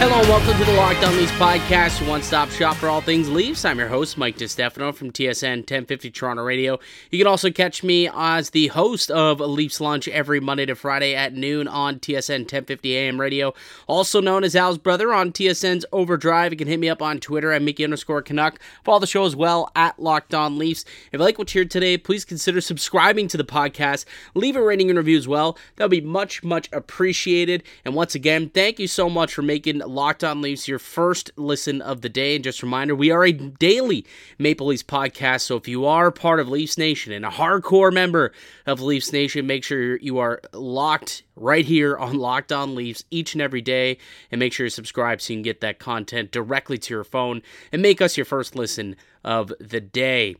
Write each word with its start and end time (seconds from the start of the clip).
Hello 0.00 0.18
and 0.18 0.28
welcome 0.30 0.56
to 0.58 0.64
the 0.64 0.72
Locked 0.78 1.04
On 1.04 1.14
Leafs 1.14 1.30
podcast, 1.32 2.08
one 2.08 2.22
stop 2.22 2.48
shop 2.48 2.74
for 2.76 2.88
all 2.88 3.02
things 3.02 3.28
Leafs. 3.28 3.66
I'm 3.66 3.78
your 3.78 3.88
host, 3.88 4.16
Mike 4.16 4.38
DiStefano 4.38 4.94
from 4.94 5.12
TSN 5.12 5.58
1050 5.58 6.10
Toronto 6.10 6.42
Radio. 6.42 6.78
You 7.10 7.18
can 7.18 7.26
also 7.26 7.50
catch 7.50 7.84
me 7.84 8.08
as 8.14 8.48
the 8.48 8.68
host 8.68 9.10
of 9.10 9.40
Leafs 9.40 9.78
Lunch 9.78 10.08
every 10.08 10.40
Monday 10.40 10.64
to 10.64 10.74
Friday 10.74 11.14
at 11.14 11.34
noon 11.34 11.68
on 11.68 11.98
TSN 11.98 12.44
1050 12.44 12.96
AM 12.96 13.20
radio, 13.20 13.52
also 13.86 14.22
known 14.22 14.42
as 14.42 14.56
Al's 14.56 14.78
Brother 14.78 15.12
on 15.12 15.32
TSN's 15.32 15.84
Overdrive. 15.92 16.52
You 16.52 16.56
can 16.56 16.66
hit 16.66 16.80
me 16.80 16.88
up 16.88 17.02
on 17.02 17.20
Twitter 17.20 17.52
at 17.52 17.60
Mickey 17.60 17.84
underscore 17.84 18.22
Canuck. 18.22 18.58
Follow 18.82 19.00
the 19.00 19.06
show 19.06 19.26
as 19.26 19.36
well 19.36 19.70
at 19.76 20.00
Locked 20.00 20.32
On 20.32 20.56
Leafs. 20.56 20.86
If 21.12 21.18
you 21.18 21.18
like 21.18 21.38
what 21.38 21.54
you 21.54 21.60
heard 21.60 21.70
today, 21.70 21.98
please 21.98 22.24
consider 22.24 22.62
subscribing 22.62 23.28
to 23.28 23.36
the 23.36 23.44
podcast. 23.44 24.06
Leave 24.34 24.56
a 24.56 24.62
rating 24.62 24.88
and 24.88 24.96
review 24.96 25.18
as 25.18 25.28
well. 25.28 25.58
That 25.76 25.84
would 25.84 25.90
be 25.90 26.00
much, 26.00 26.42
much 26.42 26.70
appreciated. 26.72 27.64
And 27.84 27.94
once 27.94 28.14
again, 28.14 28.48
thank 28.48 28.78
you 28.78 28.86
so 28.86 29.10
much 29.10 29.34
for 29.34 29.42
making 29.42 29.89
Locked 29.94 30.24
On 30.24 30.40
Leafs, 30.40 30.68
your 30.68 30.78
first 30.78 31.30
listen 31.36 31.82
of 31.82 32.00
the 32.00 32.08
day. 32.08 32.34
And 32.34 32.44
just 32.44 32.62
a 32.62 32.66
reminder, 32.66 32.94
we 32.94 33.10
are 33.10 33.24
a 33.24 33.32
daily 33.32 34.06
Maple 34.38 34.68
Leafs 34.68 34.82
podcast. 34.82 35.42
So 35.42 35.56
if 35.56 35.66
you 35.66 35.84
are 35.86 36.10
part 36.10 36.40
of 36.40 36.48
Leafs 36.48 36.78
Nation 36.78 37.12
and 37.12 37.24
a 37.24 37.30
hardcore 37.30 37.92
member 37.92 38.32
of 38.66 38.80
Leafs 38.80 39.12
Nation, 39.12 39.46
make 39.46 39.64
sure 39.64 39.96
you 39.96 40.18
are 40.18 40.40
locked 40.52 41.22
right 41.36 41.64
here 41.64 41.96
on 41.96 42.16
Locked 42.16 42.52
On 42.52 42.74
Leafs 42.74 43.04
each 43.10 43.34
and 43.34 43.42
every 43.42 43.60
day. 43.60 43.98
And 44.30 44.38
make 44.38 44.52
sure 44.52 44.66
you 44.66 44.70
subscribe 44.70 45.20
so 45.20 45.32
you 45.32 45.38
can 45.38 45.42
get 45.42 45.60
that 45.60 45.78
content 45.78 46.30
directly 46.30 46.78
to 46.78 46.94
your 46.94 47.04
phone 47.04 47.42
and 47.72 47.82
make 47.82 48.00
us 48.00 48.16
your 48.16 48.26
first 48.26 48.54
listen 48.54 48.96
of 49.24 49.52
the 49.58 49.80
day. 49.80 50.36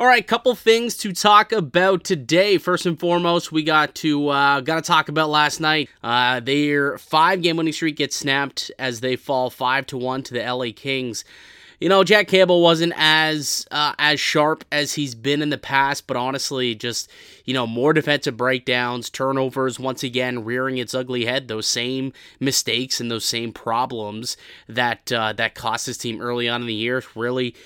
All 0.00 0.06
right, 0.06 0.24
couple 0.24 0.54
things 0.54 0.96
to 0.98 1.12
talk 1.12 1.50
about 1.50 2.04
today. 2.04 2.56
First 2.58 2.86
and 2.86 2.96
foremost, 2.96 3.50
we 3.50 3.64
got 3.64 3.96
to 3.96 4.28
uh, 4.28 4.60
got 4.60 4.76
to 4.76 4.82
talk 4.82 5.08
about 5.08 5.28
last 5.28 5.58
night. 5.58 5.90
Uh, 6.04 6.38
their 6.38 6.98
five 6.98 7.42
game 7.42 7.56
winning 7.56 7.72
streak 7.72 7.96
gets 7.96 8.14
snapped 8.14 8.70
as 8.78 9.00
they 9.00 9.16
fall 9.16 9.50
five 9.50 9.86
to 9.86 9.98
one 9.98 10.22
to 10.22 10.34
the 10.34 10.40
LA 10.40 10.66
Kings. 10.72 11.24
You 11.80 11.88
know, 11.88 12.04
Jack 12.04 12.28
Campbell 12.28 12.62
wasn't 12.62 12.92
as 12.96 13.66
uh, 13.72 13.94
as 13.98 14.20
sharp 14.20 14.64
as 14.70 14.94
he's 14.94 15.16
been 15.16 15.42
in 15.42 15.50
the 15.50 15.58
past, 15.58 16.06
but 16.06 16.16
honestly, 16.16 16.76
just 16.76 17.10
you 17.44 17.52
know, 17.52 17.66
more 17.66 17.92
defensive 17.92 18.36
breakdowns, 18.36 19.10
turnovers, 19.10 19.80
once 19.80 20.04
again 20.04 20.44
rearing 20.44 20.78
its 20.78 20.94
ugly 20.94 21.24
head. 21.24 21.48
Those 21.48 21.66
same 21.66 22.12
mistakes 22.38 23.00
and 23.00 23.10
those 23.10 23.24
same 23.24 23.52
problems 23.52 24.36
that 24.68 25.10
uh, 25.10 25.32
that 25.32 25.56
cost 25.56 25.86
his 25.86 25.98
team 25.98 26.20
early 26.20 26.48
on 26.48 26.60
in 26.60 26.68
the 26.68 26.74
year 26.74 27.02
really 27.16 27.56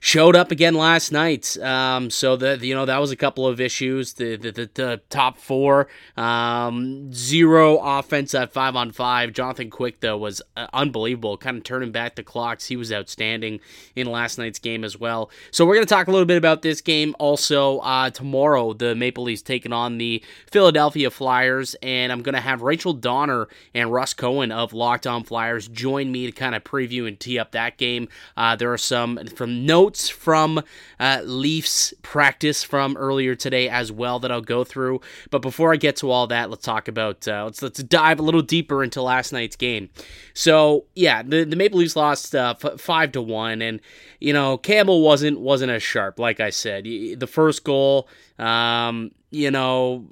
showed 0.00 0.36
up 0.36 0.50
again 0.50 0.74
last 0.74 1.12
night. 1.12 1.56
Um, 1.58 2.10
so 2.10 2.36
the 2.36 2.58
you 2.60 2.74
know 2.74 2.86
that 2.86 2.98
was 2.98 3.10
a 3.10 3.16
couple 3.16 3.46
of 3.46 3.60
issues. 3.60 4.14
The 4.14 4.36
the, 4.36 4.50
the, 4.50 4.70
the 4.74 5.00
top 5.10 5.38
four, 5.38 5.88
um, 6.16 7.12
zero 7.12 7.78
offense 7.78 8.34
at 8.34 8.52
five 8.52 8.76
on 8.76 8.92
five. 8.92 9.32
Jonathan 9.32 9.70
Quick 9.70 10.00
though 10.00 10.16
was 10.16 10.42
uh, 10.56 10.66
unbelievable, 10.72 11.36
kind 11.36 11.58
of 11.58 11.64
turning 11.64 11.92
back 11.92 12.16
the 12.16 12.22
clocks. 12.22 12.66
He 12.66 12.76
was 12.76 12.92
outstanding 12.92 13.60
in 13.96 14.06
last 14.06 14.38
night's 14.38 14.58
game 14.58 14.84
as 14.84 14.98
well. 14.98 15.30
So 15.50 15.66
we're 15.66 15.74
gonna 15.74 15.86
talk 15.86 16.08
a 16.08 16.10
little 16.10 16.26
bit 16.26 16.36
about 16.36 16.62
this 16.62 16.80
game 16.80 17.14
also 17.18 17.78
uh, 17.78 18.10
tomorrow. 18.10 18.72
The 18.72 18.94
Maple 18.94 19.24
Leafs 19.24 19.42
taking 19.42 19.72
on 19.72 19.98
the 19.98 20.22
Philadelphia 20.50 21.10
Flyers, 21.10 21.74
and 21.82 22.12
I'm 22.12 22.22
gonna 22.22 22.40
have 22.40 22.62
Rachel 22.62 22.92
Donner 22.92 23.48
and 23.74 23.92
Russ 23.92 24.14
Cohen 24.14 24.52
of 24.52 24.72
Locked 24.72 25.06
On 25.06 25.24
Flyers 25.24 25.68
join 25.68 26.10
me 26.12 26.26
to 26.26 26.32
kind 26.32 26.54
of 26.54 26.64
preview 26.64 27.06
and 27.06 27.18
tee 27.18 27.38
up 27.38 27.52
that 27.52 27.76
game. 27.76 28.08
Uh, 28.36 28.56
there 28.56 28.72
are 28.72 28.78
some 28.78 29.18
from 29.28 29.66
from 29.96 30.62
uh, 31.00 31.20
Leafs 31.24 31.94
practice 32.02 32.62
from 32.62 32.96
earlier 32.96 33.34
today 33.34 33.68
as 33.68 33.90
well 33.90 34.18
that 34.18 34.30
I'll 34.30 34.40
go 34.40 34.64
through. 34.64 35.00
But 35.30 35.42
before 35.42 35.72
I 35.72 35.76
get 35.76 35.96
to 35.96 36.10
all 36.10 36.26
that, 36.26 36.50
let's 36.50 36.64
talk 36.64 36.88
about 36.88 37.26
uh, 37.26 37.44
let's 37.44 37.62
let's 37.62 37.82
dive 37.82 38.20
a 38.20 38.22
little 38.22 38.42
deeper 38.42 38.84
into 38.84 39.02
last 39.02 39.32
night's 39.32 39.56
game. 39.56 39.90
So 40.34 40.84
yeah, 40.94 41.22
the, 41.22 41.44
the 41.44 41.56
Maple 41.56 41.78
Leafs 41.78 41.96
lost 41.96 42.34
uh, 42.34 42.54
f- 42.62 42.80
five 42.80 43.12
to 43.12 43.22
one, 43.22 43.62
and 43.62 43.80
you 44.20 44.32
know 44.32 44.58
Campbell 44.58 45.02
wasn't 45.02 45.40
wasn't 45.40 45.72
as 45.72 45.82
sharp. 45.82 46.18
Like 46.18 46.40
I 46.40 46.50
said, 46.50 46.84
the 46.84 47.28
first 47.28 47.64
goal. 47.64 48.08
Um, 48.38 49.10
you 49.30 49.50
know, 49.50 50.06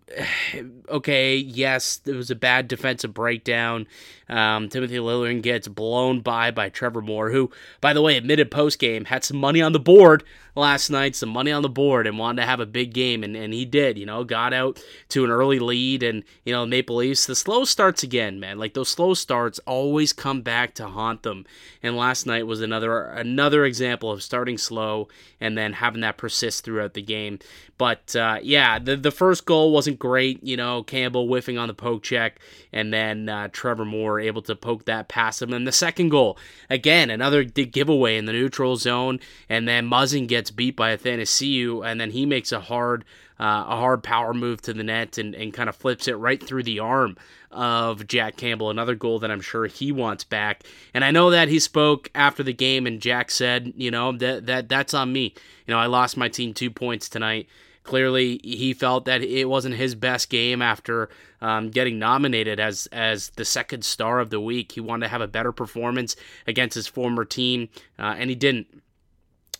okay, 0.88 1.36
yes, 1.36 2.00
it 2.04 2.14
was 2.14 2.30
a 2.30 2.34
bad 2.34 2.68
defensive 2.68 3.14
breakdown. 3.14 3.86
Um, 4.28 4.68
Timothy 4.68 4.96
Liljegren 4.96 5.40
gets 5.40 5.68
blown 5.68 6.20
by 6.20 6.50
by 6.50 6.68
Trevor 6.68 7.00
Moore, 7.00 7.30
who, 7.30 7.50
by 7.80 7.92
the 7.92 8.02
way, 8.02 8.16
admitted 8.16 8.50
post 8.50 8.78
game 8.80 9.04
had 9.04 9.22
some 9.24 9.36
money 9.36 9.62
on 9.62 9.72
the 9.72 9.78
board 9.78 10.24
last 10.56 10.90
night, 10.90 11.14
some 11.14 11.28
money 11.28 11.52
on 11.52 11.62
the 11.62 11.68
board, 11.68 12.08
and 12.08 12.18
wanted 12.18 12.42
to 12.42 12.46
have 12.46 12.58
a 12.58 12.66
big 12.66 12.92
game, 12.92 13.22
and, 13.22 13.36
and 13.36 13.54
he 13.54 13.64
did. 13.64 13.96
You 13.96 14.04
know, 14.04 14.24
got 14.24 14.52
out 14.52 14.82
to 15.10 15.24
an 15.24 15.30
early 15.30 15.60
lead, 15.60 16.02
and 16.02 16.24
you 16.44 16.52
know, 16.52 16.66
Maple 16.66 16.96
Leafs. 16.96 17.26
The 17.26 17.36
slow 17.36 17.64
starts 17.64 18.02
again, 18.02 18.40
man. 18.40 18.58
Like 18.58 18.74
those 18.74 18.88
slow 18.88 19.14
starts 19.14 19.60
always 19.60 20.12
come 20.12 20.42
back 20.42 20.74
to 20.74 20.88
haunt 20.88 21.22
them. 21.22 21.46
And 21.82 21.96
last 21.96 22.26
night 22.26 22.48
was 22.48 22.60
another 22.60 23.04
another 23.04 23.64
example 23.64 24.10
of 24.10 24.24
starting 24.24 24.58
slow 24.58 25.06
and 25.40 25.56
then 25.56 25.74
having 25.74 26.00
that 26.00 26.16
persist 26.16 26.64
throughout 26.64 26.94
the 26.94 27.02
game. 27.02 27.38
But 27.78 28.15
uh, 28.16 28.38
yeah, 28.42 28.78
the 28.78 28.96
the 28.96 29.10
first 29.10 29.44
goal 29.44 29.72
wasn't 29.72 29.98
great. 29.98 30.42
You 30.42 30.56
know, 30.56 30.82
Campbell 30.82 31.26
whiffing 31.26 31.58
on 31.58 31.68
the 31.68 31.74
poke 31.74 32.02
check, 32.02 32.40
and 32.72 32.92
then 32.92 33.28
uh, 33.28 33.48
Trevor 33.52 33.84
Moore 33.84 34.18
able 34.18 34.42
to 34.42 34.56
poke 34.56 34.86
that 34.86 35.08
past 35.08 35.42
him. 35.42 35.52
And 35.52 35.66
the 35.66 35.72
second 35.72 36.08
goal, 36.08 36.38
again, 36.70 37.10
another 37.10 37.44
giveaway 37.44 38.16
in 38.16 38.24
the 38.24 38.32
neutral 38.32 38.76
zone, 38.76 39.20
and 39.48 39.68
then 39.68 39.88
Muzzin 39.88 40.26
gets 40.26 40.50
beat 40.50 40.76
by 40.76 40.96
Athanasiou, 40.96 41.86
and 41.86 42.00
then 42.00 42.10
he 42.10 42.26
makes 42.26 42.52
a 42.52 42.60
hard 42.60 43.04
uh, 43.38 43.64
a 43.68 43.76
hard 43.76 44.02
power 44.02 44.32
move 44.32 44.62
to 44.62 44.72
the 44.72 44.82
net 44.82 45.18
and, 45.18 45.34
and 45.34 45.52
kind 45.52 45.68
of 45.68 45.76
flips 45.76 46.08
it 46.08 46.14
right 46.14 46.42
through 46.42 46.62
the 46.62 46.78
arm 46.78 47.16
of 47.50 48.06
Jack 48.06 48.36
Campbell. 48.36 48.70
Another 48.70 48.94
goal 48.94 49.18
that 49.18 49.30
I'm 49.30 49.40
sure 49.40 49.66
he 49.66 49.92
wants 49.92 50.24
back. 50.24 50.62
And 50.94 51.04
I 51.04 51.10
know 51.10 51.30
that 51.30 51.48
he 51.48 51.58
spoke 51.58 52.10
after 52.14 52.42
the 52.42 52.52
game, 52.52 52.86
and 52.86 53.00
Jack 53.00 53.30
said, 53.30 53.72
you 53.76 53.90
know, 53.90 54.12
that 54.12 54.46
that 54.46 54.68
that's 54.68 54.94
on 54.94 55.12
me. 55.12 55.34
You 55.66 55.74
know, 55.74 55.78
I 55.78 55.86
lost 55.86 56.16
my 56.16 56.28
team 56.28 56.54
two 56.54 56.70
points 56.70 57.08
tonight. 57.08 57.48
Clearly, 57.86 58.40
he 58.42 58.74
felt 58.74 59.04
that 59.04 59.22
it 59.22 59.48
wasn't 59.48 59.76
his 59.76 59.94
best 59.94 60.28
game 60.28 60.60
after 60.60 61.08
um, 61.40 61.70
getting 61.70 62.00
nominated 62.00 62.58
as 62.58 62.88
as 62.90 63.30
the 63.36 63.44
second 63.44 63.84
star 63.84 64.18
of 64.18 64.30
the 64.30 64.40
week. 64.40 64.72
He 64.72 64.80
wanted 64.80 65.06
to 65.06 65.10
have 65.10 65.20
a 65.20 65.28
better 65.28 65.52
performance 65.52 66.16
against 66.48 66.74
his 66.74 66.88
former 66.88 67.24
team, 67.24 67.68
uh, 67.96 68.16
and 68.18 68.28
he 68.28 68.34
didn't 68.34 68.66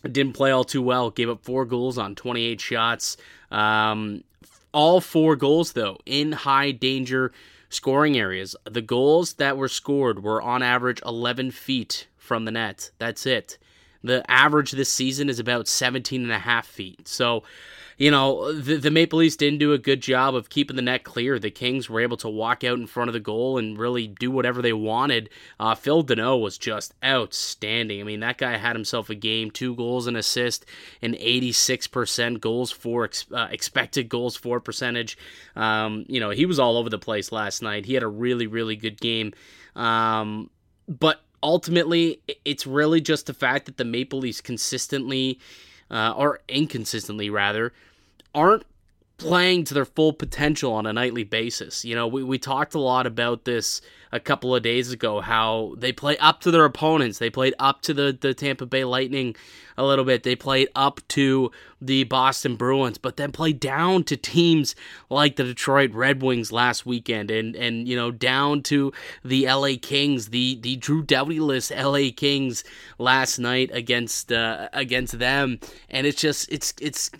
didn't 0.03 0.33
play 0.33 0.51
all 0.51 0.65
too 0.65 0.81
well. 0.81 1.09
Gave 1.09 1.29
up 1.29 1.41
four 1.41 1.63
goals 1.63 1.97
on 1.97 2.15
28 2.15 2.59
shots. 2.59 3.15
Um, 3.49 4.25
all 4.73 4.99
four 4.99 5.37
goals, 5.37 5.71
though, 5.71 5.97
in 6.05 6.33
high 6.33 6.71
danger 6.71 7.31
scoring 7.69 8.17
areas. 8.17 8.57
The 8.65 8.81
goals 8.81 9.35
that 9.35 9.55
were 9.55 9.69
scored 9.69 10.21
were 10.21 10.41
on 10.41 10.61
average 10.61 11.01
11 11.05 11.51
feet 11.51 12.07
from 12.17 12.43
the 12.43 12.51
net. 12.51 12.91
That's 12.97 13.25
it. 13.25 13.57
The 14.07 14.29
average 14.29 14.71
this 14.71 14.91
season 14.91 15.29
is 15.29 15.39
about 15.39 15.67
17 15.67 16.23
and 16.23 16.31
a 16.31 16.39
half 16.39 16.65
feet. 16.65 17.07
So, 17.07 17.43
you 17.97 18.11
know, 18.11 18.53
the, 18.53 18.77
the 18.77 18.91
Maple 18.91 19.19
Leafs 19.19 19.35
didn't 19.35 19.57
do 19.57 19.73
a 19.73 19.79
good 19.79 20.01
job 20.01 20.35
of 20.35 20.49
keeping 20.49 20.75
the 20.75 20.83
net 20.83 21.03
clear. 21.03 21.39
The 21.39 21.49
Kings 21.49 21.89
were 21.89 21.99
able 21.99 22.17
to 22.17 22.29
walk 22.29 22.63
out 22.63 22.77
in 22.77 22.85
front 22.85 23.09
of 23.09 23.13
the 23.13 23.19
goal 23.19 23.57
and 23.57 23.77
really 23.77 24.07
do 24.07 24.29
whatever 24.29 24.61
they 24.61 24.73
wanted. 24.73 25.29
Uh, 25.59 25.73
Phil 25.73 26.03
Danault 26.03 26.41
was 26.41 26.59
just 26.59 26.93
outstanding. 27.03 27.99
I 27.99 28.03
mean, 28.03 28.19
that 28.19 28.37
guy 28.37 28.55
had 28.57 28.75
himself 28.75 29.09
a 29.09 29.15
game, 29.15 29.49
two 29.49 29.75
goals 29.75 30.05
and 30.05 30.15
assist, 30.15 30.65
and 31.01 31.15
86% 31.15 32.39
goals 32.39 32.71
for 32.71 33.05
ex- 33.05 33.25
uh, 33.31 33.47
expected 33.49 34.09
goals 34.09 34.35
for 34.35 34.59
percentage. 34.59 35.17
Um, 35.55 36.05
you 36.07 36.19
know, 36.19 36.29
he 36.29 36.45
was 36.45 36.59
all 36.59 36.77
over 36.77 36.89
the 36.89 36.99
place 36.99 37.31
last 37.31 37.63
night. 37.63 37.87
He 37.87 37.95
had 37.95 38.03
a 38.03 38.07
really, 38.07 38.45
really 38.45 38.75
good 38.75 39.01
game. 39.01 39.33
Um, 39.75 40.51
but 40.87 41.21
ultimately, 41.43 42.21
it's 42.45 42.67
really 42.67 43.01
just 43.01 43.27
the 43.27 43.33
fact 43.33 43.65
that 43.65 43.77
the 43.77 43.85
Maple 43.85 44.19
Leafs 44.19 44.41
consistently, 44.41 45.39
uh, 45.89 46.13
or 46.15 46.39
inconsistently 46.47 47.29
rather, 47.29 47.73
aren't 48.33 48.63
playing 49.17 49.63
to 49.65 49.73
their 49.73 49.85
full 49.85 50.13
potential 50.13 50.73
on 50.73 50.85
a 50.85 50.93
nightly 50.93 51.23
basis. 51.23 51.83
You 51.83 51.95
know, 51.95 52.07
we, 52.07 52.23
we 52.23 52.37
talked 52.37 52.75
a 52.75 52.79
lot 52.79 53.07
about 53.07 53.45
this 53.45 53.81
a 54.11 54.19
couple 54.19 54.55
of 54.55 54.63
days 54.63 54.91
ago, 54.91 55.19
how 55.19 55.75
they 55.77 55.91
play 55.91 56.17
up 56.17 56.39
to 56.41 56.51
their 56.51 56.65
opponents. 56.65 57.19
They 57.19 57.29
played 57.29 57.53
up 57.59 57.81
to 57.81 57.93
the, 57.93 58.17
the 58.19 58.33
Tampa 58.33 58.65
Bay 58.65 58.85
Lightning 58.85 59.35
a 59.75 59.83
little 59.85 60.05
bit. 60.05 60.23
They 60.23 60.35
played 60.35 60.69
up 60.75 61.01
to 61.09 61.51
the 61.81 62.03
Boston 62.05 62.55
Bruins, 62.55 62.97
but 62.97 63.17
then 63.17 63.31
played 63.31 63.59
down 63.59 64.03
to 64.05 64.15
teams 64.15 64.75
like 65.09 65.35
the 65.35 65.43
Detroit 65.43 65.91
Red 65.91 66.21
Wings 66.21 66.51
last 66.51 66.85
weekend 66.85 67.29
and, 67.29 67.55
and 67.55 67.87
you 67.87 67.95
know, 67.95 68.11
down 68.11 68.63
to 68.63 68.93
the 69.25 69.45
LA 69.47 69.73
Kings, 69.81 70.29
the, 70.29 70.57
the 70.61 70.77
Drew 70.77 71.03
Doughty-less 71.03 71.71
LA 71.71 72.09
Kings 72.15 72.63
last 72.97 73.39
night 73.39 73.69
against 73.73 74.31
uh, 74.31 74.69
against 74.73 75.19
them. 75.19 75.59
And 75.89 76.07
it's 76.07 76.19
just 76.19 76.51
it's 76.51 76.73
it's 76.79 77.11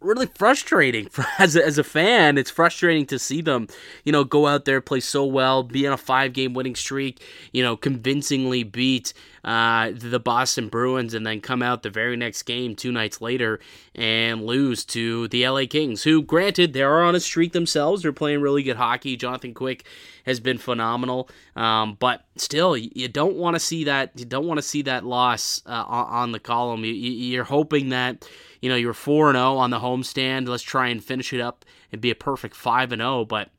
really 0.00 0.26
frustrating 0.26 1.08
for, 1.08 1.24
as 1.38 1.56
a, 1.56 1.64
as 1.64 1.78
a 1.78 1.84
fan. 1.84 2.38
It's 2.38 2.50
frustrating 2.50 3.06
to 3.06 3.18
see 3.18 3.40
them, 3.40 3.68
you 4.04 4.12
know, 4.12 4.24
go 4.24 4.46
out 4.46 4.64
there 4.64 4.80
play 4.80 5.00
so 5.00 5.24
well, 5.24 5.62
be 5.62 5.86
on 5.86 5.92
a 5.92 5.98
five 5.98 6.32
game 6.32 6.54
winning 6.54 6.74
streak, 6.74 7.22
you 7.52 7.62
know, 7.62 7.76
convincingly 7.76 8.62
beat 8.62 9.12
uh, 9.44 9.92
the 9.94 10.18
Boston 10.18 10.68
Bruins, 10.68 11.14
and 11.14 11.24
then 11.24 11.40
come 11.40 11.62
out 11.62 11.82
the 11.82 11.90
very 11.90 12.16
next 12.16 12.42
game 12.42 12.74
two 12.74 12.90
nights 12.90 13.20
later 13.20 13.60
and 13.94 14.44
lose 14.44 14.84
to 14.84 15.28
the 15.28 15.48
LA 15.48 15.66
Kings, 15.68 16.02
who, 16.02 16.22
granted, 16.22 16.72
they 16.72 16.82
are 16.82 17.02
on 17.02 17.14
a 17.14 17.20
streak 17.20 17.52
themselves. 17.52 18.02
They're 18.02 18.12
playing 18.12 18.40
really 18.40 18.64
good 18.64 18.76
hockey. 18.76 19.16
Jonathan 19.16 19.54
Quick 19.54 19.84
has 20.24 20.40
been 20.40 20.58
phenomenal, 20.58 21.28
um, 21.54 21.96
but 22.00 22.24
still, 22.34 22.76
you 22.76 23.06
don't 23.06 23.36
want 23.36 23.54
to 23.54 23.60
see 23.60 23.84
that. 23.84 24.10
You 24.16 24.24
don't 24.24 24.46
want 24.46 24.58
to 24.58 24.62
see 24.62 24.82
that 24.82 25.04
loss 25.04 25.62
uh, 25.64 25.84
on 25.86 26.32
the 26.32 26.40
column. 26.40 26.84
You, 26.84 26.92
you're 26.92 27.44
hoping 27.44 27.90
that 27.90 28.26
you 28.60 28.68
know, 28.68 28.76
you're 28.76 28.94
4 28.94 29.32
0 29.32 29.56
on 29.56 29.70
the 29.70 29.80
homestand. 29.80 30.48
Let's 30.48 30.62
try 30.62 30.88
and 30.88 31.02
finish 31.02 31.32
it 31.32 31.40
up 31.40 31.64
and 31.92 32.00
be 32.00 32.10
a 32.10 32.14
perfect 32.14 32.56
5 32.56 32.90
0. 32.90 33.24
But 33.24 33.50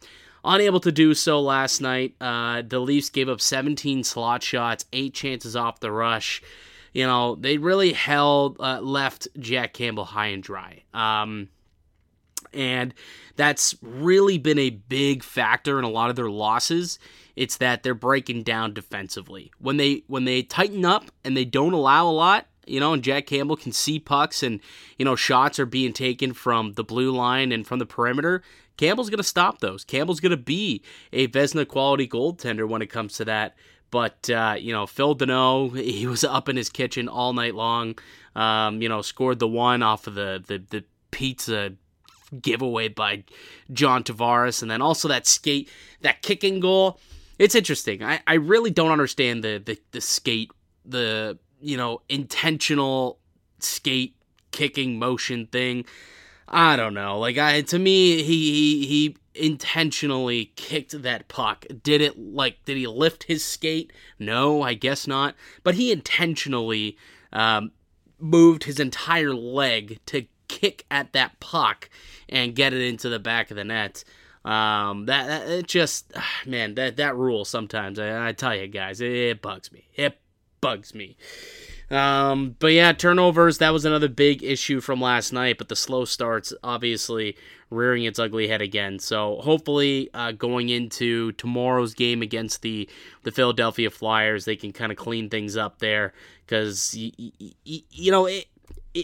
unable 0.43 0.79
to 0.81 0.91
do 0.91 1.13
so 1.13 1.41
last 1.41 1.81
night. 1.81 2.15
Uh, 2.19 2.61
the 2.67 2.79
Leafs 2.79 3.09
gave 3.09 3.29
up 3.29 3.41
17 3.41 4.03
slot 4.03 4.43
shots, 4.43 4.85
eight 4.93 5.13
chances 5.13 5.55
off 5.55 5.79
the 5.79 5.91
rush. 5.91 6.41
You 6.93 7.05
know, 7.05 7.35
they 7.35 7.57
really 7.57 7.93
held, 7.93 8.57
uh, 8.59 8.79
left 8.81 9.27
Jack 9.39 9.73
Campbell 9.73 10.05
high 10.05 10.27
and 10.27 10.41
dry. 10.41 10.83
Um, 10.93 11.49
and 12.53 12.93
that's 13.35 13.75
really 13.81 14.37
been 14.37 14.57
a 14.57 14.69
big 14.69 15.23
factor 15.23 15.77
in 15.77 15.85
a 15.85 15.89
lot 15.89 16.09
of 16.09 16.15
their 16.15 16.29
losses. 16.29 16.97
It's 17.35 17.57
that 17.57 17.83
they're 17.83 17.93
breaking 17.93 18.43
down 18.43 18.73
defensively. 18.73 19.51
When 19.59 19.77
they 19.77 20.03
when 20.07 20.25
they 20.25 20.41
tighten 20.41 20.85
up 20.85 21.05
and 21.23 21.37
they 21.37 21.45
don't 21.45 21.73
allow 21.73 22.07
a 22.07 22.11
lot, 22.11 22.47
you 22.69 22.79
know, 22.79 22.93
and 22.93 23.03
Jack 23.03 23.25
Campbell 23.25 23.55
can 23.55 23.71
see 23.71 23.99
pucks 23.99 24.43
and, 24.43 24.59
you 24.97 25.05
know, 25.05 25.15
shots 25.15 25.59
are 25.59 25.65
being 25.65 25.93
taken 25.93 26.33
from 26.33 26.73
the 26.73 26.83
blue 26.83 27.11
line 27.11 27.51
and 27.51 27.65
from 27.65 27.79
the 27.79 27.85
perimeter. 27.85 28.41
Campbell's 28.77 29.09
going 29.09 29.17
to 29.17 29.23
stop 29.23 29.59
those. 29.59 29.83
Campbell's 29.83 30.19
going 30.19 30.31
to 30.31 30.37
be 30.37 30.83
a 31.11 31.27
Vezina 31.27 31.67
quality 31.67 32.07
goaltender 32.07 32.67
when 32.67 32.81
it 32.81 32.87
comes 32.87 33.13
to 33.15 33.25
that. 33.25 33.55
But, 33.89 34.29
uh, 34.29 34.55
you 34.59 34.71
know, 34.71 34.85
Phil 34.85 35.15
Danault, 35.15 35.79
he 35.83 36.07
was 36.07 36.23
up 36.23 36.49
in 36.49 36.55
his 36.55 36.69
kitchen 36.69 37.07
all 37.07 37.33
night 37.33 37.55
long, 37.55 37.97
um, 38.35 38.81
you 38.81 38.89
know, 38.89 39.01
scored 39.01 39.39
the 39.39 39.47
one 39.47 39.81
off 39.81 40.07
of 40.07 40.15
the, 40.15 40.43
the, 40.45 40.63
the 40.69 40.83
pizza 41.11 41.73
giveaway 42.41 42.89
by 42.89 43.23
John 43.71 44.03
Tavares. 44.03 44.61
And 44.61 44.69
then 44.69 44.81
also 44.81 45.07
that 45.07 45.25
skate, 45.25 45.69
that 46.01 46.21
kicking 46.21 46.59
goal. 46.59 46.99
It's 47.39 47.55
interesting. 47.55 48.03
I, 48.03 48.21
I 48.27 48.35
really 48.35 48.71
don't 48.71 48.91
understand 48.91 49.43
the, 49.43 49.61
the, 49.63 49.79
the 49.91 50.01
skate, 50.01 50.51
the 50.85 51.37
you 51.61 51.77
know, 51.77 52.01
intentional 52.09 53.19
skate 53.59 54.15
kicking 54.51 54.99
motion 54.99 55.47
thing. 55.47 55.85
I 56.47 56.75
don't 56.75 56.93
know. 56.93 57.19
Like 57.19 57.37
I 57.37 57.61
to 57.61 57.79
me 57.79 58.23
he 58.23 58.53
he, 58.53 58.85
he 58.85 59.17
intentionally 59.35 60.53
kicked 60.55 61.01
that 61.01 61.27
puck. 61.27 61.65
Did 61.83 62.01
it 62.01 62.17
like 62.17 62.63
did 62.65 62.77
he 62.77 62.87
lift 62.87 63.23
his 63.23 63.43
skate? 63.43 63.91
No, 64.17 64.61
I 64.61 64.73
guess 64.73 65.07
not. 65.07 65.35
But 65.63 65.75
he 65.75 65.91
intentionally 65.91 66.97
um, 67.33 67.71
moved 68.19 68.63
his 68.63 68.79
entire 68.79 69.33
leg 69.33 69.99
to 70.07 70.25
kick 70.47 70.85
at 70.89 71.13
that 71.13 71.39
puck 71.39 71.89
and 72.29 72.55
get 72.55 72.73
it 72.73 72.81
into 72.81 73.09
the 73.09 73.19
back 73.19 73.51
of 73.51 73.57
the 73.57 73.63
net. 73.63 74.03
Um, 74.45 75.07
that, 75.07 75.27
that 75.27 75.49
it 75.49 75.67
just 75.67 76.13
man 76.45 76.75
that 76.75 76.95
that 76.97 77.17
rule 77.17 77.43
sometimes 77.43 77.99
I, 77.99 78.29
I 78.29 78.31
tell 78.31 78.55
you 78.55 78.67
guys 78.67 79.01
it, 79.01 79.11
it 79.11 79.41
bugs 79.41 79.71
me. 79.71 79.89
It 79.93 80.17
bugs 80.67 80.93
me. 80.93 81.15
Um, 81.89 82.57
but 82.59 82.73
yeah, 82.73 82.91
turnovers, 82.91 83.59
that 83.59 83.71
was 83.71 83.85
another 83.85 84.09
big 84.09 84.43
issue 84.43 84.81
from 84.81 84.99
last 84.99 85.31
night, 85.31 85.57
but 85.57 85.69
the 85.69 85.75
slow 85.75 86.03
starts 86.03 86.53
obviously 86.61 87.37
rearing 87.69 88.03
its 88.03 88.19
ugly 88.19 88.49
head 88.49 88.61
again. 88.61 88.99
So 88.99 89.37
hopefully, 89.37 90.09
uh, 90.13 90.33
going 90.33 90.67
into 90.67 91.31
tomorrow's 91.33 91.93
game 91.93 92.21
against 92.21 92.61
the, 92.61 92.89
the 93.23 93.31
Philadelphia 93.31 93.89
Flyers, 93.89 94.43
they 94.43 94.57
can 94.57 94.73
kind 94.73 94.91
of 94.91 94.97
clean 94.97 95.29
things 95.29 95.55
up 95.55 95.79
there 95.79 96.13
because, 96.45 96.93
y- 96.97 97.11
y- 97.17 97.31
y- 97.65 97.83
you 97.89 98.11
know, 98.11 98.25
it, 98.25 98.47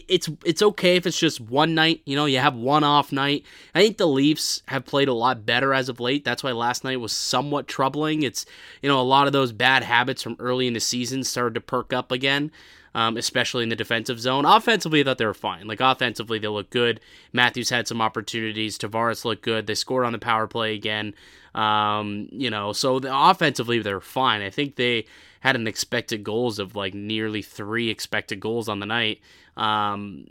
it's 0.08 0.28
it's 0.44 0.62
okay 0.62 0.96
if 0.96 1.06
it's 1.06 1.18
just 1.18 1.40
one 1.40 1.74
night. 1.74 2.02
You 2.04 2.16
know, 2.16 2.24
you 2.24 2.38
have 2.38 2.54
one 2.54 2.84
off 2.84 3.12
night. 3.12 3.44
I 3.74 3.80
think 3.80 3.98
the 3.98 4.06
Leafs 4.06 4.62
have 4.66 4.84
played 4.84 5.08
a 5.08 5.14
lot 5.14 5.46
better 5.46 5.74
as 5.74 5.88
of 5.88 6.00
late. 6.00 6.24
That's 6.24 6.42
why 6.42 6.52
last 6.52 6.84
night 6.84 7.00
was 7.00 7.12
somewhat 7.12 7.68
troubling. 7.68 8.22
It's 8.22 8.46
you 8.82 8.88
know 8.88 9.00
a 9.00 9.02
lot 9.02 9.26
of 9.26 9.32
those 9.32 9.52
bad 9.52 9.82
habits 9.82 10.22
from 10.22 10.36
early 10.38 10.66
in 10.66 10.74
the 10.74 10.80
season 10.80 11.24
started 11.24 11.54
to 11.54 11.60
perk 11.60 11.92
up 11.92 12.10
again. 12.12 12.50
Um, 12.96 13.16
especially 13.16 13.64
in 13.64 13.70
the 13.70 13.74
defensive 13.74 14.20
zone. 14.20 14.44
Offensively, 14.44 15.00
I 15.00 15.02
thought 15.02 15.18
they 15.18 15.26
were 15.26 15.34
fine. 15.34 15.66
Like 15.66 15.80
offensively, 15.80 16.38
they 16.38 16.46
looked 16.46 16.70
good. 16.70 17.00
Matthews 17.32 17.68
had 17.68 17.88
some 17.88 18.00
opportunities. 18.00 18.78
Tavares 18.78 19.24
looked 19.24 19.42
good. 19.42 19.66
They 19.66 19.74
scored 19.74 20.04
on 20.04 20.12
the 20.12 20.18
power 20.20 20.46
play 20.46 20.74
again. 20.76 21.12
Um, 21.56 22.28
you 22.30 22.50
know, 22.50 22.72
so 22.72 23.00
the, 23.00 23.10
offensively 23.12 23.80
they're 23.80 24.00
fine. 24.00 24.42
I 24.42 24.50
think 24.50 24.76
they 24.76 25.06
had 25.44 25.56
an 25.56 25.66
expected 25.66 26.24
goals 26.24 26.58
of 26.58 26.74
like 26.74 26.94
nearly 26.94 27.42
three 27.42 27.90
expected 27.90 28.40
goals 28.40 28.68
on 28.68 28.80
the 28.80 28.86
night 28.86 29.20
um, 29.56 30.26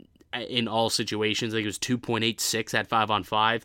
in 0.48 0.68
all 0.68 0.90
situations. 0.90 1.54
I 1.54 1.58
think 1.58 1.64
it 1.64 1.68
was 1.68 1.78
2.86 1.78 2.74
at 2.74 2.88
five 2.88 3.10
on 3.10 3.24
five. 3.24 3.64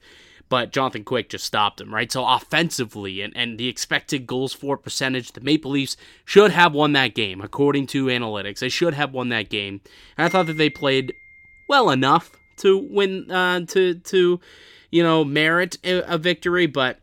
But 0.49 0.71
Jonathan 0.71 1.03
Quick 1.03 1.29
just 1.29 1.45
stopped 1.45 1.79
him, 1.79 1.93
right? 1.93 2.11
So 2.11 2.25
offensively 2.25 3.21
and, 3.21 3.31
and 3.37 3.59
the 3.59 3.67
expected 3.67 4.25
goals 4.25 4.51
for 4.51 4.77
percentage, 4.77 5.31
the 5.33 5.41
Maple 5.41 5.71
Leafs 5.71 5.95
should 6.25 6.49
have 6.51 6.73
won 6.73 6.93
that 6.93 7.13
game, 7.13 7.39
according 7.39 7.85
to 7.87 8.07
analytics. 8.07 8.59
They 8.59 8.69
should 8.69 8.95
have 8.95 9.13
won 9.13 9.29
that 9.29 9.49
game. 9.49 9.81
And 10.17 10.25
I 10.25 10.29
thought 10.29 10.47
that 10.47 10.57
they 10.57 10.71
played 10.71 11.13
well 11.67 11.91
enough 11.91 12.31
to 12.57 12.77
win 12.77 13.29
uh, 13.29 13.61
to 13.67 13.93
to 13.93 14.39
you 14.91 15.03
know 15.03 15.23
merit 15.23 15.77
a, 15.83 16.15
a 16.15 16.17
victory, 16.17 16.65
but 16.65 16.99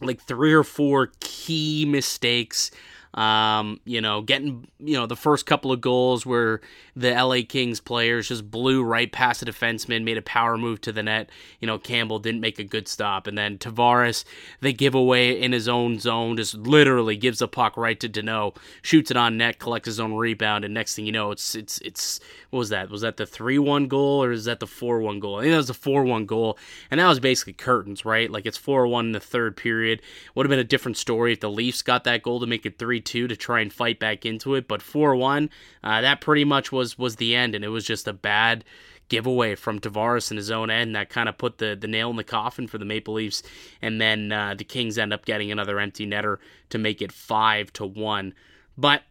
like 0.00 0.20
three 0.22 0.52
or 0.52 0.64
four 0.64 1.10
key 1.20 1.84
mistakes 1.84 2.70
um, 3.14 3.80
you 3.84 4.00
know, 4.00 4.22
getting 4.22 4.66
you 4.78 4.94
know 4.94 5.06
the 5.06 5.16
first 5.16 5.46
couple 5.46 5.70
of 5.70 5.80
goals 5.80 6.26
where 6.26 6.60
the 6.96 7.10
LA 7.10 7.38
Kings 7.48 7.80
players 7.80 8.28
just 8.28 8.50
blew 8.50 8.82
right 8.82 9.10
past 9.10 9.40
the 9.40 9.46
defenseman, 9.46 10.02
made 10.02 10.18
a 10.18 10.22
power 10.22 10.58
move 10.58 10.80
to 10.82 10.92
the 10.92 11.02
net. 11.02 11.30
You 11.60 11.66
know, 11.66 11.78
Campbell 11.78 12.18
didn't 12.18 12.40
make 12.40 12.58
a 12.58 12.64
good 12.64 12.88
stop, 12.88 13.26
and 13.26 13.38
then 13.38 13.58
Tavares 13.58 14.24
they 14.60 14.72
give 14.72 14.94
away 14.94 15.40
in 15.40 15.52
his 15.52 15.68
own 15.68 16.00
zone, 16.00 16.36
just 16.36 16.54
literally 16.54 17.16
gives 17.16 17.38
the 17.38 17.46
puck 17.46 17.76
right 17.76 17.98
to 18.00 18.08
Danault, 18.08 18.56
shoots 18.82 19.12
it 19.12 19.16
on 19.16 19.36
net, 19.36 19.60
collects 19.60 19.86
his 19.86 20.00
own 20.00 20.14
rebound, 20.14 20.64
and 20.64 20.74
next 20.74 20.96
thing 20.96 21.06
you 21.06 21.12
know, 21.12 21.30
it's 21.30 21.54
it's 21.54 21.78
it's 21.78 22.18
what 22.50 22.58
was 22.58 22.68
that? 22.70 22.90
Was 22.90 23.02
that 23.02 23.16
the 23.16 23.26
three 23.26 23.58
one 23.58 23.86
goal 23.86 24.24
or 24.24 24.32
is 24.32 24.46
that 24.46 24.58
the 24.58 24.66
four 24.66 25.00
one 25.00 25.20
goal? 25.20 25.38
I 25.38 25.42
think 25.42 25.52
that 25.52 25.58
was 25.58 25.68
the 25.68 25.74
four 25.74 26.02
one 26.04 26.26
goal, 26.26 26.58
and 26.90 26.98
that 26.98 27.06
was 27.06 27.20
basically 27.20 27.52
curtains, 27.52 28.04
right? 28.04 28.28
Like 28.28 28.44
it's 28.44 28.58
four 28.58 28.88
one 28.88 29.06
in 29.06 29.12
the 29.12 29.20
third 29.20 29.56
period. 29.56 30.02
Would 30.34 30.46
have 30.46 30.50
been 30.50 30.58
a 30.58 30.64
different 30.64 30.96
story 30.96 31.32
if 31.32 31.40
the 31.40 31.50
Leafs 31.50 31.82
got 31.82 32.02
that 32.04 32.22
goal 32.22 32.40
to 32.40 32.46
make 32.46 32.66
it 32.66 32.76
three 32.76 33.03
2 33.04 33.28
to 33.28 33.36
try 33.36 33.60
and 33.60 33.72
fight 33.72 33.98
back 33.98 34.26
into 34.26 34.54
it. 34.54 34.68
But 34.68 34.82
4 34.82 35.16
1, 35.16 35.50
uh, 35.82 36.00
that 36.00 36.20
pretty 36.20 36.44
much 36.44 36.72
was, 36.72 36.98
was 36.98 37.16
the 37.16 37.34
end. 37.34 37.54
And 37.54 37.64
it 37.64 37.68
was 37.68 37.84
just 37.84 38.08
a 38.08 38.12
bad 38.12 38.64
giveaway 39.08 39.54
from 39.54 39.80
Tavares 39.80 40.30
in 40.30 40.36
his 40.36 40.50
own 40.50 40.70
end 40.70 40.96
that 40.96 41.10
kind 41.10 41.28
of 41.28 41.36
put 41.36 41.58
the, 41.58 41.76
the 41.78 41.86
nail 41.86 42.10
in 42.10 42.16
the 42.16 42.24
coffin 42.24 42.66
for 42.66 42.78
the 42.78 42.84
Maple 42.84 43.14
Leafs. 43.14 43.42
And 43.82 44.00
then 44.00 44.32
uh, 44.32 44.54
the 44.54 44.64
Kings 44.64 44.98
end 44.98 45.12
up 45.12 45.24
getting 45.24 45.52
another 45.52 45.78
empty 45.78 46.06
netter 46.06 46.38
to 46.70 46.78
make 46.78 47.02
it 47.02 47.12
5 47.12 47.72
to 47.74 47.86
1. 47.86 48.34
But 48.76 49.02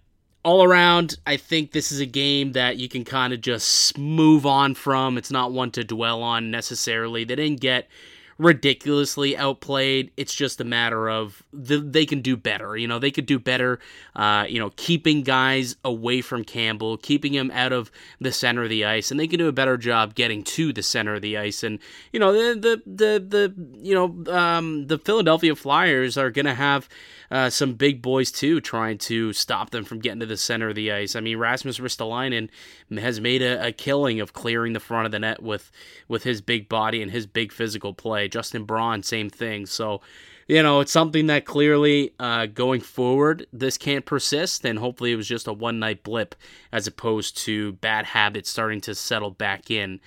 all 0.44 0.64
around, 0.64 1.18
I 1.26 1.38
think 1.38 1.72
this 1.72 1.92
is 1.92 2.00
a 2.00 2.06
game 2.06 2.52
that 2.52 2.78
you 2.78 2.90
can 2.90 3.06
kind 3.06 3.34
of 3.34 3.42
just 3.42 3.98
move 3.98 4.46
on 4.46 4.76
from. 4.76 5.18
It's 5.18 5.32
not 5.32 5.54
one 5.54 5.72
to 5.72 5.84
dwell 5.84 6.22
on 6.22 6.52
necessarily. 6.52 7.24
They 7.24 7.36
didn't 7.36 7.62
get 7.62 7.88
ridiculously 8.44 9.38
outplayed. 9.38 10.12
It's 10.18 10.36
just 10.36 10.60
a 10.60 10.64
matter 10.64 11.10
of 11.10 11.42
the, 11.54 11.78
they 11.78 12.06
can 12.06 12.22
do 12.22 12.36
better. 12.36 12.76
You 12.76 12.88
know, 12.88 13.00
they 13.00 13.12
could 13.12 13.26
do 13.26 13.40
better. 13.40 13.80
Uh, 14.16 14.46
you 14.48 14.60
know, 14.60 14.72
keeping 14.76 15.24
guys 15.24 15.76
away 15.84 16.22
from 16.22 16.44
Campbell, 16.44 16.98
keeping 16.98 17.34
him 17.34 17.52
out 17.52 17.72
of 17.72 17.92
the 18.20 18.32
center 18.32 18.64
of 18.64 18.70
the 18.70 18.86
ice, 18.86 19.12
and 19.12 19.20
they 19.20 19.28
can 19.28 19.40
do 19.40 19.48
a 19.48 19.54
better 19.54 19.78
job 19.78 20.16
getting 20.16 20.44
to 20.44 20.74
the 20.74 20.84
center 20.84 21.16
of 21.16 21.22
the 21.22 21.38
ice. 21.38 21.64
And 21.64 21.80
you 22.12 22.20
know, 22.20 22.34
the 22.34 22.60
the 22.60 22.82
the, 22.86 23.20
the 23.20 23.80
you 23.82 23.96
know 23.96 24.34
um, 24.34 24.88
the 24.88 24.98
Philadelphia 24.98 25.56
Flyers 25.56 26.18
are 26.18 26.30
going 26.30 26.46
to 26.46 26.54
have 26.54 26.90
uh, 27.34 27.50
some 27.50 27.74
big 27.74 28.00
boys 28.00 28.32
too, 28.32 28.62
trying 28.62 29.00
to 29.00 29.34
stop 29.34 29.72
them 29.72 29.84
from 29.84 29.98
getting 29.98 30.20
to 30.20 30.26
the 30.28 30.38
center 30.38 30.70
of 30.70 30.76
the 30.76 30.92
ice. 30.92 31.16
I 31.16 31.20
mean, 31.20 31.38
Rasmus 31.40 31.80
Ristolainen 31.80 32.48
has 32.96 33.20
made 33.20 33.42
a, 33.42 33.68
a 33.68 33.72
killing 33.72 34.20
of 34.20 34.34
clearing 34.34 34.74
the 34.74 34.80
front 34.80 35.08
of 35.08 35.12
the 35.12 35.18
net 35.18 35.42
with 35.42 35.72
with 36.08 36.24
his 36.24 36.42
big 36.42 36.70
body 36.70 37.02
and 37.02 37.10
his 37.10 37.26
big 37.26 37.52
physical 37.52 37.92
play. 37.92 38.28
Justin 38.28 38.66
Braun, 38.66 39.02
same 39.02 39.32
thing. 39.32 39.66
So, 39.66 40.00
you 40.48 40.62
know, 40.62 40.80
it's 40.82 40.92
something 40.92 41.28
that 41.28 41.46
clearly 41.46 42.14
uh, 42.20 42.48
going 42.48 42.82
forward, 42.82 43.48
this 43.54 43.78
can't 43.78 44.06
persist. 44.06 44.66
And 44.66 44.80
hopefully 44.80 45.12
it 45.12 45.16
was 45.16 45.28
just 45.28 45.48
a 45.48 45.54
one 45.54 45.80
night 45.80 46.04
blip 46.04 46.36
as 46.72 46.88
opposed 46.88 47.38
to 47.40 47.74
bad 47.74 48.06
habits 48.06 48.50
starting 48.50 48.82
to 48.82 48.96
settle 48.96 49.32
back 49.32 49.72
in. 49.72 50.00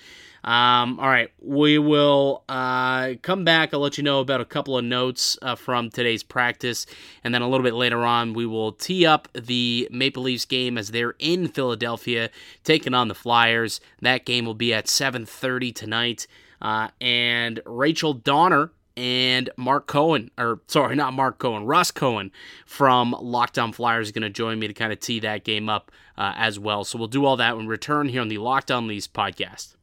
Um, 0.43 0.97
all 1.01 1.09
right, 1.09 1.29
we 1.41 1.77
will 1.77 2.45
uh, 2.47 3.15
come 3.21 3.43
back. 3.43 3.73
I'll 3.73 3.81
let 3.81 3.97
you 3.97 4.03
know 4.03 4.21
about 4.21 4.39
a 4.39 4.45
couple 4.45 4.77
of 4.77 4.85
notes 4.85 5.37
uh, 5.41 5.55
from 5.55 5.89
today's 5.89 6.23
practice, 6.23 6.85
and 7.21 7.33
then 7.33 7.41
a 7.41 7.49
little 7.49 7.65
bit 7.65 7.73
later 7.73 8.05
on, 8.05 8.33
we 8.33 8.45
will 8.45 8.71
tee 8.71 9.05
up 9.05 9.27
the 9.33 9.89
Maple 9.91 10.23
Leafs 10.23 10.45
game 10.45 10.77
as 10.77 10.91
they're 10.91 11.15
in 11.19 11.49
Philadelphia 11.49 12.29
taking 12.63 12.93
on 12.93 13.09
the 13.09 13.15
Flyers. 13.15 13.81
That 14.01 14.23
game 14.23 14.45
will 14.45 14.53
be 14.53 14.73
at 14.73 14.85
7:30 14.85 15.73
tonight. 15.73 16.27
Uh, 16.61 16.87
and 17.01 17.59
Rachel 17.65 18.13
Donner 18.13 18.71
and 18.97 19.49
Mark 19.55 19.87
Cohen, 19.87 20.31
or 20.37 20.59
sorry, 20.67 20.95
not 20.95 21.13
Mark 21.13 21.37
Cohen, 21.37 21.65
Ross 21.65 21.91
Cohen 21.91 22.31
from 22.65 23.15
Locked 23.21 23.59
On 23.59 23.71
Flyers 23.71 24.07
is 24.07 24.11
going 24.11 24.23
to 24.23 24.29
join 24.29 24.59
me 24.59 24.67
to 24.67 24.73
kind 24.73 24.91
of 24.91 24.99
tee 24.99 25.19
that 25.19 25.43
game 25.43 25.69
up 25.69 25.91
uh, 26.17 26.33
as 26.35 26.57
well. 26.59 26.83
So 26.83 26.97
we'll 26.97 27.07
do 27.07 27.23
all 27.23 27.37
that 27.37 27.55
when 27.55 27.67
we 27.67 27.71
return 27.71 28.09
here 28.09 28.21
on 28.21 28.27
the 28.27 28.39
Locked 28.39 28.71
On 28.71 28.87
Leafs 28.87 29.07
podcast. 29.07 29.76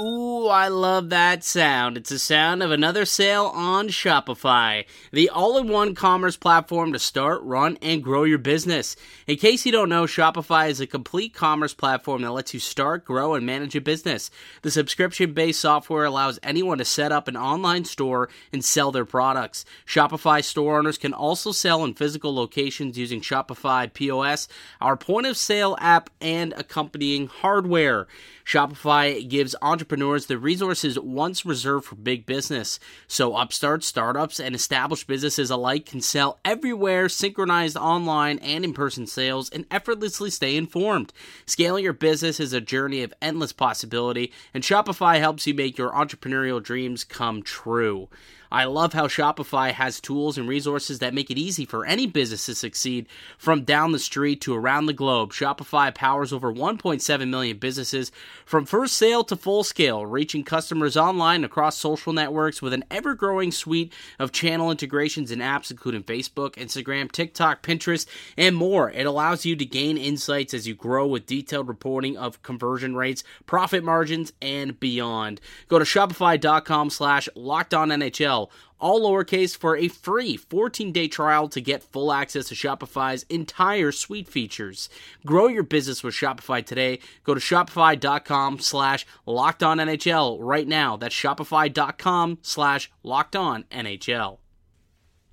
Ooh, 0.00 0.46
I 0.46 0.68
love 0.68 1.10
that 1.10 1.42
sound. 1.42 1.96
It's 1.96 2.10
the 2.10 2.20
sound 2.20 2.62
of 2.62 2.70
another 2.70 3.04
sale 3.04 3.46
on 3.46 3.88
Shopify, 3.88 4.84
the 5.12 5.28
all 5.28 5.58
in 5.58 5.66
one 5.66 5.96
commerce 5.96 6.36
platform 6.36 6.92
to 6.92 7.00
start, 7.00 7.42
run, 7.42 7.76
and 7.82 8.04
grow 8.04 8.22
your 8.22 8.38
business. 8.38 8.94
In 9.26 9.38
case 9.38 9.66
you 9.66 9.72
don't 9.72 9.88
know, 9.88 10.04
Shopify 10.04 10.70
is 10.70 10.80
a 10.80 10.86
complete 10.86 11.34
commerce 11.34 11.74
platform 11.74 12.22
that 12.22 12.30
lets 12.30 12.54
you 12.54 12.60
start, 12.60 13.04
grow, 13.04 13.34
and 13.34 13.44
manage 13.44 13.74
a 13.74 13.80
business. 13.80 14.30
The 14.62 14.70
subscription 14.70 15.32
based 15.32 15.58
software 15.58 16.04
allows 16.04 16.38
anyone 16.44 16.78
to 16.78 16.84
set 16.84 17.10
up 17.10 17.26
an 17.26 17.36
online 17.36 17.84
store 17.84 18.28
and 18.52 18.64
sell 18.64 18.92
their 18.92 19.04
products. 19.04 19.64
Shopify 19.84 20.44
store 20.44 20.78
owners 20.78 20.98
can 20.98 21.12
also 21.12 21.50
sell 21.50 21.82
in 21.84 21.94
physical 21.94 22.32
locations 22.32 22.96
using 22.96 23.20
Shopify 23.20 23.92
POS, 23.92 24.46
our 24.80 24.96
point 24.96 25.26
of 25.26 25.36
sale 25.36 25.76
app, 25.80 26.08
and 26.20 26.52
accompanying 26.56 27.26
hardware. 27.26 28.06
Shopify 28.48 29.28
gives 29.28 29.54
entrepreneurs 29.60 30.24
the 30.24 30.38
resources 30.38 30.98
once 30.98 31.44
reserved 31.44 31.84
for 31.84 31.96
big 31.96 32.24
business. 32.24 32.80
So 33.06 33.36
upstarts, 33.36 33.86
startups, 33.86 34.40
and 34.40 34.54
established 34.54 35.06
businesses 35.06 35.50
alike 35.50 35.84
can 35.84 36.00
sell 36.00 36.40
everywhere, 36.46 37.10
synchronized 37.10 37.76
online 37.76 38.38
and 38.38 38.64
in 38.64 38.72
person 38.72 39.06
sales, 39.06 39.50
and 39.50 39.66
effortlessly 39.70 40.30
stay 40.30 40.56
informed. 40.56 41.12
Scaling 41.44 41.84
your 41.84 41.92
business 41.92 42.40
is 42.40 42.54
a 42.54 42.60
journey 42.62 43.02
of 43.02 43.12
endless 43.20 43.52
possibility, 43.52 44.32
and 44.54 44.64
Shopify 44.64 45.18
helps 45.18 45.46
you 45.46 45.52
make 45.52 45.76
your 45.76 45.92
entrepreneurial 45.92 46.62
dreams 46.62 47.04
come 47.04 47.42
true. 47.42 48.08
I 48.50 48.64
love 48.64 48.92
how 48.94 49.06
Shopify 49.06 49.72
has 49.72 50.00
tools 50.00 50.38
and 50.38 50.48
resources 50.48 51.00
that 51.00 51.14
make 51.14 51.30
it 51.30 51.38
easy 51.38 51.64
for 51.64 51.84
any 51.84 52.06
business 52.06 52.46
to 52.46 52.54
succeed 52.54 53.06
from 53.36 53.64
down 53.64 53.92
the 53.92 53.98
street 53.98 54.40
to 54.42 54.54
around 54.54 54.86
the 54.86 54.92
globe. 54.92 55.32
Shopify 55.32 55.94
powers 55.94 56.32
over 56.32 56.52
1.7 56.52 57.28
million 57.28 57.58
businesses 57.58 58.10
from 58.46 58.64
first 58.64 58.94
sale 58.94 59.22
to 59.24 59.36
full 59.36 59.64
scale, 59.64 60.06
reaching 60.06 60.44
customers 60.44 60.96
online 60.96 61.44
across 61.44 61.76
social 61.76 62.12
networks 62.12 62.62
with 62.62 62.72
an 62.72 62.84
ever 62.90 63.14
growing 63.14 63.52
suite 63.52 63.92
of 64.18 64.32
channel 64.32 64.70
integrations 64.70 65.30
and 65.30 65.42
apps, 65.42 65.70
including 65.70 66.02
Facebook, 66.02 66.52
Instagram, 66.52 67.12
TikTok, 67.12 67.62
Pinterest, 67.62 68.06
and 68.36 68.56
more. 68.56 68.90
It 68.90 69.06
allows 69.06 69.44
you 69.44 69.56
to 69.56 69.66
gain 69.66 69.98
insights 69.98 70.54
as 70.54 70.66
you 70.66 70.74
grow 70.74 71.06
with 71.06 71.26
detailed 71.26 71.68
reporting 71.68 72.16
of 72.16 72.42
conversion 72.42 72.96
rates, 72.96 73.24
profit 73.46 73.84
margins, 73.84 74.32
and 74.40 74.78
beyond. 74.80 75.40
Go 75.68 75.78
to 75.78 75.84
shopify.com 75.84 76.90
slash 76.90 77.28
locked 77.34 77.74
on 77.74 77.88
NHL 77.88 78.37
all 78.80 79.00
lowercase, 79.00 79.56
for 79.56 79.76
a 79.76 79.88
free 79.88 80.36
14 80.36 80.92
day 80.92 81.08
trial 81.08 81.48
to 81.48 81.60
get 81.60 81.82
full 81.82 82.12
access 82.12 82.48
to 82.48 82.54
Shopify's 82.54 83.24
entire 83.24 83.92
suite 83.92 84.28
features. 84.28 84.88
Grow 85.26 85.48
your 85.48 85.62
business 85.62 86.02
with 86.02 86.14
Shopify 86.14 86.64
today. 86.64 87.00
Go 87.24 87.34
to 87.34 87.40
shopify.com 87.40 88.60
slash 88.60 89.06
locked 89.26 89.62
on 89.62 89.78
NHL 89.78 90.38
right 90.40 90.68
now. 90.68 90.96
That's 90.96 91.14
shopify.com 91.14 92.38
slash 92.42 92.90
locked 93.02 93.36
on 93.36 93.64
NHL. 93.70 94.38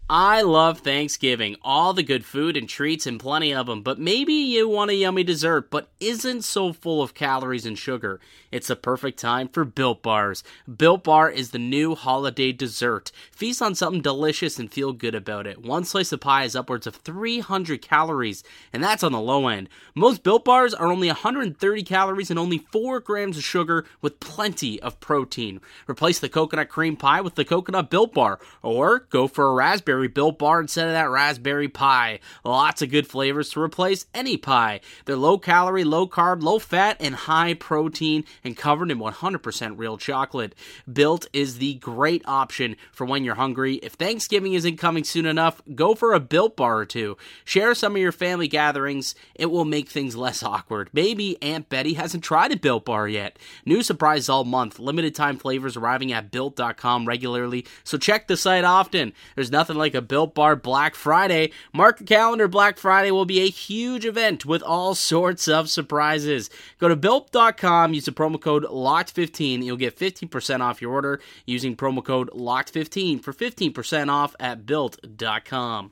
I 0.08 0.44
love 0.44 0.82
Thanksgiving, 0.82 1.56
all 1.64 1.92
the 1.92 2.04
good 2.04 2.26
food 2.26 2.56
and 2.56 2.70
treats 2.70 3.08
and 3.08 3.20
plenty 3.20 3.52
of 3.56 3.66
them, 3.66 3.82
but 3.82 3.98
maybe 3.98 4.34
you 4.34 4.70
want 4.70 4.92
a 4.92 4.94
yummy 4.94 5.24
dessert 5.24 5.72
but 5.72 5.90
isn't 6.00 6.44
so 6.44 6.74
full 6.74 7.02
of 7.02 7.16
calories 7.16 7.66
and 7.66 7.76
sugar. 7.76 8.20
It's 8.52 8.68
the 8.68 8.76
perfect 8.76 9.18
time 9.18 9.48
for 9.48 9.66
Built 9.66 10.04
Bars. 10.04 10.44
Built 10.78 11.04
Bar 11.04 11.32
is 11.32 11.50
the 11.50 11.58
new 11.58 11.96
holiday 11.96 12.52
dessert. 12.52 13.12
Feast 13.32 13.64
on 13.64 13.74
something 13.74 14.04
delicious 14.04 14.60
and 14.60 14.72
feel 14.72 14.94
good 14.94 15.16
about 15.16 15.48
it. 15.48 15.64
One 15.64 15.84
slice 15.84 16.12
of 16.12 16.20
pie 16.20 16.44
is 16.44 16.56
upwards 16.56 16.86
of 16.86 16.98
300 16.98 17.82
calories, 17.82 18.44
and 18.72 18.84
that's 18.84 19.04
on 19.04 19.12
the 19.12 19.20
low 19.20 19.48
end. 19.48 19.70
Most 19.96 20.22
Built 20.22 20.46
Bars 20.46 20.76
are 20.76 20.92
only 20.92 21.08
130 21.08 21.82
calories 21.82 22.30
and 22.30 22.38
only 22.38 22.60
4 22.60 23.00
grams 23.00 23.38
of 23.38 23.44
sugar 23.44 23.86
with 24.02 24.20
plenty 24.20 24.80
of 24.84 25.00
protein. 25.00 25.62
Replace 25.90 26.20
the 26.20 26.30
coconut 26.30 26.70
cream 26.70 26.96
pie 26.96 27.22
with 27.22 27.34
the 27.34 27.44
coconut 27.44 27.90
Built 27.90 28.14
Bar, 28.14 28.40
or 28.62 29.00
go 29.00 29.28
for 29.28 29.48
a 29.48 29.54
raspberry 29.54 29.95
raspberry 29.96 30.08
built 30.10 30.38
bar 30.38 30.60
instead 30.60 30.88
of 30.88 30.94
that 30.94 31.10
raspberry 31.10 31.68
pie. 31.70 32.20
Lots 32.44 32.82
of 32.82 32.90
good 32.90 33.08
flavors 33.08 33.50
to 33.52 33.62
replace 33.62 34.06
any 34.14 34.38
pie. 34.38 34.82
They're 35.06 35.16
low 35.16 35.38
calorie, 35.38 35.84
low 35.84 36.08
carb, 36.08 36.44
low 36.44 36.60
fat, 36.60 36.98
and 37.00 37.16
high 37.16 37.54
protein, 37.54 38.26
and 38.44 38.58
covered 38.58 38.92
in 38.92 39.00
100% 39.00 39.78
real 39.78 39.98
chocolate. 39.98 40.54
Built 40.92 41.28
is 41.32 41.58
the 41.58 41.76
great 41.76 42.24
option 42.26 42.76
for 42.92 43.06
when 43.06 43.24
you're 43.24 43.36
hungry. 43.36 43.76
If 43.76 43.94
Thanksgiving 43.94 44.54
isn't 44.54 44.78
coming 44.78 45.04
soon 45.04 45.26
enough, 45.26 45.62
go 45.74 45.96
for 45.96 46.14
a 46.14 46.20
built 46.20 46.58
bar 46.58 46.78
or 46.80 46.86
two. 46.86 47.18
Share 47.46 47.74
some 47.74 47.96
of 47.96 48.02
your 48.02 48.12
family 48.12 48.48
gatherings, 48.48 49.16
it 49.34 49.48
will 49.48 49.66
make 49.66 49.90
things 49.90 50.16
less 50.16 50.44
awkward. 50.44 50.90
Maybe 50.92 51.42
Aunt 51.42 51.70
Betty 51.70 51.94
hasn't 51.94 52.24
tried 52.24 52.52
a 52.52 52.58
built 52.58 52.86
bar 52.86 53.08
yet. 53.08 53.40
New 53.66 53.82
surprises 53.82 54.30
all 54.30 54.44
month, 54.44 54.80
limited 54.80 55.16
time 55.16 55.38
flavors 55.38 55.78
arriving 55.78 56.12
at 56.12 56.32
built.com 56.32 57.08
regularly, 57.08 57.66
so 57.84 57.98
check 57.98 58.28
the 58.28 58.38
site 58.38 58.64
often. 58.64 59.14
There's 59.36 59.52
nothing 59.52 59.78
like 59.78 59.85
like 59.86 59.94
a 59.94 60.02
Built 60.02 60.34
Bar 60.34 60.56
Black 60.56 60.96
Friday. 60.96 61.52
Mark 61.72 62.02
a 62.02 62.04
calendar, 62.04 62.48
Black 62.48 62.80
Friday 62.80 63.12
will 63.12 63.26
be 63.26 63.42
a 63.42 63.50
huge 63.50 64.04
event 64.04 64.44
with 64.44 64.64
all 64.64 64.96
sorts 64.96 65.48
of 65.48 65.70
surprises. 65.70 66.50
Go 66.80 66.88
to 66.88 66.96
built.com, 66.96 67.94
use 67.94 68.06
the 68.06 68.12
promo 68.12 68.42
code 68.42 68.64
LOCKED15. 68.64 69.64
You'll 69.64 69.78
get 69.78 69.96
15% 69.96 70.62
off 70.62 70.82
your 70.82 70.92
order 70.92 71.22
using 71.46 71.76
promo 71.76 72.04
code 72.04 72.32
LOCKED15 72.32 73.22
for 73.22 73.32
15% 73.32 74.10
off 74.10 74.36
at 74.40 74.66
built.com. 74.66 75.92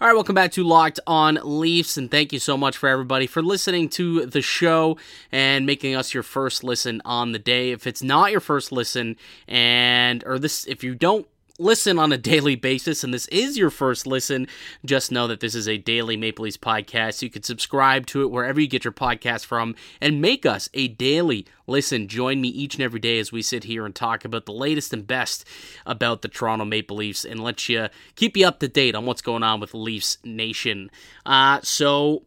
All 0.00 0.06
right, 0.06 0.14
welcome 0.14 0.34
back 0.34 0.52
to 0.52 0.64
Locked 0.64 1.00
On 1.06 1.38
Leafs, 1.42 1.98
and 1.98 2.10
thank 2.10 2.32
you 2.32 2.38
so 2.38 2.56
much 2.56 2.78
for 2.78 2.88
everybody 2.88 3.26
for 3.26 3.42
listening 3.42 3.90
to 3.90 4.24
the 4.24 4.40
show 4.40 4.96
and 5.30 5.66
making 5.66 5.94
us 5.94 6.14
your 6.14 6.22
first 6.22 6.64
listen 6.64 7.02
on 7.04 7.32
the 7.32 7.38
day. 7.38 7.72
If 7.72 7.86
it's 7.86 8.02
not 8.02 8.30
your 8.30 8.40
first 8.40 8.72
listen, 8.72 9.16
and 9.46 10.24
or 10.24 10.38
this, 10.38 10.66
if 10.66 10.82
you 10.82 10.94
don't 10.94 11.26
listen 11.58 11.98
on 11.98 12.12
a 12.12 12.18
daily 12.18 12.54
basis 12.54 13.02
and 13.02 13.12
this 13.12 13.26
is 13.28 13.58
your 13.58 13.70
first 13.70 14.06
listen, 14.06 14.46
just 14.84 15.10
know 15.10 15.26
that 15.26 15.40
this 15.40 15.54
is 15.54 15.68
a 15.68 15.76
daily 15.76 16.16
Maple 16.16 16.44
Leafs 16.44 16.56
podcast. 16.56 17.20
You 17.20 17.30
can 17.30 17.42
subscribe 17.42 18.06
to 18.06 18.22
it 18.22 18.30
wherever 18.30 18.60
you 18.60 18.68
get 18.68 18.84
your 18.84 18.92
podcast 18.92 19.44
from 19.44 19.74
and 20.00 20.22
make 20.22 20.46
us 20.46 20.68
a 20.72 20.88
daily 20.88 21.46
listen. 21.66 22.08
Join 22.08 22.40
me 22.40 22.48
each 22.48 22.76
and 22.76 22.82
every 22.82 23.00
day 23.00 23.18
as 23.18 23.32
we 23.32 23.42
sit 23.42 23.64
here 23.64 23.84
and 23.84 23.94
talk 23.94 24.24
about 24.24 24.46
the 24.46 24.52
latest 24.52 24.92
and 24.92 25.06
best 25.06 25.44
about 25.84 26.22
the 26.22 26.28
Toronto 26.28 26.64
Maple 26.64 26.96
Leafs 26.96 27.24
and 27.24 27.40
let 27.40 27.68
you 27.68 27.88
keep 28.14 28.36
you 28.36 28.46
up 28.46 28.60
to 28.60 28.68
date 28.68 28.94
on 28.94 29.04
what's 29.04 29.22
going 29.22 29.42
on 29.42 29.58
with 29.58 29.74
Leafs 29.74 30.18
Nation. 30.24 30.90
Uh, 31.26 31.60
so 31.62 32.22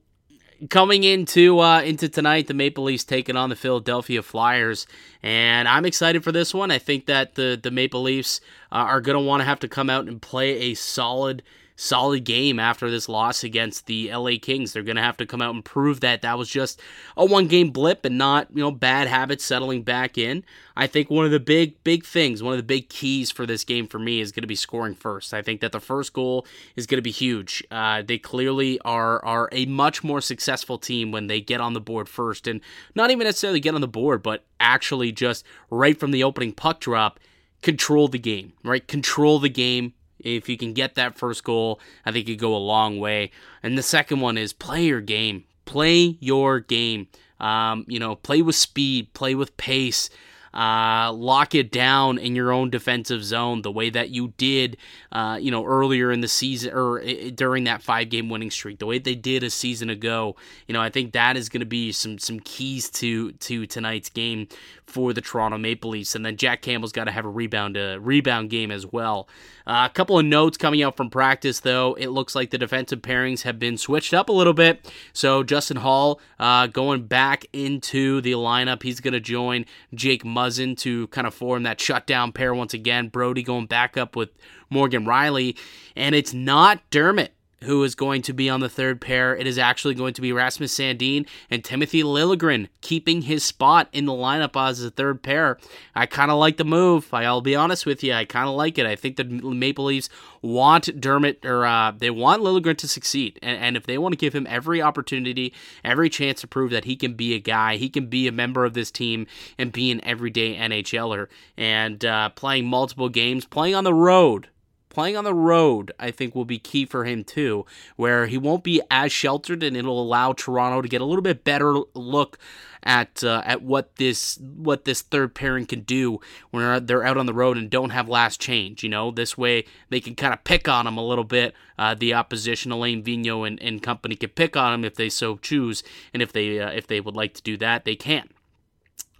coming 0.69 1.03
into 1.03 1.59
uh, 1.59 1.81
into 1.81 2.09
tonight, 2.09 2.47
the 2.47 2.53
Maple 2.53 2.83
Leafs 2.83 3.03
taking 3.03 3.35
on 3.35 3.49
the 3.49 3.55
Philadelphia 3.55 4.21
Flyers, 4.21 4.85
and 5.23 5.67
I'm 5.67 5.85
excited 5.85 6.23
for 6.23 6.31
this 6.31 6.53
one. 6.53 6.71
I 6.71 6.77
think 6.79 7.05
that 7.07 7.35
the 7.35 7.59
the 7.61 7.71
Maple 7.71 8.01
Leafs 8.01 8.41
uh, 8.71 8.75
are 8.75 9.01
going 9.01 9.17
to 9.17 9.23
want 9.23 9.41
to 9.41 9.45
have 9.45 9.59
to 9.61 9.67
come 9.67 9.89
out 9.89 10.07
and 10.07 10.21
play 10.21 10.57
a 10.59 10.73
solid 10.73 11.43
solid 11.81 12.23
game 12.23 12.59
after 12.59 12.91
this 12.91 13.09
loss 13.09 13.43
against 13.43 13.87
the 13.87 14.13
LA 14.13 14.33
Kings. 14.39 14.71
They're 14.71 14.83
going 14.83 14.97
to 14.97 15.01
have 15.01 15.17
to 15.17 15.25
come 15.25 15.41
out 15.41 15.55
and 15.55 15.65
prove 15.65 15.99
that 16.01 16.21
that 16.21 16.37
was 16.37 16.47
just 16.47 16.79
a 17.17 17.25
one 17.25 17.47
game 17.47 17.71
blip 17.71 18.05
and 18.05 18.19
not, 18.19 18.47
you 18.53 18.61
know, 18.61 18.71
bad 18.71 19.07
habits 19.07 19.43
settling 19.43 19.81
back 19.81 20.15
in. 20.15 20.43
I 20.75 20.85
think 20.85 21.09
one 21.09 21.25
of 21.25 21.31
the 21.31 21.39
big, 21.39 21.83
big 21.83 22.05
things, 22.05 22.43
one 22.43 22.53
of 22.53 22.59
the 22.59 22.63
big 22.63 22.89
keys 22.89 23.31
for 23.31 23.47
this 23.47 23.63
game 23.63 23.87
for 23.87 23.97
me 23.97 24.21
is 24.21 24.31
going 24.31 24.43
to 24.43 24.47
be 24.47 24.55
scoring 24.55 24.93
first. 24.93 25.33
I 25.33 25.41
think 25.41 25.59
that 25.61 25.71
the 25.71 25.79
first 25.79 26.13
goal 26.13 26.45
is 26.75 26.85
going 26.85 26.99
to 26.99 27.01
be 27.01 27.11
huge. 27.11 27.63
Uh, 27.71 28.03
they 28.03 28.19
clearly 28.19 28.79
are 28.81 29.23
are 29.25 29.49
a 29.51 29.65
much 29.65 30.03
more 30.03 30.21
successful 30.21 30.77
team 30.77 31.11
when 31.11 31.25
they 31.25 31.41
get 31.41 31.61
on 31.61 31.73
the 31.73 31.81
board 31.81 32.07
first, 32.07 32.47
and 32.47 32.61
not 32.93 33.09
even 33.09 33.25
necessarily 33.25 33.59
get 33.59 33.73
on 33.73 33.81
the 33.81 33.87
board, 33.87 34.21
but 34.21 34.43
actually 34.59 35.11
just 35.11 35.43
right 35.71 35.99
from 35.99 36.11
the 36.11 36.23
opening 36.23 36.53
puck 36.53 36.79
drop 36.79 37.19
control 37.61 38.07
the 38.07 38.19
game, 38.19 38.53
right? 38.63 38.87
Control 38.87 39.39
the 39.39 39.49
game, 39.49 39.93
if 40.23 40.49
you 40.49 40.57
can 40.57 40.73
get 40.73 40.95
that 40.95 41.17
first 41.17 41.43
goal, 41.43 41.79
I 42.05 42.11
think 42.11 42.27
you 42.27 42.35
go 42.35 42.55
a 42.55 42.57
long 42.57 42.99
way. 42.99 43.31
And 43.63 43.77
the 43.77 43.83
second 43.83 44.21
one 44.21 44.37
is 44.37 44.53
play 44.53 44.85
your 44.85 45.01
game. 45.01 45.43
Play 45.65 46.17
your 46.19 46.59
game. 46.59 47.07
Um, 47.39 47.85
you 47.87 47.99
know, 47.99 48.15
play 48.15 48.41
with 48.41 48.55
speed, 48.55 49.13
play 49.13 49.35
with 49.35 49.57
pace. 49.57 50.09
uh, 50.53 51.11
lock 51.13 51.55
it 51.55 51.71
down 51.71 52.17
in 52.17 52.35
your 52.35 52.51
own 52.51 52.69
defensive 52.69 53.23
zone 53.23 53.61
the 53.61 53.71
way 53.71 53.89
that 53.89 54.09
you 54.09 54.33
did, 54.37 54.77
uh, 55.11 55.37
you 55.39 55.49
know, 55.49 55.65
earlier 55.65 56.11
in 56.11 56.21
the 56.21 56.27
season 56.27 56.73
or 56.73 57.01
during 57.31 57.63
that 57.63 57.81
five 57.81 58.09
game 58.09 58.29
winning 58.29 58.51
streak, 58.51 58.79
the 58.79 58.85
way 58.85 58.99
they 58.99 59.15
did 59.15 59.43
a 59.43 59.49
season 59.49 59.89
ago. 59.89 60.35
You 60.67 60.73
know, 60.73 60.81
I 60.81 60.89
think 60.89 61.13
that 61.13 61.37
is 61.37 61.49
going 61.49 61.61
to 61.61 61.65
be 61.65 61.91
some 61.91 62.17
some 62.19 62.39
keys 62.41 62.89
to 62.91 63.31
to 63.31 63.65
tonight's 63.65 64.09
game 64.09 64.47
for 64.91 65.13
the 65.13 65.21
Toronto 65.21 65.57
Maple 65.57 65.91
Leafs. 65.91 66.15
And 66.15 66.25
then 66.25 66.37
Jack 66.37 66.61
Campbell's 66.61 66.91
got 66.91 67.05
to 67.05 67.11
have 67.11 67.25
a 67.25 67.29
rebound 67.29 67.77
a 67.77 67.99
rebound 67.99 68.49
game 68.49 68.71
as 68.71 68.85
well. 68.85 69.27
Uh, 69.65 69.87
a 69.89 69.93
couple 69.93 70.17
of 70.17 70.25
notes 70.25 70.57
coming 70.57 70.83
out 70.83 70.97
from 70.97 71.09
practice, 71.09 71.61
though. 71.61 71.93
It 71.93 72.07
looks 72.07 72.35
like 72.35 72.49
the 72.49 72.57
defensive 72.57 73.01
pairings 73.01 73.43
have 73.43 73.59
been 73.59 73.77
switched 73.77 74.13
up 74.13 74.29
a 74.29 74.33
little 74.33 74.53
bit. 74.53 74.91
So 75.13 75.43
Justin 75.43 75.77
Holl 75.77 76.19
uh, 76.39 76.67
going 76.67 77.07
back 77.07 77.45
into 77.53 78.21
the 78.21 78.33
lineup. 78.33 78.83
He's 78.83 78.99
going 78.99 79.13
to 79.13 79.19
join 79.19 79.65
Jake 79.93 80.23
Muzzin 80.23 80.77
to 80.79 81.07
kind 81.07 81.27
of 81.27 81.33
form 81.33 81.63
that 81.63 81.79
shutdown 81.79 82.31
pair 82.31 82.53
once 82.53 82.73
again. 82.73 83.07
Brodie 83.09 83.43
going 83.43 83.67
back 83.67 83.97
up 83.97 84.15
with 84.15 84.29
Morgan 84.69 85.05
Rielly. 85.05 85.57
And 85.95 86.15
it's 86.15 86.33
not 86.33 86.81
Dermott 86.89 87.33
who 87.63 87.83
is 87.83 87.95
going 87.95 88.21
to 88.23 88.33
be 88.33 88.49
on 88.49 88.59
the 88.59 88.69
third 88.69 88.99
pair. 89.01 89.35
It 89.35 89.45
is 89.47 89.57
actually 89.57 89.93
going 89.93 90.13
to 90.15 90.21
be 90.21 90.33
Rasmus 90.33 90.75
Sandin 90.75 91.27
and 91.49 91.63
Timothy 91.63 92.03
Liljegren 92.03 92.67
keeping 92.81 93.23
his 93.23 93.43
spot 93.43 93.87
in 93.91 94.05
the 94.05 94.13
lineup 94.13 94.59
as 94.59 94.83
a 94.83 94.89
third 94.89 95.21
pair. 95.21 95.57
I 95.95 96.05
kind 96.05 96.31
of 96.31 96.37
like 96.37 96.57
the 96.57 96.65
move. 96.65 97.13
I'll 97.13 97.41
be 97.41 97.55
honest 97.55 97.85
with 97.85 98.03
you. 98.03 98.13
I 98.13 98.25
kind 98.25 98.49
of 98.49 98.55
like 98.55 98.77
it. 98.77 98.85
I 98.85 98.95
think 98.95 99.17
the 99.17 99.23
Maple 99.23 99.85
Leafs 99.85 100.09
want 100.41 100.99
Dermott 100.99 101.45
or 101.45 101.65
uh, 101.65 101.91
they 101.91 102.09
want 102.09 102.41
Liljegren 102.41 102.77
to 102.77 102.87
succeed, 102.87 103.37
and, 103.41 103.57
and 103.59 103.77
if 103.77 103.85
they 103.85 103.97
want 103.97 104.13
to 104.13 104.17
give 104.17 104.33
him 104.33 104.47
every 104.49 104.81
opportunity, 104.81 105.53
every 105.83 106.09
chance 106.09 106.41
to 106.41 106.47
prove 106.47 106.71
that 106.71 106.85
he 106.85 106.95
can 106.95 107.13
be 107.13 107.33
a 107.35 107.39
guy, 107.39 107.75
he 107.75 107.89
can 107.89 108.07
be 108.07 108.27
a 108.27 108.31
member 108.31 108.65
of 108.65 108.73
this 108.73 108.91
team 108.91 109.27
and 109.57 109.71
be 109.71 109.91
an 109.91 110.03
everyday 110.03 110.55
NHLer, 110.55 111.27
and 111.57 112.03
uh, 112.03 112.29
playing 112.29 112.65
multiple 112.65 113.09
games, 113.09 113.45
playing 113.45 113.75
on 113.75 113.83
the 113.83 113.93
road 113.93 114.47
playing 114.91 115.17
on 115.17 115.23
the 115.23 115.33
road, 115.33 115.91
I 115.99 116.11
think, 116.11 116.35
will 116.35 116.45
be 116.45 116.59
key 116.59 116.85
for 116.85 117.05
him 117.05 117.23
too, 117.23 117.65
where 117.95 118.27
he 118.27 118.37
won't 118.37 118.63
be 118.63 118.81
as 118.91 119.11
sheltered, 119.11 119.63
and 119.63 119.75
it'll 119.75 120.01
allow 120.01 120.33
Toronto 120.33 120.81
to 120.81 120.87
get 120.87 121.01
a 121.01 121.05
little 121.05 121.23
bit 121.23 121.43
better 121.43 121.79
look 121.95 122.37
at 122.83 123.23
uh, 123.23 123.41
at 123.45 123.61
what 123.61 123.95
this 123.95 124.37
what 124.39 124.85
this 124.85 125.01
third 125.01 125.33
pairing 125.33 125.65
can 125.65 125.81
do 125.81 126.19
when 126.51 126.85
they're 126.85 127.03
out 127.03 127.17
on 127.17 127.25
the 127.25 127.33
road 127.33 127.57
and 127.57 127.69
don't 127.69 127.91
have 127.91 128.09
last 128.09 128.39
change. 128.39 128.83
You 128.83 128.89
know, 128.89 129.11
this 129.11 129.37
way 129.37 129.65
they 129.89 129.99
can 129.99 130.15
kind 130.15 130.33
of 130.33 130.43
pick 130.43 130.67
on 130.67 130.87
him 130.87 130.97
a 130.97 131.05
little 131.05 131.23
bit. 131.23 131.53
Uh, 131.77 131.95
the 131.95 132.13
opposition, 132.13 132.71
Alain 132.71 133.03
Vigneault 133.03 133.47
and, 133.47 133.61
and 133.61 133.81
company, 133.81 134.15
can 134.15 134.29
pick 134.29 134.55
on 134.55 134.73
him 134.73 134.85
if 134.85 134.95
they 134.95 135.09
so 135.09 135.37
choose, 135.37 135.83
and 136.13 136.21
if 136.21 136.31
they 136.31 136.59
uh, 136.59 136.69
if 136.71 136.87
they 136.87 137.01
would 137.01 137.15
like 137.15 137.33
to 137.33 137.41
do 137.41 137.57
that, 137.57 137.85
they 137.85 137.95
can. 137.95 138.29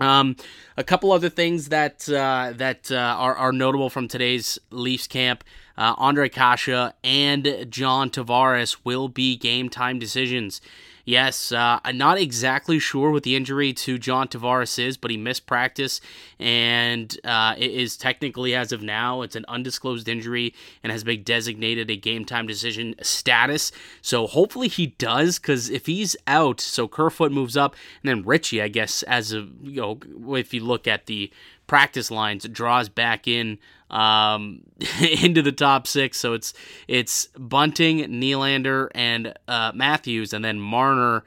Um, 0.01 0.35
a 0.77 0.83
couple 0.83 1.11
other 1.11 1.29
things 1.29 1.69
that 1.69 2.09
uh, 2.09 2.53
that 2.55 2.91
uh, 2.91 2.95
are, 2.95 3.35
are 3.35 3.51
notable 3.51 3.89
from 3.89 4.07
today's 4.07 4.57
Leafs 4.71 5.05
camp: 5.05 5.43
uh, 5.81 5.95
Ondrej 5.95 6.31
Kase 6.31 6.93
and 7.03 7.65
John 7.71 8.11
Tavares 8.11 8.77
will 8.83 9.07
be 9.07 9.35
game 9.35 9.67
time 9.67 9.97
decisions. 9.97 10.61
Yes, 11.05 11.51
uh, 11.51 11.79
I'm 11.83 11.97
not 11.97 12.19
exactly 12.19 12.77
sure 12.77 13.09
what 13.09 13.23
the 13.23 13.35
injury 13.35 13.73
to 13.73 13.97
John 13.97 14.27
Tavares 14.27 14.77
is, 14.77 14.95
but 14.95 15.09
he 15.09 15.17
missed 15.17 15.47
practice, 15.47 15.99
and 16.39 17.17
uh, 17.23 17.55
it 17.57 17.71
is 17.71 17.97
technically, 17.97 18.53
as 18.53 18.71
of 18.71 18.83
now, 18.83 19.23
it's 19.23 19.35
an 19.35 19.43
undisclosed 19.47 20.07
injury 20.07 20.53
and 20.83 20.91
has 20.91 21.03
been 21.03 21.23
designated 21.23 21.89
a 21.89 21.95
game 21.95 22.25
time 22.25 22.45
decision 22.45 22.93
status. 23.01 23.71
So 24.03 24.27
hopefully 24.27 24.67
he 24.67 24.87
does, 24.99 25.39
because 25.39 25.71
if 25.71 25.87
he's 25.87 26.15
out, 26.27 26.61
so 26.61 26.87
Kerfoot 26.87 27.31
moves 27.31 27.57
up, 27.57 27.75
and 28.03 28.09
then 28.09 28.23
Ritchie, 28.23 28.61
I 28.61 28.67
guess, 28.67 29.01
as 29.03 29.33
a 29.33 29.47
you 29.63 29.81
know, 29.81 30.35
if 30.37 30.53
you 30.53 30.63
look 30.63 30.87
at 30.87 31.07
the 31.07 31.31
practice 31.65 32.11
lines, 32.11 32.47
draws 32.47 32.89
back 32.89 33.27
in 33.27 33.57
um, 33.91 34.61
into 35.21 35.41
the 35.41 35.51
top 35.51 35.85
six. 35.85 36.17
So 36.17 36.33
it's 36.33 36.53
it's 36.87 37.27
Bunting, 37.37 37.99
Nylander, 37.99 38.89
and 38.95 39.33
uh, 39.47 39.71
Matthews, 39.75 40.33
and 40.33 40.43
then 40.43 40.59
Marner, 40.59 41.23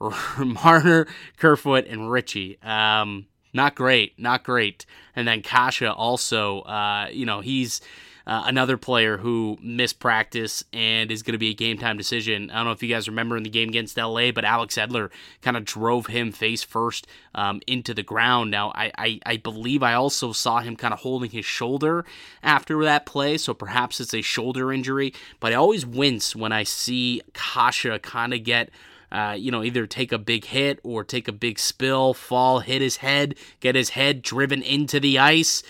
Marner, 0.38 1.06
Kerfoot, 1.36 1.86
and 1.86 2.10
Ritchie. 2.10 2.58
Um, 2.62 3.26
not 3.52 3.74
great, 3.74 4.18
not 4.18 4.42
great. 4.42 4.86
And 5.14 5.28
then 5.28 5.42
Kase 5.42 5.82
also, 5.82 6.62
uh, 6.62 7.08
you 7.12 7.24
know, 7.26 7.40
he's 7.40 7.80
uh, 8.26 8.44
another 8.46 8.76
player 8.76 9.18
who 9.18 9.58
missed 9.60 9.98
practice 9.98 10.64
and 10.72 11.10
is 11.10 11.22
going 11.22 11.32
to 11.32 11.38
be 11.38 11.50
a 11.50 11.54
game 11.54 11.76
time 11.76 11.96
decision. 11.96 12.50
I 12.50 12.56
don't 12.56 12.66
know 12.66 12.72
if 12.72 12.82
you 12.82 12.88
guys 12.88 13.06
remember 13.08 13.36
in 13.36 13.42
the 13.42 13.50
game 13.50 13.68
against 13.68 13.96
LA, 13.96 14.30
but 14.30 14.44
Alex 14.44 14.76
Edler 14.76 15.10
kind 15.42 15.56
of 15.56 15.64
drove 15.64 16.06
him 16.06 16.32
face 16.32 16.62
first 16.62 17.06
um, 17.34 17.60
into 17.66 17.92
the 17.92 18.02
ground. 18.02 18.50
Now, 18.50 18.72
I, 18.74 18.92
I, 18.96 19.20
I 19.26 19.36
believe 19.36 19.82
I 19.82 19.94
also 19.94 20.32
saw 20.32 20.60
him 20.60 20.76
kind 20.76 20.94
of 20.94 21.00
holding 21.00 21.30
his 21.30 21.44
shoulder 21.44 22.04
after 22.42 22.82
that 22.84 23.04
play, 23.04 23.36
so 23.36 23.52
perhaps 23.52 24.00
it's 24.00 24.14
a 24.14 24.22
shoulder 24.22 24.72
injury. 24.72 25.12
But 25.38 25.52
I 25.52 25.56
always 25.56 25.84
wince 25.84 26.34
when 26.34 26.52
I 26.52 26.62
see 26.64 27.20
Kase 27.34 27.98
kind 28.02 28.32
of 28.32 28.42
get. 28.42 28.70
Uh, 29.12 29.32
you 29.32 29.52
know, 29.52 29.62
either 29.62 29.86
take 29.86 30.10
a 30.10 30.18
big 30.18 30.46
hit 30.46 30.80
or 30.82 31.04
take 31.04 31.28
a 31.28 31.32
big 31.32 31.56
spill, 31.56 32.14
fall, 32.14 32.58
hit 32.58 32.82
his 32.82 32.96
head, 32.96 33.36
get 33.60 33.76
his 33.76 33.90
head 33.90 34.22
driven 34.22 34.60
into 34.60 34.98
the 34.98 35.20
ice 35.20 35.62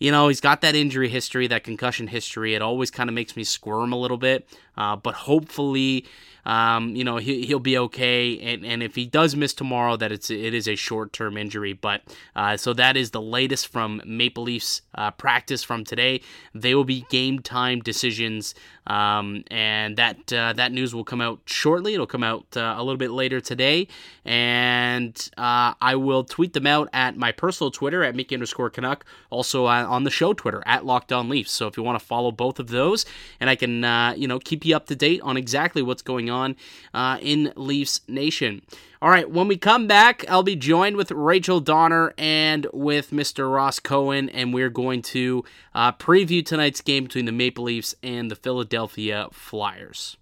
you 0.00 0.10
know, 0.10 0.28
he's 0.28 0.40
got 0.40 0.62
that 0.62 0.74
injury 0.74 1.10
history, 1.10 1.46
that 1.46 1.62
concussion 1.62 2.08
history. 2.08 2.54
It 2.54 2.62
always 2.62 2.90
kind 2.90 3.08
of 3.08 3.14
makes 3.14 3.36
me 3.36 3.44
squirm 3.44 3.92
a 3.92 3.96
little 3.96 4.16
bit. 4.16 4.48
Uh, 4.80 4.96
but 4.96 5.14
hopefully, 5.14 6.06
um, 6.44 6.96
you 6.96 7.04
know, 7.04 7.18
he, 7.18 7.46
he'll 7.46 7.58
be 7.58 7.76
okay. 7.76 8.38
And, 8.38 8.64
and 8.64 8.82
if 8.82 8.94
he 8.94 9.06
does 9.06 9.36
miss 9.36 9.52
tomorrow, 9.52 9.96
that 9.96 10.10
it's 10.12 10.30
it 10.30 10.54
is 10.54 10.68
a 10.68 10.74
short 10.74 11.12
term 11.12 11.36
injury. 11.36 11.72
But 11.72 12.02
uh, 12.34 12.56
so 12.56 12.72
that 12.74 12.96
is 12.96 13.10
the 13.10 13.20
latest 13.20 13.68
from 13.68 14.02
Maple 14.06 14.44
Leafs 14.44 14.82
uh, 14.94 15.10
practice 15.10 15.62
from 15.62 15.84
today. 15.84 16.20
They 16.54 16.74
will 16.74 16.84
be 16.84 17.04
game 17.10 17.40
time 17.40 17.80
decisions, 17.80 18.54
um, 18.86 19.44
and 19.50 19.96
that 19.96 20.32
uh, 20.32 20.52
that 20.54 20.72
news 20.72 20.94
will 20.94 21.04
come 21.04 21.20
out 21.20 21.40
shortly. 21.44 21.94
It'll 21.94 22.06
come 22.06 22.24
out 22.24 22.46
uh, 22.56 22.74
a 22.76 22.82
little 22.82 22.96
bit 22.96 23.10
later 23.10 23.40
today, 23.40 23.88
and 24.24 25.30
uh, 25.36 25.74
I 25.80 25.94
will 25.96 26.24
tweet 26.24 26.54
them 26.54 26.66
out 26.66 26.88
at 26.92 27.16
my 27.16 27.32
personal 27.32 27.70
Twitter 27.70 28.02
at 28.02 28.14
Mickey 28.14 28.34
underscore 28.34 28.70
Canuck. 28.70 29.04
Also 29.28 29.66
on 29.66 30.04
the 30.04 30.10
show 30.10 30.32
Twitter 30.32 30.62
at 30.66 30.84
Locked 30.84 31.12
On 31.12 31.28
Leafs. 31.28 31.52
So 31.52 31.66
if 31.66 31.76
you 31.76 31.82
want 31.82 31.98
to 31.98 32.04
follow 32.04 32.32
both 32.32 32.58
of 32.58 32.68
those, 32.68 33.04
and 33.38 33.50
I 33.50 33.56
can 33.56 33.84
you 34.18 34.26
know 34.26 34.38
keep 34.38 34.64
you 34.64 34.69
up 34.74 34.86
to 34.86 34.96
date 34.96 35.20
on 35.22 35.36
exactly 35.36 35.82
what's 35.82 36.02
going 36.02 36.30
on 36.30 36.56
uh, 36.94 37.18
in 37.20 37.52
Leafs 37.56 38.00
Nation. 38.08 38.62
All 39.02 39.08
right, 39.08 39.30
when 39.30 39.48
we 39.48 39.56
come 39.56 39.86
back, 39.86 40.24
I'll 40.28 40.42
be 40.42 40.56
joined 40.56 40.96
with 40.96 41.10
Rachel 41.10 41.60
Donner 41.60 42.12
and 42.18 42.66
with 42.72 43.12
Mr. 43.12 43.52
Ross 43.52 43.80
Cohen, 43.80 44.28
and 44.28 44.52
we're 44.52 44.68
going 44.68 45.00
to 45.02 45.42
uh, 45.74 45.92
preview 45.92 46.44
tonight's 46.44 46.82
game 46.82 47.04
between 47.04 47.24
the 47.24 47.32
Maple 47.32 47.64
Leafs 47.64 47.94
and 48.02 48.30
the 48.30 48.36
Philadelphia 48.36 49.28
Flyers. 49.32 50.18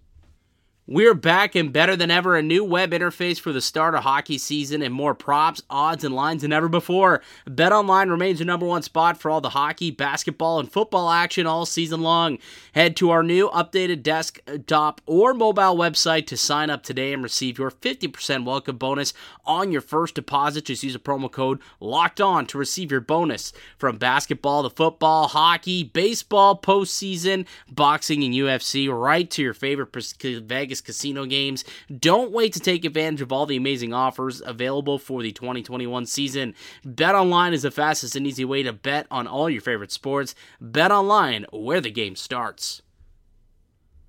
We're 0.91 1.13
back 1.13 1.53
and 1.53 1.71
better 1.71 1.95
than 1.95 2.09
ever. 2.09 2.35
A 2.35 2.41
new 2.41 2.63
web 2.63 2.93
interface 2.93 3.39
for 3.39 3.53
the 3.53 3.61
start 3.61 3.93
of 3.93 4.01
hockey 4.01 4.39
season 4.39 4.81
and 4.81 4.91
more 4.91 5.13
props, 5.13 5.61
odds, 5.69 6.03
and 6.03 6.15
lines 6.15 6.41
than 6.41 6.51
ever 6.51 6.67
before. 6.67 7.21
BetOnline 7.47 8.09
remains 8.09 8.39
your 8.39 8.47
number 8.47 8.65
one 8.65 8.81
spot 8.81 9.15
for 9.15 9.29
all 9.29 9.39
the 9.39 9.49
hockey, 9.49 9.91
basketball, 9.91 10.59
and 10.59 10.71
football 10.71 11.11
action 11.11 11.45
all 11.45 11.67
season 11.67 12.01
long. 12.01 12.39
Head 12.73 12.95
to 12.95 13.11
our 13.11 13.21
new 13.21 13.49
updated 13.49 14.01
desktop 14.01 14.99
or 15.05 15.35
mobile 15.35 15.77
website 15.77 16.25
to 16.25 16.35
sign 16.35 16.71
up 16.71 16.81
today 16.81 17.13
and 17.13 17.21
receive 17.21 17.59
your 17.59 17.69
50% 17.69 18.43
welcome 18.43 18.77
bonus 18.77 19.13
on 19.45 19.71
your 19.71 19.81
first 19.81 20.15
deposit. 20.15 20.65
Just 20.65 20.81
use 20.81 20.95
a 20.95 20.99
promo 20.99 21.31
code 21.31 21.59
LOCKED 21.79 22.19
ON 22.19 22.45
to 22.47 22.57
receive 22.57 22.89
your 22.89 22.99
bonus. 22.99 23.53
From 23.77 23.99
basketball 23.99 24.63
to 24.63 24.71
football, 24.71 25.27
hockey, 25.27 25.83
baseball, 25.83 26.59
postseason, 26.59 27.45
boxing, 27.71 28.23
and 28.23 28.33
UFC, 28.33 28.91
right 28.91 29.29
to 29.29 29.43
your 29.43 29.53
favorite 29.53 29.95
Vegas 30.23 30.78
Vegas 30.79 30.81
casino 30.81 31.25
games. 31.25 31.63
Don't 31.99 32.31
wait 32.31 32.53
to 32.53 32.59
take 32.59 32.85
advantage 32.85 33.21
of 33.21 33.31
all 33.31 33.45
the 33.45 33.57
amazing 33.57 33.93
offers 33.93 34.41
available 34.45 34.97
for 34.97 35.21
the 35.21 35.31
2021 35.31 36.05
season. 36.05 36.55
Bet 36.85 37.15
online 37.15 37.53
is 37.53 37.63
the 37.63 37.71
fastest 37.71 38.15
and 38.15 38.25
easy 38.25 38.45
way 38.45 38.63
to 38.63 38.73
bet 38.73 39.07
on 39.11 39.27
all 39.27 39.49
your 39.49 39.61
favorite 39.61 39.91
sports. 39.91 40.35
Bet 40.61 40.91
online, 40.91 41.45
where 41.51 41.81
the 41.81 41.91
game 41.91 42.15
starts. 42.15 42.81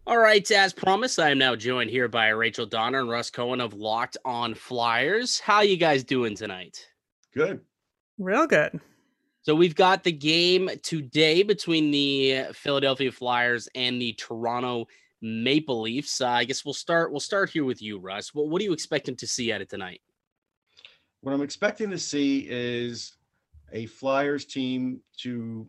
All 0.06 0.18
right, 0.18 0.48
as 0.50 0.72
promised, 0.72 1.18
I 1.18 1.30
am 1.30 1.38
now 1.38 1.54
joined 1.54 1.90
here 1.90 2.08
by 2.08 2.28
Rachel 2.28 2.66
Donner 2.66 3.00
and 3.00 3.08
Russ 3.08 3.30
Cohen 3.30 3.60
of 3.60 3.74
Locked 3.74 4.16
On 4.24 4.54
Flyers. 4.54 5.38
How 5.38 5.60
you 5.60 5.76
guys 5.76 6.02
doing 6.02 6.34
tonight? 6.34 6.86
Good. 7.34 7.60
Real 8.18 8.46
good. 8.46 8.80
So 9.42 9.54
we've 9.54 9.74
got 9.74 10.04
the 10.04 10.12
game 10.12 10.68
today 10.82 11.42
between 11.42 11.90
the 11.90 12.52
Philadelphia 12.52 13.12
Flyers 13.12 13.68
and 13.74 14.00
the 14.00 14.12
Toronto 14.14 14.86
Maple 15.22 15.82
Leafs. 15.82 16.20
Uh, 16.20 16.28
I 16.28 16.44
guess 16.44 16.64
we'll 16.64 16.74
start. 16.74 17.10
We'll 17.10 17.20
start 17.20 17.50
here 17.50 17.64
with 17.64 17.82
you, 17.82 17.98
Russ. 17.98 18.34
What 18.34 18.48
What 18.48 18.60
are 18.60 18.64
you 18.64 18.72
expecting 18.72 19.16
to 19.16 19.26
see 19.26 19.52
at 19.52 19.60
it 19.60 19.68
tonight? 19.68 20.00
What 21.20 21.32
I'm 21.32 21.42
expecting 21.42 21.90
to 21.90 21.98
see 21.98 22.46
is 22.48 23.16
a 23.72 23.86
Flyers 23.86 24.44
team 24.44 25.00
to 25.18 25.68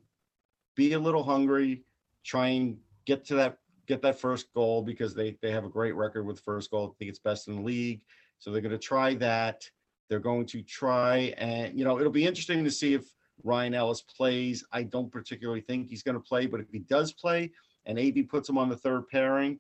be 0.75 0.93
a 0.93 0.99
little 0.99 1.23
hungry, 1.23 1.83
try 2.23 2.47
and 2.47 2.77
get 3.05 3.25
to 3.25 3.35
that 3.35 3.57
get 3.87 4.01
that 4.01 4.19
first 4.19 4.53
goal 4.53 4.81
because 4.81 5.13
they 5.13 5.37
they 5.41 5.51
have 5.51 5.65
a 5.65 5.69
great 5.69 5.95
record 5.95 6.25
with 6.25 6.39
first 6.39 6.71
goal. 6.71 6.93
I 6.93 6.97
think 6.97 7.09
it's 7.09 7.19
best 7.19 7.47
in 7.47 7.57
the 7.57 7.61
league. 7.61 8.01
So 8.39 8.51
they're 8.51 8.61
going 8.61 8.71
to 8.71 8.77
try 8.77 9.15
that. 9.15 9.69
They're 10.09 10.19
going 10.19 10.45
to 10.47 10.61
try 10.61 11.33
and 11.37 11.77
you 11.77 11.83
know 11.83 11.99
it'll 11.99 12.11
be 12.11 12.25
interesting 12.25 12.63
to 12.63 12.71
see 12.71 12.93
if 12.93 13.05
Ryan 13.43 13.73
Ellis 13.73 14.01
plays. 14.01 14.63
I 14.71 14.83
don't 14.83 15.11
particularly 15.11 15.61
think 15.61 15.87
he's 15.87 16.03
going 16.03 16.15
to 16.15 16.21
play, 16.21 16.45
but 16.45 16.59
if 16.59 16.67
he 16.71 16.79
does 16.79 17.11
play 17.11 17.51
and 17.85 17.99
AV 17.99 18.27
puts 18.29 18.49
him 18.49 18.57
on 18.57 18.69
the 18.69 18.77
third 18.77 19.07
pairing, 19.07 19.59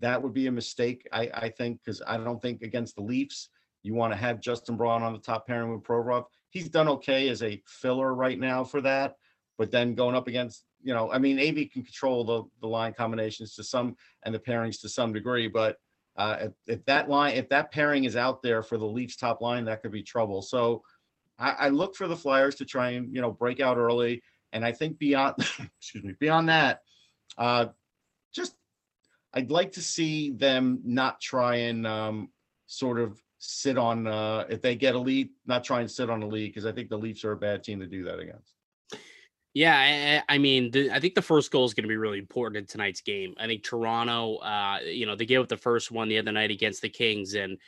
that 0.00 0.22
would 0.22 0.34
be 0.34 0.46
a 0.46 0.52
mistake, 0.52 1.06
I, 1.12 1.30
I 1.34 1.48
think, 1.48 1.80
because 1.84 2.02
I 2.06 2.16
don't 2.18 2.40
think 2.40 2.62
against 2.62 2.94
the 2.94 3.02
Leafs, 3.02 3.50
you 3.82 3.94
want 3.94 4.12
to 4.12 4.18
have 4.18 4.40
Justin 4.40 4.76
Braun 4.76 5.02
on 5.02 5.12
the 5.12 5.18
top 5.18 5.46
pairing 5.46 5.72
with 5.72 5.82
Provorov. 5.82 6.24
He's 6.50 6.68
done 6.68 6.88
okay 6.88 7.28
as 7.28 7.42
a 7.42 7.62
filler 7.66 8.14
right 8.14 8.38
now 8.38 8.64
for 8.64 8.80
that, 8.82 9.14
but 9.56 9.70
then 9.70 9.94
going 9.94 10.14
up 10.14 10.28
against, 10.28 10.64
you 10.82 10.94
know, 10.94 11.10
I 11.10 11.18
mean, 11.18 11.38
AV 11.38 11.70
can 11.70 11.82
control 11.82 12.24
the, 12.24 12.44
the 12.60 12.68
line 12.68 12.94
combinations 12.94 13.54
to 13.54 13.64
some 13.64 13.96
and 14.24 14.34
the 14.34 14.38
pairings 14.38 14.80
to 14.82 14.88
some 14.88 15.12
degree, 15.12 15.48
but 15.48 15.76
uh, 16.16 16.36
if, 16.40 16.52
if 16.66 16.84
that 16.86 17.08
line, 17.08 17.36
if 17.36 17.48
that 17.48 17.70
pairing 17.70 18.04
is 18.04 18.16
out 18.16 18.42
there 18.42 18.62
for 18.62 18.76
the 18.76 18.84
Leafs 18.84 19.16
top 19.16 19.40
line, 19.40 19.64
that 19.64 19.82
could 19.82 19.92
be 19.92 20.02
trouble. 20.02 20.42
So 20.42 20.82
I, 21.38 21.50
I 21.50 21.68
look 21.68 21.94
for 21.94 22.08
the 22.08 22.16
Flyers 22.16 22.56
to 22.56 22.64
try 22.64 22.90
and, 22.90 23.14
you 23.14 23.20
know, 23.20 23.30
break 23.30 23.60
out 23.60 23.76
early. 23.76 24.22
And 24.52 24.64
I 24.64 24.72
think 24.72 24.98
beyond, 24.98 25.36
excuse 25.78 26.02
me, 26.02 26.14
beyond 26.18 26.48
that, 26.48 26.80
uh, 27.36 27.66
just 28.32 28.54
I'd 29.34 29.50
like 29.50 29.72
to 29.72 29.82
see 29.82 30.30
them 30.30 30.80
not 30.84 31.20
try 31.20 31.56
and 31.56 31.86
um, 31.86 32.30
sort 32.66 32.98
of 32.98 33.20
sit 33.38 33.78
on 33.78 34.06
uh, 34.06 34.44
if 34.48 34.62
they 34.62 34.74
get 34.74 34.94
a 34.94 34.98
lead, 34.98 35.30
not 35.46 35.64
try 35.64 35.80
and 35.80 35.90
sit 35.90 36.10
on 36.10 36.20
the 36.20 36.26
lead 36.26 36.48
because 36.48 36.66
I 36.66 36.72
think 36.72 36.88
the 36.88 36.98
Leafs 36.98 37.24
are 37.24 37.32
a 37.32 37.36
bad 37.36 37.62
team 37.62 37.80
to 37.80 37.86
do 37.86 38.04
that 38.04 38.18
against. 38.18 38.54
Yeah, 39.54 40.22
I, 40.28 40.34
I 40.34 40.38
mean, 40.38 40.70
the, 40.70 40.90
I 40.90 41.00
think 41.00 41.14
the 41.14 41.22
first 41.22 41.50
goal 41.50 41.64
is 41.64 41.74
going 41.74 41.84
to 41.84 41.88
be 41.88 41.96
really 41.96 42.18
important 42.18 42.58
in 42.58 42.66
tonight's 42.66 43.00
game. 43.00 43.34
I 43.38 43.46
think 43.46 43.64
Toronto, 43.64 44.36
uh, 44.36 44.78
you 44.84 45.06
know, 45.06 45.16
they 45.16 45.26
gave 45.26 45.40
up 45.40 45.48
the 45.48 45.56
first 45.56 45.90
one 45.90 46.08
the 46.08 46.18
other 46.18 46.32
night 46.32 46.50
against 46.50 46.82
the 46.82 46.88
Kings, 46.88 47.34
and 47.34 47.58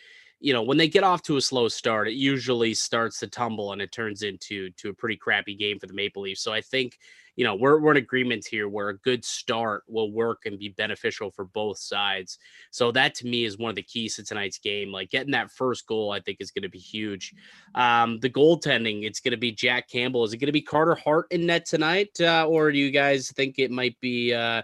you 0.41 0.53
know, 0.53 0.63
when 0.63 0.79
they 0.79 0.89
get 0.89 1.05
off 1.05 1.23
to 1.23 1.37
a 1.37 1.41
slow 1.41 1.69
start, 1.69 2.09
it 2.09 2.15
usually 2.15 2.75
starts 2.75 3.21
to 3.21 3.29
tumble 3.29 3.73
and 3.73 3.83
it 3.83 3.93
turns 3.93 4.23
into 4.23 4.71
to 4.71 4.89
a 4.89 4.95
pretty 4.95 5.17
crappy 5.17 5.55
game 5.55 5.79
for 5.79 5.87
the 5.87 5.93
Maple 5.93 6.23
Leafs. 6.23 6.43
So 6.43 6.53
I 6.53 6.61
think 6.61 6.99
you 7.37 7.45
know, 7.45 7.55
we're, 7.55 7.81
we're 7.81 7.93
in 7.93 7.97
agreement 7.97 8.45
here 8.45 8.69
where 8.69 8.91
a 8.91 8.99
good 8.99 9.25
start 9.25 9.85
will 9.89 10.13
work 10.13 10.43
and 10.45 10.59
be 10.59 10.69
beneficial 10.69 11.31
for 11.31 11.47
both 11.47 11.79
sides. 11.79 12.39
So 12.71 12.93
that 12.93 13.15
to 13.15 13.27
me 13.27 13.45
is 13.45 13.57
one 13.57 13.71
of 13.71 13.77
the 13.77 13.83
keys 13.83 14.17
to 14.17 14.25
tonight's 14.25 14.59
game. 14.59 14.93
Like 14.93 15.09
getting 15.09 15.33
that 15.33 15.51
first 15.51 15.87
goal, 15.87 16.13
I 16.13 16.21
think 16.21 16.39
is 16.41 16.51
going 16.51 16.65
to 16.65 16.69
be 16.69 16.79
huge. 16.79 17.35
Um, 17.75 18.19
the 18.21 18.29
goaltending, 18.29 19.05
it's 19.05 19.21
going 19.21 19.33
to 19.33 19.39
be 19.39 19.53
Jack 19.53 19.89
Campbell. 19.89 20.25
Is 20.25 20.35
it 20.35 20.37
going 20.39 20.49
to 20.49 20.53
be 20.53 20.61
Carter 20.61 20.95
Hart 20.95 21.29
in 21.31 21.47
net 21.47 21.65
tonight? 21.65 22.21
Uh, 22.21 22.47
or 22.47 22.71
do 22.71 22.79
you 22.79 22.91
guys 22.91 23.31
think 23.31 23.59
it 23.59 23.71
might 23.71 23.99
be, 24.01 24.35
uh, 24.35 24.63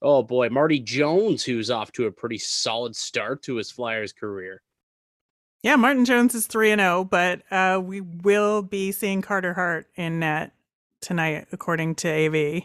oh 0.00 0.22
boy, 0.22 0.48
Marty 0.48 0.78
Jones, 0.78 1.44
who's 1.44 1.70
off 1.70 1.92
to 1.92 2.06
a 2.06 2.12
pretty 2.12 2.38
solid 2.38 2.96
start 2.96 3.42
to 3.42 3.56
his 3.56 3.70
Flyers 3.70 4.14
career? 4.14 4.62
Yeah, 5.62 5.76
Martin 5.76 6.06
Jones 6.06 6.34
is 6.34 6.46
3 6.46 6.70
and 6.70 6.80
0, 6.80 7.04
but 7.04 7.42
uh, 7.50 7.80
we 7.82 8.00
will 8.00 8.62
be 8.62 8.92
seeing 8.92 9.20
Carter 9.20 9.52
Hart 9.52 9.86
in 9.94 10.20
net 10.20 10.52
tonight, 11.02 11.48
according 11.52 11.96
to 11.96 12.08
AV. 12.08 12.62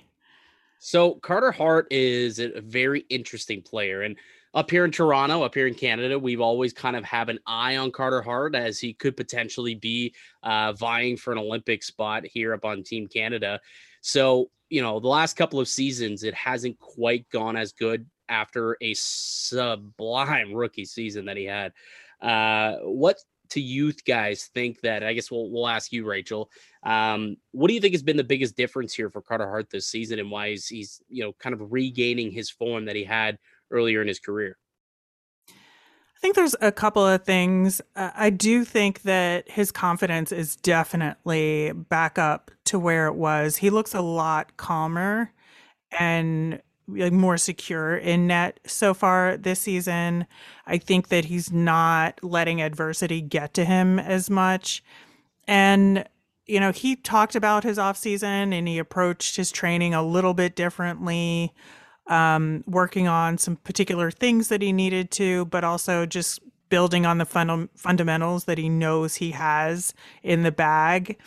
So 0.79 1.15
Carter 1.15 1.51
Hart 1.51 1.87
is 1.91 2.39
a 2.39 2.61
very 2.61 3.01
interesting 3.09 3.61
player, 3.61 4.03
and 4.03 4.15
up 4.53 4.71
here 4.71 4.85
in 4.85 4.91
Toronto, 4.91 5.43
up 5.43 5.53
here 5.53 5.67
in 5.67 5.73
Canada, 5.73 6.17
we've 6.17 6.39
always 6.39 6.71
kind 6.71 6.95
of 6.95 7.03
have 7.03 7.27
an 7.27 7.39
eye 7.45 7.75
on 7.75 7.91
Carter 7.91 8.21
Hart 8.21 8.55
as 8.55 8.79
he 8.79 8.93
could 8.93 9.17
potentially 9.17 9.75
be 9.75 10.13
uh, 10.43 10.71
vying 10.71 11.17
for 11.17 11.33
an 11.33 11.37
Olympic 11.37 11.83
spot 11.83 12.25
here 12.25 12.53
up 12.53 12.63
on 12.63 12.81
Team 12.81 13.07
Canada. 13.07 13.59
So 13.99 14.49
you 14.69 14.81
know, 14.81 14.99
the 14.99 15.07
last 15.07 15.35
couple 15.35 15.59
of 15.59 15.67
seasons, 15.67 16.23
it 16.23 16.33
hasn't 16.33 16.79
quite 16.79 17.29
gone 17.29 17.55
as 17.55 17.71
good 17.71 18.05
after 18.29 18.77
a 18.81 18.93
sublime 18.95 20.53
rookie 20.53 20.85
season 20.85 21.25
that 21.25 21.37
he 21.37 21.45
had. 21.45 21.71
Uh, 22.21 22.75
what 22.81 23.17
to 23.49 23.61
youth 23.61 24.03
guys 24.05 24.49
think 24.53 24.81
that 24.81 25.03
I 25.03 25.13
guess 25.13 25.29
we'll 25.29 25.49
we'll 25.49 25.67
ask 25.67 25.91
you, 25.91 26.05
Rachel. 26.05 26.49
Um, 26.83 27.37
what 27.51 27.67
do 27.67 27.73
you 27.73 27.81
think 27.81 27.93
has 27.93 28.03
been 28.03 28.17
the 28.17 28.23
biggest 28.23 28.55
difference 28.55 28.93
here 28.93 29.09
for 29.09 29.21
Carter 29.21 29.47
Hart 29.47 29.69
this 29.69 29.87
season, 29.87 30.19
and 30.19 30.31
why 30.31 30.51
he's, 30.51 30.67
he's 30.67 31.01
you 31.09 31.23
know 31.23 31.33
kind 31.33 31.53
of 31.53 31.71
regaining 31.71 32.31
his 32.31 32.49
form 32.49 32.85
that 32.85 32.95
he 32.95 33.03
had 33.03 33.37
earlier 33.71 34.01
in 34.01 34.07
his 34.07 34.19
career? 34.19 34.57
I 35.49 36.19
think 36.21 36.35
there's 36.35 36.55
a 36.61 36.71
couple 36.71 37.05
of 37.05 37.23
things. 37.23 37.81
Uh, 37.95 38.11
I 38.15 38.29
do 38.29 38.63
think 38.63 39.03
that 39.03 39.49
his 39.49 39.71
confidence 39.71 40.31
is 40.31 40.55
definitely 40.55 41.71
back 41.73 42.17
up 42.17 42.51
to 42.65 42.79
where 42.79 43.07
it 43.07 43.15
was. 43.15 43.57
He 43.57 43.69
looks 43.69 43.93
a 43.93 44.01
lot 44.01 44.57
calmer 44.57 45.31
and 45.99 46.61
like 46.87 47.13
more 47.13 47.37
secure 47.37 47.95
in 47.95 48.27
net 48.27 48.59
so 48.65 48.93
far 48.93 49.37
this 49.37 49.59
season. 49.59 50.25
I 50.67 50.77
think 50.77 51.09
that 51.09 51.25
he's 51.25 51.51
not 51.51 52.23
letting 52.23 52.61
adversity 52.61 53.21
get 53.21 53.53
to 53.55 53.65
him 53.65 53.99
as 53.99 54.29
much. 54.29 54.83
And 55.47 56.07
you 56.45 56.59
know, 56.59 56.71
he 56.71 56.95
talked 56.95 57.35
about 57.35 57.63
his 57.63 57.79
off 57.79 57.97
season 57.97 58.53
and 58.53 58.67
he 58.67 58.77
approached 58.77 59.35
his 59.35 59.51
training 59.51 59.93
a 59.93 60.03
little 60.03 60.33
bit 60.33 60.55
differently, 60.55 61.53
um, 62.07 62.63
working 62.67 63.07
on 63.07 63.37
some 63.37 63.55
particular 63.55 64.11
things 64.11 64.49
that 64.49 64.61
he 64.61 64.71
needed 64.71 65.09
to, 65.11 65.45
but 65.45 65.63
also 65.63 66.05
just 66.05 66.39
building 66.69 67.05
on 67.05 67.17
the 67.17 67.25
fund- 67.25 67.69
fundamentals 67.75 68.45
that 68.45 68.57
he 68.57 68.69
knows 68.69 69.15
he 69.15 69.31
has 69.31 69.93
in 70.21 70.43
the 70.43 70.51
bag. 70.51 71.17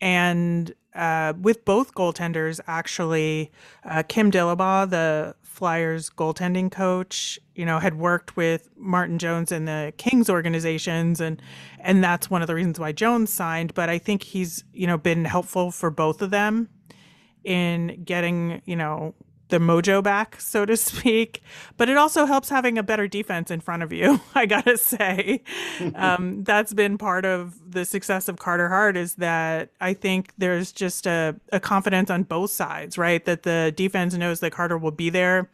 And 0.00 0.74
uh, 0.94 1.34
with 1.40 1.64
both 1.64 1.94
goaltenders, 1.94 2.60
actually, 2.66 3.52
uh, 3.84 4.02
Kim 4.08 4.30
Dillabaugh, 4.30 4.88
the 4.90 5.34
Flyers 5.42 6.10
goaltending 6.10 6.70
coach, 6.70 7.38
you 7.54 7.64
know, 7.64 7.78
had 7.78 7.98
worked 7.98 8.36
with 8.36 8.68
Martin 8.76 9.18
Jones 9.18 9.50
in 9.50 9.64
the 9.64 9.92
Kings 9.96 10.28
organizations, 10.28 11.20
and 11.20 11.40
and 11.78 12.04
that's 12.04 12.28
one 12.28 12.42
of 12.42 12.46
the 12.46 12.54
reasons 12.54 12.78
why 12.78 12.92
Jones 12.92 13.32
signed. 13.32 13.72
But 13.72 13.88
I 13.88 13.96
think 13.96 14.22
he's 14.22 14.64
you 14.74 14.86
know 14.86 14.98
been 14.98 15.24
helpful 15.24 15.70
for 15.70 15.90
both 15.90 16.20
of 16.20 16.30
them 16.30 16.68
in 17.42 18.02
getting 18.04 18.60
you 18.66 18.76
know 18.76 19.14
the 19.48 19.58
mojo 19.58 20.02
back, 20.02 20.40
so 20.40 20.64
to 20.64 20.76
speak. 20.76 21.42
But 21.76 21.88
it 21.88 21.96
also 21.96 22.26
helps 22.26 22.48
having 22.48 22.78
a 22.78 22.82
better 22.82 23.08
defense 23.08 23.50
in 23.50 23.60
front 23.60 23.82
of 23.82 23.92
you. 23.92 24.20
I 24.34 24.46
gotta 24.46 24.76
say, 24.76 25.42
um, 25.94 26.44
that's 26.44 26.72
been 26.72 26.98
part 26.98 27.24
of 27.24 27.72
the 27.72 27.84
success 27.84 28.28
of 28.28 28.38
Carter 28.38 28.68
Hart. 28.68 28.96
Is 28.96 29.14
that 29.16 29.70
I 29.80 29.94
think 29.94 30.32
there's 30.38 30.72
just 30.72 31.06
a, 31.06 31.36
a 31.52 31.60
confidence 31.60 32.10
on 32.10 32.24
both 32.24 32.50
sides, 32.50 32.98
right? 32.98 33.24
That 33.24 33.42
the 33.42 33.72
defense 33.76 34.14
knows 34.14 34.40
that 34.40 34.52
Carter 34.52 34.78
will 34.78 34.90
be 34.90 35.10
there 35.10 35.48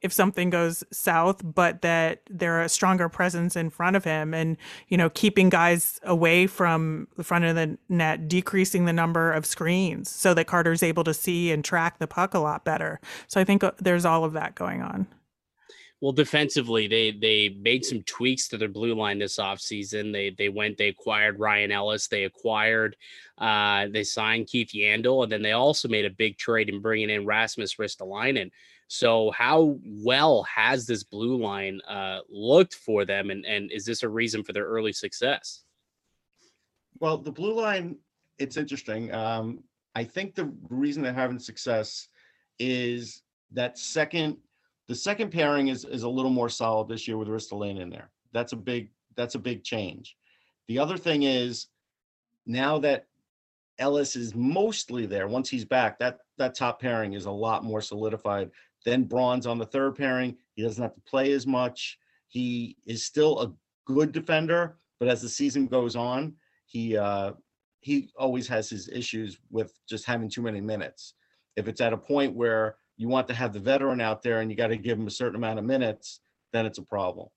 if 0.00 0.12
something 0.12 0.50
goes 0.50 0.84
south, 0.92 1.40
but 1.42 1.82
that 1.82 2.22
they're 2.30 2.60
a 2.60 2.68
stronger 2.68 3.08
presence 3.08 3.56
in 3.56 3.70
front 3.70 3.96
of 3.96 4.04
him 4.04 4.32
and, 4.32 4.56
you 4.88 4.96
know, 4.96 5.10
keeping 5.10 5.48
guys 5.48 6.00
away 6.04 6.46
from 6.46 7.08
the 7.16 7.24
front 7.24 7.44
of 7.44 7.56
the 7.56 7.76
net, 7.88 8.28
decreasing 8.28 8.84
the 8.84 8.92
number 8.92 9.32
of 9.32 9.44
screens 9.44 10.08
so 10.10 10.34
that 10.34 10.46
Carter's 10.46 10.82
able 10.82 11.04
to 11.04 11.14
see 11.14 11.50
and 11.50 11.64
track 11.64 11.98
the 11.98 12.06
puck 12.06 12.34
a 12.34 12.38
lot 12.38 12.64
better. 12.64 13.00
So 13.26 13.40
I 13.40 13.44
think 13.44 13.64
uh, 13.64 13.72
there's 13.78 14.04
all 14.04 14.24
of 14.24 14.32
that 14.34 14.54
going 14.54 14.82
on. 14.82 15.06
Well, 16.00 16.12
defensively, 16.12 16.86
they 16.86 17.10
they 17.10 17.56
made 17.60 17.84
some 17.84 18.02
tweaks 18.04 18.46
to 18.48 18.56
their 18.56 18.68
blue 18.68 18.94
line 18.94 19.18
this 19.18 19.38
offseason. 19.38 20.12
They 20.12 20.30
they 20.30 20.48
went, 20.48 20.78
they 20.78 20.88
acquired 20.88 21.40
Ryan 21.40 21.72
Ellis, 21.72 22.06
they 22.06 22.24
acquired, 22.24 22.96
uh, 23.38 23.88
they 23.90 24.04
signed 24.04 24.46
Keith 24.46 24.70
Yandle, 24.72 25.24
and 25.24 25.32
then 25.32 25.42
they 25.42 25.52
also 25.52 25.88
made 25.88 26.04
a 26.04 26.10
big 26.10 26.38
trade 26.38 26.68
in 26.68 26.80
bringing 26.80 27.10
in 27.10 27.26
Rasmus 27.26 27.74
Ristolainen. 27.74 28.50
So, 28.86 29.32
how 29.32 29.76
well 29.84 30.44
has 30.44 30.86
this 30.86 31.02
blue 31.02 31.36
line 31.36 31.80
uh, 31.88 32.20
looked 32.30 32.74
for 32.74 33.04
them, 33.04 33.30
and 33.30 33.44
and 33.44 33.70
is 33.72 33.84
this 33.84 34.04
a 34.04 34.08
reason 34.08 34.44
for 34.44 34.52
their 34.52 34.66
early 34.66 34.92
success? 34.92 35.64
Well, 37.00 37.18
the 37.18 37.32
blue 37.32 37.54
line, 37.54 37.96
it's 38.38 38.56
interesting. 38.56 39.12
Um, 39.12 39.64
I 39.96 40.04
think 40.04 40.34
the 40.34 40.52
reason 40.70 41.02
they're 41.02 41.12
having 41.12 41.38
success 41.40 42.08
is 42.58 43.22
that 43.52 43.78
second, 43.78 44.36
the 44.88 44.94
second 44.94 45.30
pairing 45.30 45.68
is 45.68 45.84
is 45.84 46.02
a 46.02 46.08
little 46.08 46.30
more 46.30 46.48
solid 46.48 46.88
this 46.88 47.06
year 47.06 47.16
with 47.16 47.28
Ristolainen 47.28 47.80
in 47.80 47.90
there. 47.90 48.10
That's 48.32 48.52
a 48.52 48.56
big 48.56 48.90
that's 49.16 49.34
a 49.34 49.38
big 49.38 49.64
change. 49.64 50.16
The 50.66 50.78
other 50.78 50.96
thing 50.96 51.22
is 51.22 51.68
now 52.46 52.78
that 52.80 53.06
Ellis 53.78 54.16
is 54.16 54.34
mostly 54.34 55.06
there. 55.06 55.28
Once 55.28 55.48
he's 55.48 55.64
back, 55.64 55.98
that 55.98 56.18
that 56.38 56.54
top 56.54 56.80
pairing 56.80 57.14
is 57.14 57.26
a 57.26 57.30
lot 57.30 57.64
more 57.64 57.80
solidified 57.80 58.50
then 58.84 59.04
Braun's 59.04 59.46
on 59.46 59.58
the 59.58 59.66
third 59.66 59.96
pairing. 59.96 60.36
He 60.54 60.62
doesn't 60.62 60.82
have 60.82 60.94
to 60.94 61.00
play 61.02 61.32
as 61.32 61.46
much. 61.46 61.98
He 62.28 62.76
is 62.86 63.04
still 63.04 63.40
a 63.40 63.52
good 63.84 64.12
defender, 64.12 64.78
but 64.98 65.08
as 65.08 65.22
the 65.22 65.28
season 65.28 65.66
goes 65.66 65.96
on, 65.96 66.34
he 66.66 66.96
uh, 66.96 67.32
he 67.80 68.10
always 68.16 68.48
has 68.48 68.68
his 68.68 68.88
issues 68.88 69.38
with 69.50 69.78
just 69.88 70.04
having 70.04 70.28
too 70.28 70.42
many 70.42 70.60
minutes. 70.60 71.14
If 71.56 71.68
it's 71.68 71.80
at 71.80 71.92
a 71.92 71.98
point 71.98 72.34
where 72.34 72.76
you 72.98 73.08
want 73.08 73.28
to 73.28 73.34
have 73.34 73.54
the 73.54 73.60
veteran 73.60 74.00
out 74.00 74.22
there 74.22 74.40
and 74.40 74.50
you 74.50 74.56
got 74.56 74.66
to 74.66 74.76
give 74.76 74.98
him 74.98 75.06
a 75.06 75.10
certain 75.10 75.36
amount 75.36 75.58
of 75.58 75.64
minutes, 75.64 76.20
then 76.52 76.66
it's 76.66 76.78
a 76.78 76.82
problem. 76.82 77.28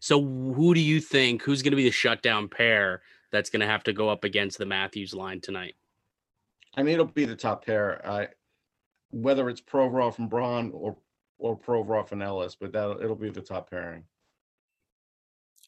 So, 0.00 0.20
who 0.20 0.74
do 0.74 0.80
you 0.80 1.00
think 1.00 1.42
who's 1.42 1.62
going 1.62 1.70
to 1.70 1.76
be 1.76 1.84
the 1.84 1.92
shutdown 1.92 2.48
pair 2.48 3.02
that's 3.30 3.50
going 3.50 3.60
to 3.60 3.66
have 3.66 3.84
to 3.84 3.92
go 3.92 4.08
up 4.08 4.24
against 4.24 4.58
the 4.58 4.66
Matthews 4.66 5.14
line 5.14 5.40
tonight? 5.40 5.76
I 6.74 6.82
mean, 6.82 6.94
it'll 6.94 7.06
be 7.06 7.26
the 7.26 7.36
top 7.36 7.64
pair. 7.64 8.04
I 8.04 8.28
whether 9.10 9.48
it's 9.48 9.60
Provorov 9.60 10.18
and 10.18 10.30
Braun 10.30 10.70
or 10.74 10.96
or 11.38 11.58
Provorov 11.58 12.12
and 12.12 12.22
Ellis, 12.22 12.56
but 12.58 12.72
that 12.72 12.98
it'll 13.02 13.14
be 13.14 13.30
the 13.30 13.40
top 13.40 13.70
pairing. 13.70 14.04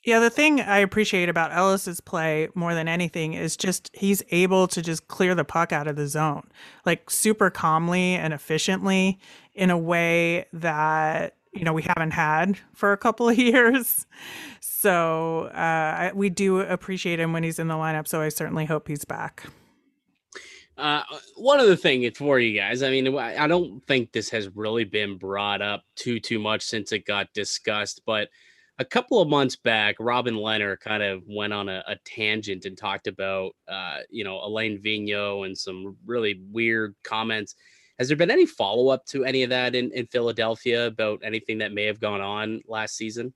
Yeah, 0.05 0.19
the 0.19 0.31
thing 0.31 0.61
I 0.61 0.79
appreciate 0.79 1.29
about 1.29 1.53
Ellis's 1.53 2.01
play 2.01 2.49
more 2.57 2.75
than 2.75 2.89
anything 2.89 3.35
is 3.35 3.57
just 3.57 3.89
he's 3.93 4.23
able 4.31 4.67
to 4.69 4.83
just 4.83 5.07
clear 5.07 5.35
the 5.35 5.45
puck 5.45 5.73
out 5.73 5.87
of 5.87 5.95
the 5.95 6.09
zone, 6.09 6.49
like 6.85 7.09
super 7.09 7.51
calmly 7.51 8.15
and 8.15 8.35
efficiently 8.35 9.21
in 9.55 9.71
a 9.71 9.79
way 9.79 10.47
that 10.53 11.37
you 11.53 11.65
know 11.65 11.73
we 11.73 11.83
haven't 11.83 12.13
had 12.13 12.59
for 12.75 12.93
a 12.93 12.97
couple 12.97 13.29
of 13.29 13.39
years. 13.39 14.07
So 14.61 15.45
uh, 15.45 16.11
we 16.15 16.31
do 16.31 16.61
appreciate 16.61 17.21
him 17.21 17.33
when 17.33 17.45
he's 17.45 17.61
in 17.61 17.69
the 17.69 17.75
lineup. 17.75 18.09
So 18.09 18.21
I 18.21 18.29
certainly 18.29 18.65
hope 18.65 18.89
he's 18.89 19.05
back. 19.05 19.45
Uh, 20.77 21.03
one 21.37 21.61
other 21.61 21.77
thing 21.77 22.03
it's 22.03 22.19
for 22.19 22.41
you 22.41 22.59
guys. 22.59 22.83
I 22.83 22.91
mean, 22.91 23.17
I 23.17 23.47
don't 23.47 23.87
think 23.87 24.11
this 24.11 24.31
has 24.31 24.49
really 24.57 24.83
been 24.83 25.17
brought 25.17 25.63
up 25.63 25.85
too 25.95 26.19
too 26.19 26.41
much 26.41 26.63
since 26.63 26.91
it 26.91 27.07
got 27.07 27.33
discussed, 27.35 28.03
but 28.05 28.31
a 28.79 28.85
couple 28.85 29.21
of 29.21 29.29
months 29.29 29.57
back, 29.57 29.97
Robin 30.01 30.35
Lehner 30.35 30.79
kind 30.81 31.03
of 31.03 31.23
went 31.27 31.53
on 31.53 31.69
a, 31.69 31.85
a 31.87 31.97
tangent 32.05 32.65
and 32.65 32.77
talked 32.77 33.07
about, 33.07 33.53
uh, 33.69 33.99
you 34.11 34.25
know, 34.25 34.39
Alain 34.43 34.81
Vigneault 34.83 35.47
and 35.47 35.57
some 35.57 35.97
really 36.07 36.41
weird 36.51 36.95
comments. 37.05 37.55
Has 37.99 38.09
there 38.09 38.17
been 38.17 38.31
any 38.31 38.47
follow 38.47 38.89
up 38.89 39.05
to 39.07 39.25
any 39.25 39.43
of 39.43 39.51
that 39.51 39.75
in, 39.75 39.93
in 39.93 40.07
Philadelphia 40.07 40.87
about 40.87 41.21
anything 41.23 41.59
that 41.59 41.73
may 41.73 41.85
have 41.85 42.01
gone 42.01 42.21
on 42.21 42.63
last 42.67 42.97
season? 42.97 43.33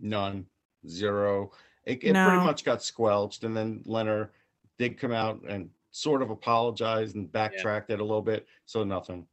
None, 0.00 0.46
zero. 0.88 1.52
It, 1.84 2.02
it 2.02 2.12
No. 2.12 2.28
pretty 2.28 2.44
much 2.44 2.64
got 2.64 2.82
squelched, 2.82 3.44
and 3.44 3.56
then 3.56 3.84
Lehner 3.86 4.30
did 4.78 4.98
come 4.98 5.12
out 5.12 5.42
and 5.48 5.68
sort 5.90 6.22
of 6.22 6.30
apologized 6.30 7.16
and 7.16 7.30
backtracked 7.30 7.90
it 7.90 8.00
a 8.00 8.04
little 8.04 8.22
bit. 8.22 8.46
So 8.64 8.82
nothing. 8.82 9.26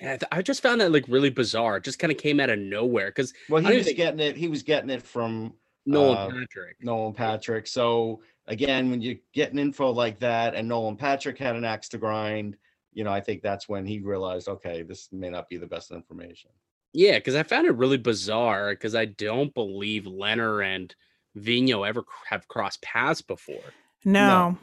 And 0.00 0.10
I, 0.10 0.16
th- 0.16 0.28
I 0.30 0.42
just 0.42 0.62
found 0.62 0.80
that 0.80 0.92
like 0.92 1.04
really 1.08 1.30
bizarre. 1.30 1.78
It 1.78 1.84
just 1.84 1.98
kind 1.98 2.12
of 2.12 2.18
came 2.18 2.38
out 2.40 2.50
of 2.50 2.58
nowhere 2.58 3.06
because 3.08 3.32
Well, 3.48 3.62
he 3.62 3.76
was 3.76 3.86
think- 3.86 3.96
getting 3.96 4.20
it. 4.20 4.36
He 4.36 4.48
was 4.48 4.62
getting 4.62 4.90
it 4.90 5.02
from 5.02 5.54
Nolan 5.86 6.16
Uh, 6.16 6.26
Patrick. 6.30 6.76
Nolan 6.80 7.14
Patrick. 7.14 7.66
So 7.66 8.20
again, 8.46 8.90
when 8.90 9.00
you're 9.00 9.16
getting 9.32 9.58
info 9.58 9.90
like 9.90 10.18
that, 10.20 10.54
and 10.54 10.68
Nolan 10.68 10.96
Patrick 10.96 11.38
had 11.38 11.56
an 11.56 11.64
axe 11.64 11.88
to 11.90 11.98
grind, 11.98 12.56
you 12.92 13.04
know, 13.04 13.12
I 13.12 13.20
think 13.20 13.42
that's 13.42 13.68
when 13.68 13.86
he 13.86 13.98
realized, 14.00 14.48
okay, 14.48 14.82
this 14.82 15.08
may 15.12 15.30
not 15.30 15.48
be 15.48 15.56
the 15.56 15.66
best 15.66 15.90
information. 15.90 16.50
Yeah, 16.92 17.18
because 17.18 17.34
I 17.34 17.42
found 17.42 17.66
it 17.66 17.72
really 17.74 17.98
bizarre 17.98 18.70
because 18.70 18.94
I 18.94 19.04
don't 19.06 19.52
believe 19.52 20.04
Lehner 20.04 20.64
and 20.64 20.94
Vino 21.34 21.82
ever 21.82 22.02
cr- 22.02 22.26
have 22.28 22.48
crossed 22.48 22.80
paths 22.82 23.20
before. 23.20 23.72
No, 24.04 24.56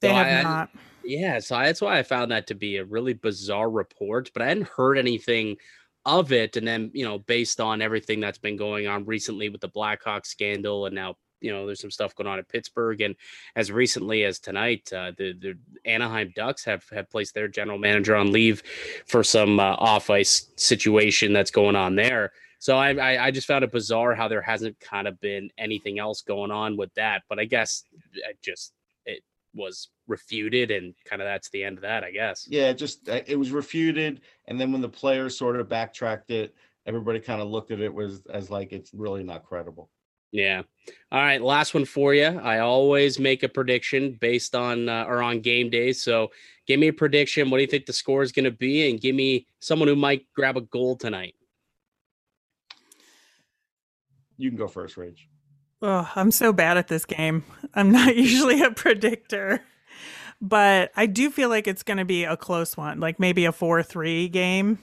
they 0.00 0.08
So 0.08 0.14
have 0.14 0.26
I- 0.26 0.38
I- 0.38 0.42
not. 0.42 0.70
Yeah, 1.04 1.38
so 1.38 1.58
that's 1.58 1.80
why 1.80 1.98
I 1.98 2.02
found 2.02 2.30
that 2.30 2.46
to 2.48 2.54
be 2.54 2.78
a 2.78 2.84
really 2.84 3.12
bizarre 3.12 3.70
report, 3.70 4.30
but 4.32 4.42
I 4.42 4.48
hadn't 4.48 4.68
heard 4.68 4.98
anything 4.98 5.56
of 6.06 6.32
it. 6.32 6.56
And 6.56 6.66
then, 6.66 6.90
you 6.94 7.04
know, 7.04 7.18
based 7.18 7.60
on 7.60 7.82
everything 7.82 8.20
that's 8.20 8.38
been 8.38 8.56
going 8.56 8.86
on 8.86 9.04
recently 9.04 9.48
with 9.48 9.60
the 9.60 9.68
Blackhawks 9.68 10.26
scandal, 10.26 10.86
and 10.86 10.94
now, 10.94 11.16
you 11.40 11.52
know, 11.52 11.66
there's 11.66 11.80
some 11.80 11.90
stuff 11.90 12.14
going 12.14 12.26
on 12.26 12.38
at 12.38 12.48
Pittsburgh. 12.48 13.00
And 13.02 13.16
as 13.54 13.70
recently 13.70 14.24
as 14.24 14.38
tonight, 14.38 14.90
uh, 14.92 15.12
the, 15.16 15.34
the 15.34 15.58
Anaheim 15.84 16.32
Ducks 16.34 16.64
have, 16.64 16.84
have 16.90 17.10
placed 17.10 17.34
their 17.34 17.48
general 17.48 17.78
manager 17.78 18.16
on 18.16 18.32
leave 18.32 18.62
for 19.06 19.22
some 19.22 19.60
uh, 19.60 19.76
off 19.78 20.08
ice 20.08 20.50
situation 20.56 21.32
that's 21.32 21.50
going 21.50 21.76
on 21.76 21.96
there. 21.96 22.32
So 22.64 22.78
I, 22.78 22.94
I 22.94 23.26
I 23.26 23.30
just 23.30 23.46
found 23.46 23.62
it 23.62 23.72
bizarre 23.72 24.14
how 24.14 24.26
there 24.26 24.40
hasn't 24.40 24.80
kind 24.80 25.06
of 25.06 25.20
been 25.20 25.50
anything 25.58 25.98
else 25.98 26.22
going 26.22 26.50
on 26.50 26.78
with 26.78 26.94
that. 26.94 27.22
But 27.28 27.38
I 27.38 27.44
guess 27.44 27.84
I 28.26 28.32
just 28.42 28.72
it 29.04 29.22
was 29.54 29.90
refuted 30.06 30.70
and 30.70 30.94
kind 31.04 31.22
of 31.22 31.26
that's 31.26 31.50
the 31.50 31.64
end 31.64 31.78
of 31.78 31.82
that, 31.82 32.04
I 32.04 32.10
guess. 32.10 32.46
Yeah, 32.48 32.72
just 32.72 33.08
uh, 33.08 33.20
it 33.26 33.36
was 33.36 33.50
refuted, 33.50 34.20
and 34.46 34.60
then 34.60 34.72
when 34.72 34.80
the 34.80 34.88
players 34.88 35.36
sort 35.36 35.58
of 35.58 35.68
backtracked 35.68 36.30
it, 36.30 36.54
everybody 36.86 37.20
kind 37.20 37.40
of 37.40 37.48
looked 37.48 37.70
at 37.70 37.80
it 37.80 37.92
was 37.92 38.22
as 38.32 38.50
like 38.50 38.72
it's 38.72 38.92
really 38.94 39.24
not 39.24 39.44
credible. 39.44 39.90
Yeah. 40.34 40.62
All 41.12 41.20
right, 41.20 41.40
last 41.40 41.74
one 41.74 41.84
for 41.84 42.12
you. 42.12 42.24
I 42.24 42.58
always 42.58 43.20
make 43.20 43.44
a 43.44 43.48
prediction 43.48 44.18
based 44.20 44.56
on 44.56 44.88
uh, 44.88 45.04
or 45.04 45.22
on 45.22 45.40
game 45.40 45.70
days. 45.70 46.02
So 46.02 46.32
give 46.66 46.80
me 46.80 46.88
a 46.88 46.92
prediction. 46.92 47.50
What 47.50 47.58
do 47.58 47.62
you 47.62 47.68
think 47.68 47.86
the 47.86 47.92
score 47.92 48.22
is 48.22 48.32
going 48.32 48.44
to 48.44 48.50
be, 48.50 48.90
and 48.90 49.00
give 49.00 49.14
me 49.14 49.46
someone 49.60 49.86
who 49.86 49.94
might 49.94 50.26
grab 50.34 50.56
a 50.56 50.62
goal 50.62 50.96
tonight. 50.96 51.36
You 54.36 54.50
can 54.50 54.58
go 54.58 54.66
first, 54.66 54.96
Rage. 54.96 55.28
Oh, 55.80 56.10
I'm 56.16 56.30
so 56.30 56.52
bad 56.52 56.78
at 56.78 56.88
this 56.88 57.04
game. 57.04 57.44
I'm 57.74 57.92
not 57.92 58.16
usually 58.16 58.62
a 58.62 58.72
predictor, 58.72 59.62
but 60.44 60.92
I 60.94 61.06
do 61.06 61.30
feel 61.30 61.48
like 61.48 61.66
it's 61.66 61.82
going 61.82 61.96
to 61.96 62.04
be 62.04 62.24
a 62.24 62.36
close 62.36 62.76
one, 62.76 63.00
like 63.00 63.18
maybe 63.18 63.46
a 63.46 63.52
4 63.52 63.82
3 63.82 64.28
game. 64.28 64.78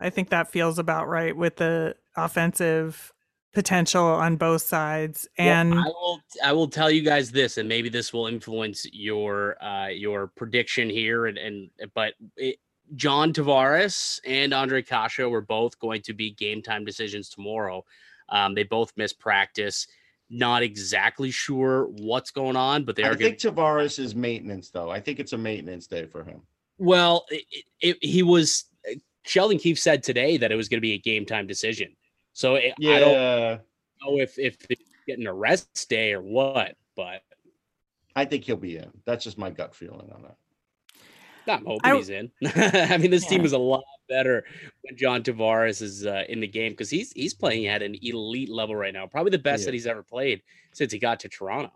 I 0.00 0.10
think 0.10 0.30
that 0.30 0.50
feels 0.50 0.78
about 0.80 1.06
right 1.08 1.36
with 1.36 1.56
the 1.56 1.94
offensive 2.16 3.12
potential 3.52 4.04
on 4.04 4.36
both 4.36 4.62
sides. 4.62 5.28
And 5.38 5.70
well, 5.70 5.80
I 5.80 5.88
will 5.88 6.20
I 6.46 6.52
will 6.52 6.68
tell 6.68 6.90
you 6.90 7.02
guys 7.02 7.30
this, 7.30 7.58
and 7.58 7.68
maybe 7.68 7.88
this 7.88 8.12
will 8.12 8.26
influence 8.26 8.86
your 8.92 9.62
uh, 9.62 9.88
your 9.88 10.26
prediction 10.26 10.90
here. 10.90 11.26
And 11.26 11.38
and 11.38 11.70
but 11.94 12.14
it, 12.36 12.56
John 12.96 13.32
Tavares 13.32 14.18
and 14.26 14.52
Ondrej 14.52 14.88
Kase 14.88 15.30
were 15.30 15.42
both 15.42 15.78
going 15.78 16.02
to 16.02 16.12
be 16.12 16.32
game 16.32 16.60
time 16.60 16.84
decisions 16.84 17.28
tomorrow. 17.28 17.84
Um, 18.30 18.54
they 18.54 18.64
both 18.64 18.92
missed 18.96 19.20
practice. 19.20 19.86
Not 20.30 20.62
exactly 20.62 21.30
sure 21.32 21.86
what's 21.86 22.30
going 22.30 22.56
on, 22.56 22.84
but 22.84 22.94
they 22.94 23.02
are. 23.02 23.16
going. 23.16 23.36
think 23.36 23.38
Tavares 23.38 23.98
is 23.98 24.14
maintenance, 24.14 24.70
though. 24.70 24.88
I 24.88 25.00
think 25.00 25.18
it's 25.18 25.32
a 25.32 25.38
maintenance 25.38 25.88
day 25.88 26.06
for 26.06 26.22
him. 26.22 26.42
Well, 26.78 27.26
it, 27.30 27.44
it, 27.80 27.96
he 28.00 28.22
was. 28.22 28.64
Uh, 28.88 28.94
Sheldon 29.24 29.58
Keefe 29.58 29.78
said 29.78 30.02
today 30.02 30.36
that 30.38 30.50
it 30.50 30.56
was 30.56 30.68
going 30.68 30.78
to 30.78 30.82
be 30.82 30.94
a 30.94 30.98
game 30.98 31.26
time 31.26 31.46
decision. 31.46 31.94
So 32.32 32.54
it, 32.54 32.74
I 32.80 32.98
don't 33.00 33.60
know 34.02 34.18
if 34.20 34.38
if 34.38 34.56
it's 34.70 34.90
getting 35.06 35.26
a 35.26 35.34
rest 35.34 35.88
day 35.88 36.14
or 36.14 36.22
what, 36.22 36.76
but 36.96 37.22
I 38.16 38.24
think 38.24 38.44
he'll 38.44 38.56
be 38.56 38.76
in. 38.76 38.90
That's 39.04 39.24
just 39.24 39.36
my 39.36 39.50
gut 39.50 39.74
feeling 39.74 40.10
on 40.14 40.22
that. 40.22 40.36
I'm 41.46 41.64
hoping 41.64 41.90
I- 41.90 41.96
he's 41.96 42.10
in. 42.10 42.30
I 42.54 42.96
mean, 42.98 43.10
this 43.10 43.26
team 43.26 43.44
is 43.44 43.52
a 43.52 43.58
lot 43.58 43.82
better 44.10 44.44
when 44.82 44.96
John 44.98 45.22
Tavares 45.22 45.80
is 45.80 46.04
uh, 46.04 46.24
in 46.28 46.40
the 46.40 46.46
game 46.46 46.72
because 46.72 46.90
he's 46.90 47.12
he's 47.12 47.32
playing 47.32 47.66
at 47.68 47.80
an 47.82 47.96
elite 48.02 48.50
level 48.50 48.76
right 48.76 48.92
now, 48.92 49.06
probably 49.06 49.30
the 49.30 49.38
best 49.38 49.62
Yeah. 49.62 49.66
that 49.66 49.74
he's 49.74 49.86
ever 49.86 50.02
played 50.02 50.42
since 50.72 50.92
he 50.92 50.98
got 50.98 51.20
to 51.20 51.28
Toronto. 51.30 51.72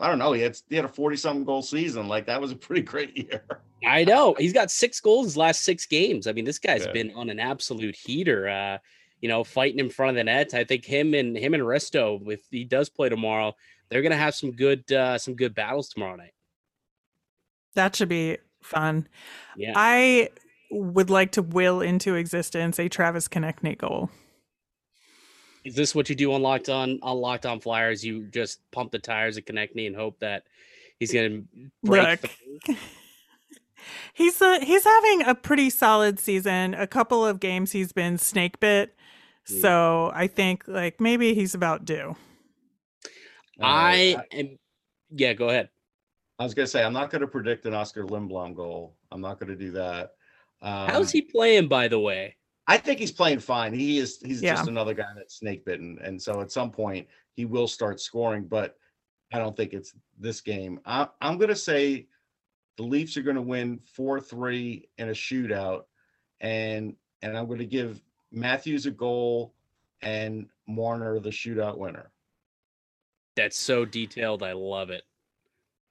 I 0.00 0.08
don't 0.08 0.18
know. 0.18 0.32
He 0.32 0.42
had 0.42 0.58
he 0.68 0.74
had 0.76 0.84
a 0.84 0.88
forty 0.88 1.16
something 1.16 1.44
goal 1.44 1.62
season. 1.62 2.08
Like 2.08 2.26
that 2.26 2.40
was 2.40 2.50
a 2.50 2.56
pretty 2.56 2.82
great 2.82 3.16
year. 3.16 3.44
I 3.86 4.04
know 4.04 4.34
he's 4.38 4.52
got 4.52 4.70
six 4.70 5.00
goals 5.00 5.26
his 5.26 5.36
last 5.36 5.62
six 5.62 5.86
games. 5.86 6.26
I 6.26 6.32
mean, 6.32 6.44
this 6.44 6.58
guy's 6.58 6.84
Yeah. 6.86 6.92
been 6.92 7.12
on 7.14 7.30
an 7.30 7.38
absolute 7.38 7.94
heater. 7.94 8.48
Uh, 8.48 8.78
you 9.22 9.28
know, 9.30 9.44
fighting 9.44 9.78
in 9.78 9.88
front 9.88 10.10
of 10.10 10.16
the 10.16 10.24
net. 10.24 10.52
I 10.54 10.64
think 10.64 10.84
him 10.84 11.14
and 11.14 11.36
him 11.36 11.54
and 11.54 11.62
Resto, 11.62 12.20
if 12.30 12.40
he 12.50 12.64
does 12.64 12.88
play 12.90 13.08
tomorrow, 13.08 13.54
they're 13.88 14.02
gonna 14.02 14.16
have 14.16 14.34
some 14.34 14.52
good 14.52 14.90
uh, 14.92 15.16
some 15.18 15.34
good 15.34 15.54
battles 15.54 15.88
tomorrow 15.88 16.16
night. 16.16 16.32
that 17.74 17.96
should 17.96 18.08
be 18.08 18.38
fun. 18.62 19.06
Yeah. 19.56 19.72
I 19.76 20.28
would 20.70 21.10
like 21.10 21.32
to 21.32 21.42
will 21.42 21.80
into 21.80 22.14
existence 22.14 22.78
a 22.78 22.88
Travis 22.88 23.28
Konecny 23.28 23.76
goal. 23.78 24.10
Is 25.64 25.74
this 25.74 25.94
what 25.94 26.08
you 26.08 26.14
do 26.14 26.32
on 26.32 26.42
Locked 26.42 26.68
On 26.68 26.98
on 27.02 27.16
Locked 27.18 27.46
On 27.46 27.58
Flyers? 27.60 28.04
You 28.04 28.26
just 28.28 28.60
pump 28.70 28.92
the 28.92 28.98
tires 28.98 29.36
of 29.36 29.44
Konechny 29.44 29.86
and 29.86 29.96
hope 29.96 30.18
that 30.20 30.44
he's 31.00 31.12
gonna 31.12 31.42
break 31.82 32.22
Look, 32.22 32.30
through? 32.64 32.76
he's 34.14 34.40
uh, 34.40 34.60
he's 34.60 34.84
having 34.84 35.22
a 35.22 35.34
pretty 35.34 35.70
solid 35.70 36.18
season. 36.20 36.74
A 36.74 36.86
couple 36.86 37.24
of 37.26 37.40
games 37.40 37.72
he's 37.72 37.92
been 37.92 38.18
snake 38.18 38.60
bit, 38.60 38.94
Mm. 39.48 39.60
so 39.60 40.10
I 40.12 40.26
think 40.26 40.64
like 40.66 41.00
maybe 41.00 41.32
he's 41.34 41.54
about 41.54 41.84
due. 41.84 42.16
I 43.60 44.16
Uh, 44.18 44.22
am. 44.36 44.58
Yeah, 45.10 45.32
go 45.34 45.48
ahead. 45.48 45.68
I 46.38 46.42
was 46.44 46.52
gonna 46.54 46.66
say 46.66 46.82
I'm 46.84 46.92
not 46.92 47.10
gonna 47.10 47.28
predict 47.28 47.64
an 47.66 47.72
Oscar 47.74 48.04
Lindblom 48.04 48.54
goal. 48.56 48.96
I'm 49.12 49.20
not 49.20 49.38
gonna 49.40 49.54
do 49.56 49.70
that. 49.72 50.15
Um, 50.62 50.88
How's 50.88 51.10
he 51.12 51.22
playing, 51.22 51.68
by 51.68 51.88
the 51.88 51.98
way? 52.00 52.36
I 52.66 52.78
think 52.78 52.98
he's 52.98 53.12
playing 53.12 53.38
fine. 53.40 53.72
He 53.72 53.98
is. 53.98 54.18
He's 54.20 54.42
Yeah. 54.42 54.54
just 54.56 54.68
another 54.68 54.94
guy 54.94 55.12
that's 55.14 55.36
snake 55.36 55.64
bitten, 55.64 55.98
and 56.02 56.20
so 56.20 56.40
at 56.40 56.50
some 56.50 56.70
point 56.70 57.06
he 57.34 57.44
will 57.44 57.68
start 57.68 58.00
scoring. 58.00 58.44
But 58.44 58.76
I 59.32 59.38
don't 59.38 59.56
think 59.56 59.72
it's 59.72 59.94
this 60.18 60.40
game. 60.40 60.80
I, 60.84 61.08
I'm 61.20 61.38
going 61.38 61.48
to 61.50 61.56
say 61.56 62.08
the 62.76 62.82
Leafs 62.82 63.16
are 63.16 63.22
going 63.22 63.36
to 63.36 63.42
win 63.42 63.78
four 63.94 64.20
three 64.20 64.88
in 64.98 65.08
a 65.10 65.12
shootout, 65.12 65.82
and 66.40 66.96
and 67.22 67.36
I'm 67.36 67.46
going 67.46 67.60
to 67.60 67.66
give 67.66 68.02
Matthews 68.32 68.86
a 68.86 68.90
goal 68.90 69.54
and 70.02 70.48
Marner 70.66 71.20
the 71.20 71.30
shootout 71.30 71.78
winner. 71.78 72.10
That's 73.36 73.56
so 73.56 73.84
detailed. 73.84 74.42
I 74.42 74.52
love 74.52 74.90
it. 74.90 75.02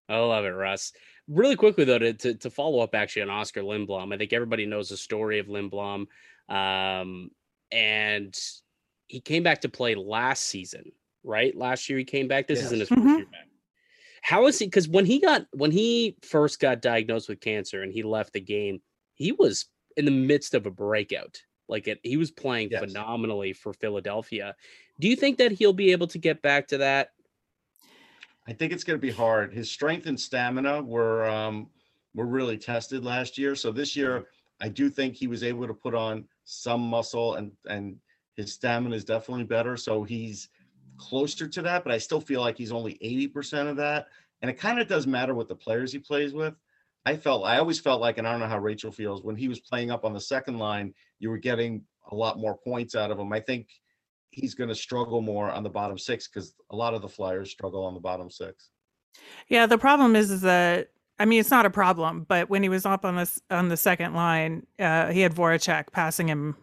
I 0.10 0.18
love 0.18 0.46
it, 0.46 0.50
Russ. 0.50 0.92
Really 1.28 1.56
quickly 1.56 1.86
though, 1.86 1.98
to, 2.00 2.14
to, 2.14 2.34
to 2.36 2.50
follow 2.50 2.80
up 2.80 2.94
actually 2.94 3.24
on 3.24 3.30
Oscar 3.30 3.62
Lindblom, 3.62 4.14
I 4.14 4.18
think 4.18 4.32
everybody 4.32 4.66
knows 4.66 4.90
the 4.90 4.98
story 4.98 5.40
of 5.40 5.48
Lindblom, 5.48 6.06
um, 6.50 7.32
and 7.72 8.38
he 9.08 9.20
came 9.20 9.42
back 9.42 9.62
to 9.62 9.70
play 9.70 9.96
last 9.96 10.44
season, 10.44 10.92
right? 11.24 11.56
Last 11.56 11.90
year 11.90 11.98
he 11.98 12.06
came 12.06 12.28
back. 12.28 12.48
This 12.48 12.62
isn't 12.62 12.80
his 12.80 12.90
Yes. 12.92 13.00
first 13.00 13.18
year 13.18 13.26
back. 13.32 13.48
How 14.22 14.48
is 14.48 14.60
he? 14.60 14.66
Because 14.66 14.88
when 14.88 15.06
he 15.06 15.20
got 15.20 15.48
when 15.54 15.72
he 15.72 16.18
first 16.22 16.60
got 16.60 16.82
diagnosed 16.82 17.30
with 17.30 17.40
cancer 17.42 17.82
and 17.84 17.92
he 17.92 18.04
left 18.04 18.34
the 18.34 18.40
game, 18.42 18.82
he 19.14 19.32
was 19.32 19.66
in 19.98 20.06
the 20.06 20.12
midst 20.12 20.54
of 20.54 20.66
a 20.66 20.72
breakout. 20.72 21.42
Like 21.68 21.88
it, 21.88 22.00
he 22.04 22.18
was 22.18 22.30
playing 22.32 22.70
Yes. 22.70 22.82
phenomenally 22.82 23.54
for 23.54 23.74
Philadelphia. 23.74 24.56
Do 25.00 25.08
you 25.08 25.16
think 25.16 25.38
that 25.40 25.52
he'll 25.52 25.74
be 25.74 25.92
able 25.92 26.08
to 26.08 26.20
get 26.20 26.42
back 26.42 26.68
to 26.70 26.78
that? 26.80 27.10
I 28.48 28.54
think 28.54 28.72
it's 28.72 28.84
going 28.84 29.00
to 29.00 29.02
be 29.02 29.12
hard. 29.12 29.54
His 29.54 29.72
strength 29.72 30.06
and 30.06 30.20
stamina 30.20 30.82
were 30.82 31.28
um, 31.28 31.68
were 32.14 32.28
really 32.28 32.58
tested 32.58 33.04
last 33.04 33.38
year. 33.38 33.56
So 33.56 33.72
this 33.72 33.96
year, 33.96 34.28
I 34.62 34.70
do 34.70 34.90
think 34.90 35.16
he 35.16 35.28
was 35.28 35.44
able 35.44 35.68
to 35.68 35.74
put 35.74 35.96
on 35.96 36.26
some 36.44 36.82
muscle, 36.82 37.36
and 37.36 37.52
and 37.68 37.98
his 38.36 38.54
stamina 38.54 38.96
is 38.96 39.06
definitely 39.06 39.46
better. 39.46 39.78
So 39.78 40.04
he's 40.04 40.50
closer 40.98 41.48
to 41.48 41.62
that, 41.62 41.84
but 41.84 41.92
I 41.94 41.98
still 41.98 42.22
feel 42.22 42.42
like 42.42 42.58
he's 42.58 42.72
only 42.72 42.98
eighty 43.02 43.28
percent 43.28 43.68
of 43.68 43.78
that. 43.78 44.08
And 44.42 44.52
it 44.52 44.60
kind 44.60 44.80
of 44.80 44.88
does 44.88 45.08
matter 45.08 45.34
what 45.34 45.48
the 45.48 45.56
players 45.56 45.92
he 45.92 46.00
plays 46.00 46.34
with. 46.34 46.54
I 47.06 47.16
felt 47.16 47.46
I 47.46 47.58
always 47.58 47.80
felt 47.80 48.02
like, 48.02 48.18
and 48.18 48.28
I 48.28 48.32
don't 48.32 48.42
know 48.42 48.48
how 48.48 48.60
Rachel 48.60 48.92
feels 48.92 49.24
when 49.24 49.36
he 49.36 49.48
was 49.48 49.60
playing 49.60 49.92
up 49.92 50.06
on 50.06 50.14
the 50.14 50.22
second 50.22 50.58
line, 50.58 50.94
you 51.20 51.30
were 51.30 51.38
getting 51.38 51.84
a 52.12 52.16
lot 52.16 52.40
more 52.40 52.58
points 52.58 52.96
out 52.96 53.12
of 53.12 53.20
him. 53.20 53.34
I 53.34 53.40
think 53.40 53.70
he's 54.36 54.54
going 54.54 54.68
to 54.68 54.76
struggle 54.76 55.22
more 55.22 55.50
on 55.50 55.64
the 55.64 55.70
bottom 55.70 55.98
six 55.98 56.28
because 56.28 56.54
a 56.70 56.76
lot 56.76 56.94
of 56.94 57.02
the 57.02 57.08
Flyers 57.08 57.50
struggle 57.50 57.86
on 57.86 57.94
the 57.94 58.00
bottom 58.00 58.30
six. 58.30 58.70
Yeah, 59.48 59.66
the 59.66 59.78
problem 59.78 60.16
is, 60.16 60.30
is 60.30 60.42
that 60.42 60.90
I 61.18 61.26
mean 61.26 61.40
it's 61.40 61.52
not 61.52 61.66
a 61.66 61.70
problem, 61.70 62.26
but 62.28 62.50
when 62.50 62.62
he 62.62 62.70
was 62.70 62.86
up 62.86 63.06
on 63.06 63.16
this 63.16 63.42
on 63.50 63.70
the 63.70 63.78
second 63.78 64.14
line, 64.14 64.68
uh, 64.78 65.12
he 65.12 65.22
had 65.22 65.34
Voracek 65.34 65.92
passing 65.92 66.28
him 66.28 66.58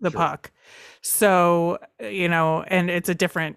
the 0.00 0.10
Sure. 0.10 0.20
puck. 0.20 0.52
So 1.00 1.78
you 2.00 2.28
know, 2.28 2.62
and 2.68 2.90
it's 2.90 3.08
a 3.08 3.14
different 3.14 3.56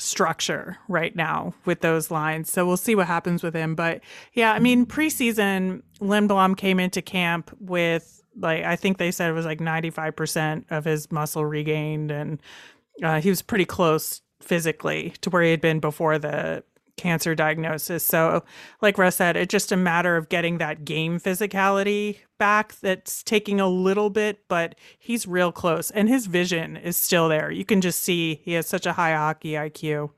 structure 0.00 0.76
right 0.86 1.16
now 1.16 1.54
with 1.64 1.80
those 1.80 2.10
lines. 2.10 2.52
So 2.52 2.64
we'll 2.66 2.76
see 2.76 2.94
what 2.94 3.06
happens 3.08 3.42
with 3.42 3.54
him. 3.54 3.74
But 3.74 4.00
yeah, 4.34 4.52
I 4.52 4.58
mean 4.58 4.84
preseason, 4.86 5.82
Lindblom 6.00 6.56
came 6.56 6.78
into 6.78 7.00
camp 7.02 7.50
with 7.58 8.22
like 8.38 8.64
I 8.64 8.76
think 8.76 8.98
they 8.98 9.10
said 9.10 9.30
it 9.30 9.34
was 9.34 9.46
like 9.46 9.60
ninety 9.60 9.90
five 9.90 10.16
percent 10.16 10.66
of 10.70 10.84
his 10.84 11.10
muscle 11.12 11.44
regained, 11.44 12.10
and 12.10 12.40
uh, 13.02 13.20
he 13.20 13.28
was 13.30 13.42
pretty 13.42 13.64
close 13.64 14.20
physically 14.40 15.14
to 15.20 15.30
where 15.30 15.42
he 15.42 15.50
had 15.50 15.60
been 15.60 15.80
before 15.80 16.18
the 16.18 16.62
cancer 16.98 17.34
diagnosis. 17.34 18.02
So, 18.02 18.44
like 18.82 18.98
Russ 18.98 19.16
said, 19.16 19.36
it's 19.36 19.50
just 19.50 19.72
a 19.72 19.76
matter 19.76 20.16
of 20.16 20.28
getting 20.28 20.58
that 20.58 20.84
game 20.84 21.18
physicality 21.18 22.18
back 22.38 22.74
that's 22.80 23.22
taking 23.22 23.60
a 23.60 23.68
little 23.68 24.10
bit, 24.10 24.40
but 24.48 24.74
he's 24.98 25.26
real 25.26 25.52
close 25.52 25.90
and 25.90 26.08
his 26.08 26.26
vision 26.26 26.76
is 26.76 26.96
still 26.96 27.28
there. 27.28 27.50
You 27.50 27.64
can 27.64 27.80
just 27.80 28.02
see 28.02 28.40
he 28.44 28.52
has 28.52 28.66
such 28.66 28.84
a 28.84 28.92
high 28.92 29.14
hockey 29.14 29.52
IQ. 29.52 30.10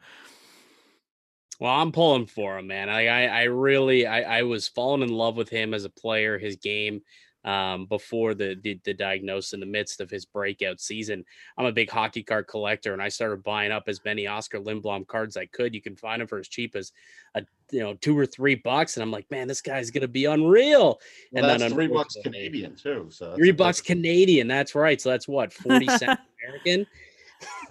Well, 1.60 1.72
I'm 1.72 1.92
pulling 1.92 2.26
for 2.26 2.58
him, 2.58 2.68
man. 2.68 2.88
I, 2.88 3.06
I, 3.06 3.22
I 3.26 3.42
really, 3.44 4.06
I, 4.06 4.38
I 4.38 4.42
was 4.42 4.66
falling 4.66 5.02
in 5.02 5.10
love 5.10 5.36
with 5.36 5.50
him 5.50 5.74
as 5.74 5.84
a 5.84 5.90
player, 5.90 6.38
his 6.38 6.56
game, 6.56 7.02
um, 7.44 7.86
before 7.86 8.34
the, 8.34 8.56
the 8.62 8.78
the 8.84 8.94
diagnosis 8.94 9.52
in 9.52 9.60
the 9.60 9.66
midst 9.66 10.00
of 10.00 10.10
his 10.10 10.24
breakout 10.24 10.80
season. 10.80 11.24
I'm 11.56 11.66
a 11.66 11.72
big 11.72 11.90
hockey 11.90 12.22
card 12.22 12.46
collector, 12.48 12.92
and 12.92 13.02
I 13.02 13.08
started 13.08 13.42
buying 13.42 13.72
up 13.72 13.84
as 13.86 14.04
many 14.04 14.26
Oskar 14.26 14.58
Lindblom 14.58 15.06
cards 15.06 15.36
I 15.36 15.46
could. 15.46 15.74
You 15.74 15.80
can 15.80 15.96
find 15.96 16.20
them 16.20 16.28
for 16.28 16.38
as 16.38 16.48
cheap 16.48 16.76
as 16.76 16.92
a 17.34 17.42
you 17.70 17.80
know 17.80 17.94
two 17.94 18.18
or 18.18 18.26
three 18.26 18.56
bucks, 18.56 18.96
and 18.96 19.02
I'm 19.02 19.10
like, 19.10 19.30
man, 19.30 19.48
this 19.48 19.62
guy's 19.62 19.90
gonna 19.90 20.08
be 20.08 20.26
unreal. 20.26 21.00
Well, 21.32 21.50
And 21.50 21.60
then 21.60 21.72
three 21.72 21.88
bucks 21.88 22.16
Canadian 22.22 22.76
too. 22.76 23.08
So 23.10 23.34
Three 23.36 23.52
bucks. 23.52 23.80
Canadian. 23.80 24.48
That's 24.48 24.74
right. 24.74 25.00
So 25.00 25.10
that's 25.10 25.28
what 25.28 25.52
forty 25.52 25.86
cents 25.86 26.20
American. 26.44 26.86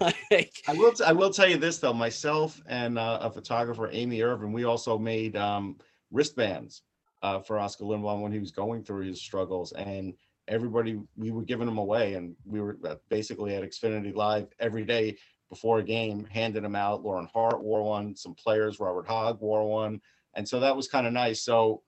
like, 0.00 0.52
I 0.66 0.72
will. 0.72 0.92
T- 0.92 1.04
I 1.04 1.12
will 1.12 1.30
tell 1.30 1.48
you 1.48 1.56
this 1.56 1.78
though. 1.78 1.92
Myself 1.92 2.60
and 2.66 2.98
uh, 2.98 3.20
a 3.22 3.30
photographer, 3.30 3.88
Amy 3.92 4.22
Irvin, 4.22 4.52
we 4.52 4.64
also 4.64 4.98
made 4.98 5.36
um, 5.36 5.76
wristbands 6.10 6.82
uh, 7.22 7.40
for 7.40 7.58
Oskar 7.58 7.84
Lindblom 7.84 8.22
when 8.22 8.32
he 8.32 8.38
was 8.38 8.50
going 8.50 8.82
through 8.82 9.06
his 9.06 9.20
struggles, 9.20 9.72
and 9.72 10.14
everybody 10.48 11.00
we 11.16 11.30
were 11.30 11.42
giving 11.42 11.66
them 11.66 11.78
away, 11.78 12.14
and 12.14 12.34
we 12.44 12.60
were 12.60 12.78
uh, 12.86 12.96
basically 13.08 13.54
at 13.54 13.62
Xfinity 13.62 14.14
Live 14.14 14.48
every 14.58 14.84
day 14.84 15.16
before 15.48 15.78
a 15.78 15.84
game, 15.84 16.26
handing 16.30 16.62
them 16.62 16.76
out. 16.76 17.02
Lauren 17.02 17.28
Hart 17.32 17.62
wore 17.62 17.82
one. 17.82 18.14
Some 18.16 18.34
players, 18.34 18.80
Robert 18.80 19.08
Hagg 19.08 19.38
wore 19.40 19.68
one, 19.68 20.00
and 20.34 20.48
so 20.48 20.60
that 20.60 20.76
was 20.76 20.88
kind 20.88 21.06
of 21.06 21.12
nice. 21.12 21.42
So 21.42 21.82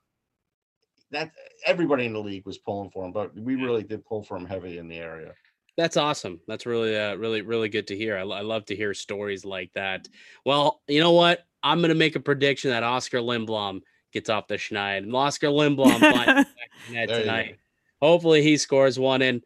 that 1.10 1.30
everybody 1.66 2.06
in 2.06 2.12
the 2.12 2.20
league 2.20 2.46
was 2.46 2.58
pulling 2.58 2.90
for 2.90 3.04
him, 3.04 3.12
but 3.12 3.34
we 3.38 3.54
really 3.54 3.82
did 3.82 4.04
pull 4.04 4.22
for 4.22 4.36
him 4.36 4.46
heavy 4.46 4.78
in 4.78 4.88
the 4.88 4.96
area. 4.96 5.32
That's 5.76 5.96
awesome. 5.96 6.40
That's 6.46 6.66
really, 6.66 6.98
uh, 6.98 7.14
really, 7.14 7.40
really 7.40 7.68
good 7.68 7.86
to 7.88 7.96
hear. 7.96 8.16
I, 8.16 8.22
I 8.22 8.40
love 8.42 8.66
to 8.66 8.76
hear 8.76 8.92
stories 8.92 9.44
like 9.44 9.70
that. 9.74 10.08
Well, 10.44 10.82
you 10.86 11.00
know 11.00 11.12
what? 11.12 11.46
I'm 11.62 11.78
going 11.78 11.90
to 11.90 11.94
make 11.94 12.16
a 12.16 12.20
prediction 12.20 12.70
that 12.70 12.82
Oskar 12.82 13.18
Lindblom 13.18 13.80
gets 14.12 14.30
off 14.30 14.48
the 14.48 14.54
schneid. 14.54 14.98
And 14.98 15.14
Oskar 15.14 15.48
Lindblom 15.48 16.00
finds 16.00 16.26
the 16.26 16.34
back 16.34 16.46
of 16.46 16.88
the 16.88 16.94
net 16.94 17.08
There 17.08 17.18
you 17.18 17.24
tonight. 17.24 17.58
Hopefully, 18.00 18.42
he 18.42 18.56
scores 18.56 18.98
one. 18.98 19.22
And 19.22 19.42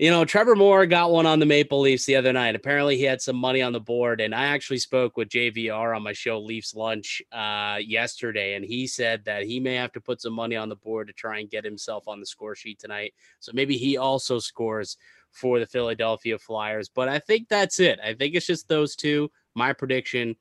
you 0.00 0.10
know, 0.10 0.24
Trevor 0.24 0.56
Moore 0.56 0.86
got 0.86 1.10
one 1.10 1.26
on 1.26 1.40
the 1.40 1.46
Maple 1.46 1.78
Leafs 1.78 2.06
the 2.06 2.16
other 2.16 2.32
night. 2.32 2.54
Apparently, 2.54 2.96
he 2.96 3.02
had 3.02 3.20
some 3.20 3.36
money 3.36 3.60
on 3.60 3.74
the 3.74 3.80
board, 3.80 4.22
and 4.22 4.34
I 4.34 4.46
actually 4.46 4.78
spoke 4.78 5.18
with 5.18 5.28
JVR 5.28 5.94
on 5.94 6.02
my 6.02 6.14
show 6.14 6.40
Leafs 6.40 6.74
Lunch 6.74 7.20
uh, 7.32 7.76
yesterday, 7.78 8.54
and 8.54 8.64
he 8.64 8.86
said 8.86 9.22
that 9.26 9.42
he 9.42 9.60
may 9.60 9.74
have 9.74 9.92
to 9.92 10.00
put 10.00 10.22
some 10.22 10.32
money 10.32 10.56
on 10.56 10.70
the 10.70 10.76
board 10.76 11.08
to 11.08 11.12
try 11.12 11.38
and 11.38 11.50
get 11.50 11.66
himself 11.66 12.08
on 12.08 12.18
the 12.18 12.24
score 12.24 12.54
sheet 12.54 12.78
tonight. 12.78 13.12
So 13.40 13.52
maybe 13.52 13.76
he 13.76 13.98
also 13.98 14.38
scores 14.38 14.96
for 15.32 15.58
the 15.58 15.66
Philadelphia 15.66 16.38
Flyers. 16.38 16.88
But 16.88 17.10
I 17.10 17.18
think 17.18 17.48
that's 17.48 17.78
it. 17.78 18.00
I 18.02 18.14
think 18.14 18.34
it's 18.34 18.46
just 18.46 18.68
those 18.68 18.96
two. 18.96 19.30
My 19.54 19.74
prediction: 19.74 20.34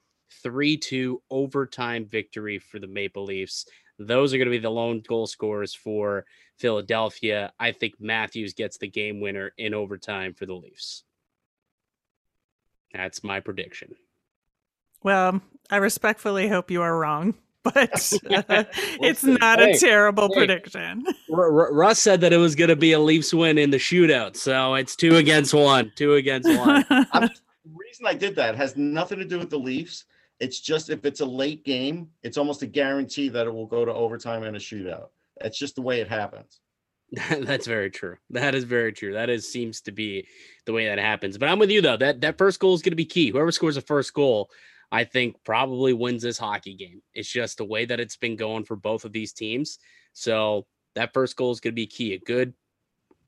three-two 0.43 1.21
overtime 1.29 2.05
victory 2.05 2.59
for 2.59 2.79
the 2.79 2.87
Maple 2.87 3.25
Leafs. 3.25 3.65
Those 3.97 4.33
are 4.33 4.37
going 4.37 4.47
to 4.47 4.51
be 4.51 4.59
the 4.59 4.69
lone 4.69 5.01
goal 5.07 5.27
scorers 5.27 5.73
for 5.73 6.25
Philadelphia. 6.57 7.51
I 7.59 7.71
think 7.73 7.95
Matthews 7.99 8.53
gets 8.53 8.77
the 8.77 8.87
game 8.87 9.19
winner 9.19 9.51
in 9.57 9.73
overtime 9.73 10.33
for 10.33 10.45
the 10.45 10.53
Leafs. 10.53 11.03
That's 12.93 13.23
my 13.23 13.39
prediction. 13.39 13.95
Well, 15.03 15.41
I 15.69 15.77
respectfully 15.77 16.47
hope 16.47 16.71
you 16.71 16.81
are 16.81 16.97
wrong, 16.97 17.35
but 17.63 18.13
uh, 18.49 18.63
it's 19.01 19.23
not 19.23 19.59
Hey, 19.59 19.71
a 19.71 19.77
terrible 19.77 20.27
hey. 20.29 20.45
prediction. 20.45 21.05
R- 21.33 21.43
R- 21.67 21.73
Russ 21.73 21.99
said 21.99 22.21
that 22.21 22.33
it 22.33 22.37
was 22.37 22.55
going 22.55 22.69
to 22.69 22.75
be 22.75 22.93
a 22.93 22.99
Leafs 22.99 23.33
win 23.33 23.57
in 23.57 23.69
the 23.69 23.77
shootout, 23.77 24.35
so 24.35 24.75
it's 24.75 24.95
two 24.95 25.17
against 25.17 25.53
one. 25.53 25.91
Two 25.95 26.15
against 26.15 26.49
one. 26.49 26.85
I'm, 26.89 27.23
the 27.23 27.31
reason 27.65 28.05
I 28.07 28.13
did 28.13 28.35
that 28.37 28.55
has 28.55 28.75
nothing 28.77 29.19
to 29.19 29.25
do 29.25 29.39
with 29.39 29.49
the 29.49 29.59
Leafs. 29.59 30.05
It's 30.39 30.60
just 30.60 30.89
if 30.89 31.06
it's 31.06 31.19
a 31.19 31.25
late 31.25 31.65
game, 31.65 32.10
it's 32.23 32.38
almost 32.38 32.62
a 32.62 32.67
guarantee 32.67 33.30
that 33.30 33.47
it 33.47 33.54
will 33.54 33.65
go 33.65 33.84
to 33.86 33.93
overtime 33.93 34.43
and 34.43 34.56
a 34.56 34.60
shootout. 34.60 35.08
That's 35.41 35.58
just 35.58 35.75
the 35.75 35.82
way 35.82 36.02
it 36.02 36.08
happens. 36.08 36.60
That's 37.30 37.65
very 37.65 37.89
true. 37.89 38.17
That 38.30 38.56
is 38.56 38.63
very 38.63 38.93
true. 38.93 39.13
That 39.13 39.30
is 39.30 39.52
seems 39.52 39.82
to 39.82 39.91
be 39.91 40.28
the 40.65 40.73
way 40.73 40.86
that 40.86 40.99
happens. 40.99 41.38
But 41.38 41.49
I'm 41.49 41.60
with 41.60 41.71
you 41.71 41.82
though. 41.82 41.97
That 41.97 42.21
that 42.21 42.38
first 42.38 42.60
goal 42.60 42.73
is 42.73 42.82
going 42.82 42.91
to 42.91 42.95
be 42.95 43.06
key. 43.06 43.32
Whoever 43.32 43.52
scores 43.52 43.75
the 43.75 43.82
first 43.82 44.13
goal, 44.13 44.49
I 44.91 45.04
think 45.04 45.43
probably 45.43 45.93
wins 45.93 46.21
this 46.21 46.38
hockey 46.38 46.75
game. 46.75 47.02
It's 47.13 47.30
just 47.30 47.58
the 47.58 47.65
way 47.65 47.86
that 47.86 47.99
it's 47.99 48.17
been 48.17 48.36
going 48.36 48.63
for 48.63 48.75
both 48.75 49.06
of 49.06 49.12
these 49.12 49.34
teams. 49.34 49.80
So 50.13 50.67
that 50.95 51.13
first 51.13 51.36
goal 51.36 51.52
is 51.52 51.60
going 51.60 51.73
to 51.73 51.75
be 51.75 51.88
key. 51.88 52.13
A 52.13 52.19
good 52.19 52.54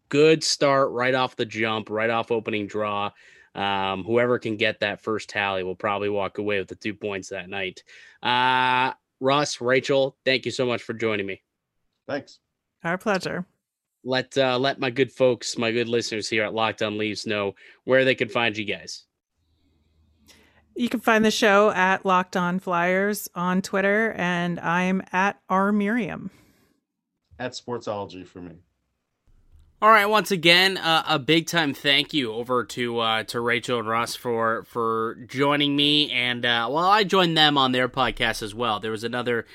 good 0.10 0.44
start 0.44 0.92
right 0.92 1.16
off 1.16 1.36
the 1.36 1.46
jump, 1.46 1.90
right 1.90 2.10
off 2.10 2.32
opening 2.32 2.68
draw. 2.68 3.10
Um, 3.54 4.04
whoever 4.04 4.40
can 4.40 4.56
get 4.56 4.80
that 4.80 5.02
first 5.02 5.30
tally 5.30 5.64
will 5.64 5.76
probably 5.76 6.10
walk 6.10 6.38
away 6.38 6.60
with 6.60 6.70
the 6.70 6.76
two 6.76 6.94
points 6.94 7.30
that 7.30 7.50
night. 7.50 7.84
Uh, 8.24 8.94
Russ, 9.20 9.60
Rachel, 9.62 10.18
thank 10.26 10.46
you 10.46 10.52
so 10.52 10.66
much 10.66 10.82
for 10.82 10.94
joining 10.94 11.26
me 11.26 11.42
Thanks. 12.08 12.40
Our 12.84 12.98
pleasure. 12.98 13.46
let 14.04 14.38
uh, 14.38 14.58
let 14.58 14.80
my 14.80 14.90
good 14.90 15.12
folks, 15.12 15.58
my 15.58 15.72
good 15.72 15.88
listeners 15.88 16.28
here 16.28 16.44
at 16.44 16.54
Locked 16.54 16.82
On 16.82 16.98
Leafs 16.98 17.26
know 17.26 17.56
where 17.84 18.04
they 18.04 18.16
can 18.16 18.28
find 18.28 18.58
you 18.58 18.66
guys. 18.66 19.06
You 20.76 20.90
can 20.90 21.00
find 21.00 21.24
the 21.24 21.32
show 21.32 21.70
at 21.72 22.06
Locked 22.06 22.36
On 22.36 22.60
Flyers 22.60 23.30
on 23.36 23.62
Twitter, 23.62 24.14
and 24.18 24.60
I'm 24.60 25.04
at 25.12 25.40
R 25.50 25.72
Miriam. 25.72 26.32
At 27.38 27.52
Sportsology 27.52 28.26
for 28.26 28.42
me. 28.42 28.56
All 29.84 29.90
right, 29.90 30.06
once 30.06 30.30
again, 30.30 30.78
uh, 30.78 31.04
a 31.08 31.18
big 31.18 31.48
time 31.48 31.74
thank 31.74 32.14
you 32.14 32.34
over 32.34 32.64
to 32.66 33.00
uh, 33.00 33.24
to 33.24 33.40
Rachel 33.40 33.80
and 33.80 33.88
Russ 33.88 34.14
for 34.14 34.64
for 34.66 35.18
joining 35.26 35.76
me, 35.76 36.12
and 36.12 36.46
uh, 36.46 36.68
well, 36.70 36.86
I 36.86 37.04
joined 37.04 37.36
them 37.36 37.58
on 37.58 37.72
their 37.72 37.90
podcast 37.90 38.44
as 38.44 38.54
well. 38.54 38.80
There 38.80 38.92
was 38.92 39.04
another 39.04 39.48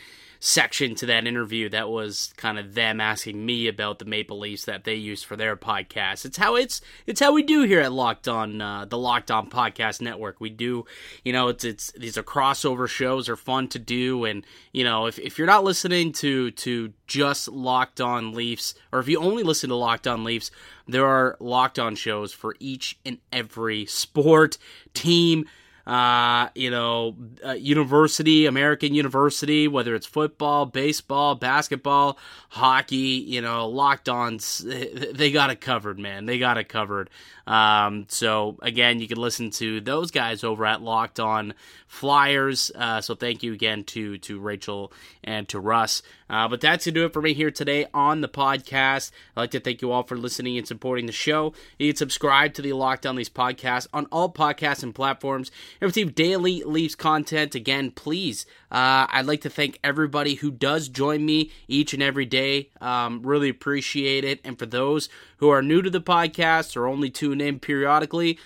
section 0.46 0.94
to 0.94 1.06
that 1.06 1.26
interview 1.26 1.68
that 1.68 1.88
was 1.88 2.32
kind 2.36 2.56
of 2.56 2.74
them 2.74 3.00
asking 3.00 3.44
me 3.44 3.66
about 3.66 3.98
the 3.98 4.04
Maple 4.04 4.38
Leafs 4.38 4.64
that 4.66 4.84
they 4.84 4.94
use 4.94 5.24
for 5.24 5.34
their 5.34 5.56
podcast. 5.56 6.24
It's 6.24 6.36
how 6.36 6.54
it's 6.54 6.80
it's 7.04 7.18
how 7.18 7.32
we 7.32 7.42
do 7.42 7.62
here 7.62 7.80
at 7.80 7.90
Locked 7.90 8.28
On, 8.28 8.60
uh, 8.60 8.84
the 8.84 8.96
Locked 8.96 9.32
On 9.32 9.50
Podcast 9.50 10.00
Network. 10.00 10.40
We 10.40 10.50
do, 10.50 10.84
you 11.24 11.32
know, 11.32 11.48
it's 11.48 11.64
it's 11.64 11.90
these 11.92 12.16
are 12.16 12.22
crossover 12.22 12.86
shows 12.86 13.28
are 13.28 13.34
fun 13.34 13.66
to 13.68 13.80
do, 13.80 14.24
and 14.24 14.46
you 14.70 14.84
know, 14.84 15.06
if 15.06 15.18
if 15.18 15.36
you're 15.36 15.48
not 15.48 15.64
listening 15.64 16.12
to 16.12 16.52
to 16.52 16.92
just 17.08 17.48
Locked 17.48 18.00
On 18.00 18.32
Leafs, 18.32 18.76
or 18.92 19.00
if 19.00 19.08
you 19.08 19.18
only 19.18 19.42
listen 19.42 19.70
to 19.70 19.76
Locked 19.76 20.06
On 20.06 20.22
Leafs, 20.22 20.52
there 20.86 21.06
are 21.06 21.36
Locked 21.40 21.80
On 21.80 21.96
shows 21.96 22.32
for 22.32 22.54
each 22.60 22.96
and 23.04 23.18
every 23.32 23.84
sport, 23.84 24.58
team, 24.94 25.46
uh, 25.86 26.48
you 26.54 26.70
know, 26.70 27.14
uh, 27.44 27.52
university, 27.52 28.46
American 28.46 28.92
university, 28.92 29.68
whether 29.68 29.94
it's 29.94 30.06
football, 30.06 30.66
baseball, 30.66 31.36
basketball, 31.36 32.18
hockey, 32.48 32.96
you 32.96 33.40
know, 33.40 33.68
locked 33.68 34.08
on, 34.08 34.40
they 34.64 35.30
got 35.30 35.50
it 35.50 35.60
covered, 35.60 35.98
man. 35.98 36.26
They 36.26 36.38
got 36.38 36.58
it 36.58 36.68
covered. 36.68 37.08
Um, 37.46 38.06
so 38.08 38.58
again, 38.62 38.98
you 38.98 39.06
can 39.06 39.18
listen 39.18 39.50
to 39.52 39.80
those 39.80 40.10
guys 40.10 40.42
over 40.42 40.66
at 40.66 40.82
Locked 40.82 41.20
On 41.20 41.54
Flyers. 41.86 42.72
Uh, 42.74 43.00
so 43.00 43.14
thank 43.14 43.44
you 43.44 43.52
again 43.52 43.84
to 43.84 44.18
to 44.18 44.40
Rachel 44.40 44.92
and 45.22 45.48
to 45.50 45.60
Russ. 45.60 46.02
Uh, 46.28 46.48
but 46.48 46.60
that's 46.60 46.84
to 46.84 46.90
do 46.90 47.04
it 47.06 47.12
for 47.12 47.22
me 47.22 47.34
here 47.34 47.52
today 47.52 47.86
on 47.94 48.20
the 48.20 48.28
podcast. 48.28 49.12
I'd 49.36 49.40
like 49.40 49.50
to 49.52 49.60
thank 49.60 49.80
you 49.80 49.92
all 49.92 50.02
for 50.02 50.16
listening 50.16 50.58
and 50.58 50.66
supporting 50.66 51.06
the 51.06 51.12
show. 51.12 51.52
You 51.78 51.92
can 51.92 51.96
subscribe 51.96 52.54
to 52.54 52.62
the 52.62 52.72
Locked 52.72 53.06
On 53.06 53.14
Leafs 53.14 53.30
podcast 53.30 53.86
on 53.92 54.06
all 54.10 54.32
podcasts 54.32 54.82
and 54.82 54.92
platforms 54.92 55.52
receive 55.84 56.14
daily 56.14 56.62
Leafs 56.64 56.94
content. 56.94 57.54
Again, 57.54 57.90
please, 57.90 58.46
uh, 58.70 59.06
I'd 59.10 59.26
like 59.26 59.42
to 59.42 59.50
thank 59.50 59.78
everybody 59.84 60.34
who 60.34 60.50
does 60.50 60.88
join 60.88 61.24
me 61.24 61.50
each 61.68 61.92
and 61.92 62.02
every 62.02 62.24
day. 62.24 62.70
Um, 62.80 63.22
really 63.22 63.48
appreciate 63.48 64.24
it. 64.24 64.40
And 64.44 64.58
for 64.58 64.66
those 64.66 65.08
who 65.38 65.50
are 65.50 65.62
new 65.62 65.82
to 65.82 65.90
the 65.90 66.00
podcast 66.00 66.76
or 66.76 66.86
only 66.86 67.10
tune 67.10 67.40
in 67.40 67.60
periodically, 67.60 68.38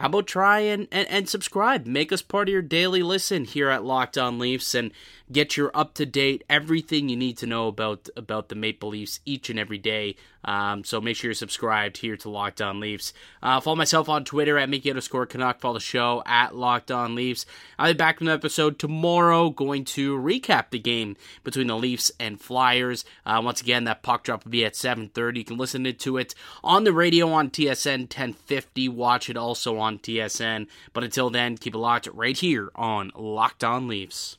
how 0.00 0.06
about 0.06 0.26
try 0.26 0.60
and, 0.60 0.88
and, 0.90 1.06
and 1.08 1.28
subscribe? 1.28 1.84
Make 1.84 2.10
us 2.10 2.22
part 2.22 2.48
of 2.48 2.52
your 2.54 2.62
daily 2.62 3.02
listen 3.02 3.44
here 3.44 3.68
at 3.68 3.84
Locked 3.84 4.16
On 4.16 4.38
Leafs 4.38 4.74
and 4.74 4.92
get 5.32 5.56
your 5.56 5.70
up 5.74 5.94
to 5.94 6.06
date 6.06 6.44
everything 6.48 7.08
you 7.08 7.16
need 7.16 7.38
to 7.38 7.46
know 7.46 7.68
about 7.68 8.08
about 8.16 8.48
the 8.48 8.54
Maple 8.54 8.90
Leafs 8.90 9.20
each 9.24 9.50
and 9.50 9.58
every 9.58 9.78
day. 9.78 10.16
Um, 10.44 10.84
so 10.84 11.00
make 11.00 11.16
sure 11.16 11.28
you're 11.28 11.34
subscribed 11.34 11.98
here 11.98 12.16
to 12.16 12.30
Locked 12.30 12.62
On 12.62 12.80
Leafs. 12.80 13.12
Uh, 13.42 13.60
follow 13.60 13.76
myself 13.76 14.08
on 14.08 14.24
Twitter 14.24 14.56
at 14.58 14.70
Mickey 14.70 14.90
underscore 14.90 15.26
Canuck. 15.26 15.60
Follow 15.60 15.74
the 15.74 15.80
show 15.80 16.22
at 16.24 16.56
Locked 16.56 16.90
On 16.90 17.14
Leafs. 17.14 17.44
I'll 17.78 17.92
be 17.92 17.96
back 17.96 18.20
with 18.20 18.28
an 18.28 18.34
episode 18.34 18.78
tomorrow, 18.78 19.50
going 19.50 19.84
to 19.86 20.16
recap 20.18 20.70
the 20.70 20.78
game 20.78 21.16
between 21.44 21.66
the 21.66 21.76
Leafs 21.76 22.10
and 22.18 22.40
Flyers. 22.40 23.04
Uh, 23.26 23.42
once 23.44 23.60
again, 23.60 23.84
that 23.84 24.02
puck 24.02 24.24
drop 24.24 24.44
will 24.44 24.50
be 24.50 24.64
at 24.64 24.74
7:30. 24.74 25.40
You 25.40 25.44
can 25.44 25.58
listen 25.58 25.80
to 25.84 26.16
it 26.16 26.34
on 26.64 26.84
the 26.84 26.92
radio 26.92 27.30
on 27.32 27.50
TSN 27.50 28.08
1050. 28.08 28.88
Watch 28.88 29.28
it 29.28 29.36
also 29.36 29.78
on 29.78 29.98
TSN. 29.98 30.66
But 30.92 31.04
until 31.04 31.30
then, 31.30 31.56
keep 31.56 31.74
it 31.74 31.78
locked 31.78 32.08
right 32.12 32.36
here 32.36 32.70
on 32.74 33.12
Locked 33.14 33.64
On 33.64 33.86
Leafs. 33.86 34.38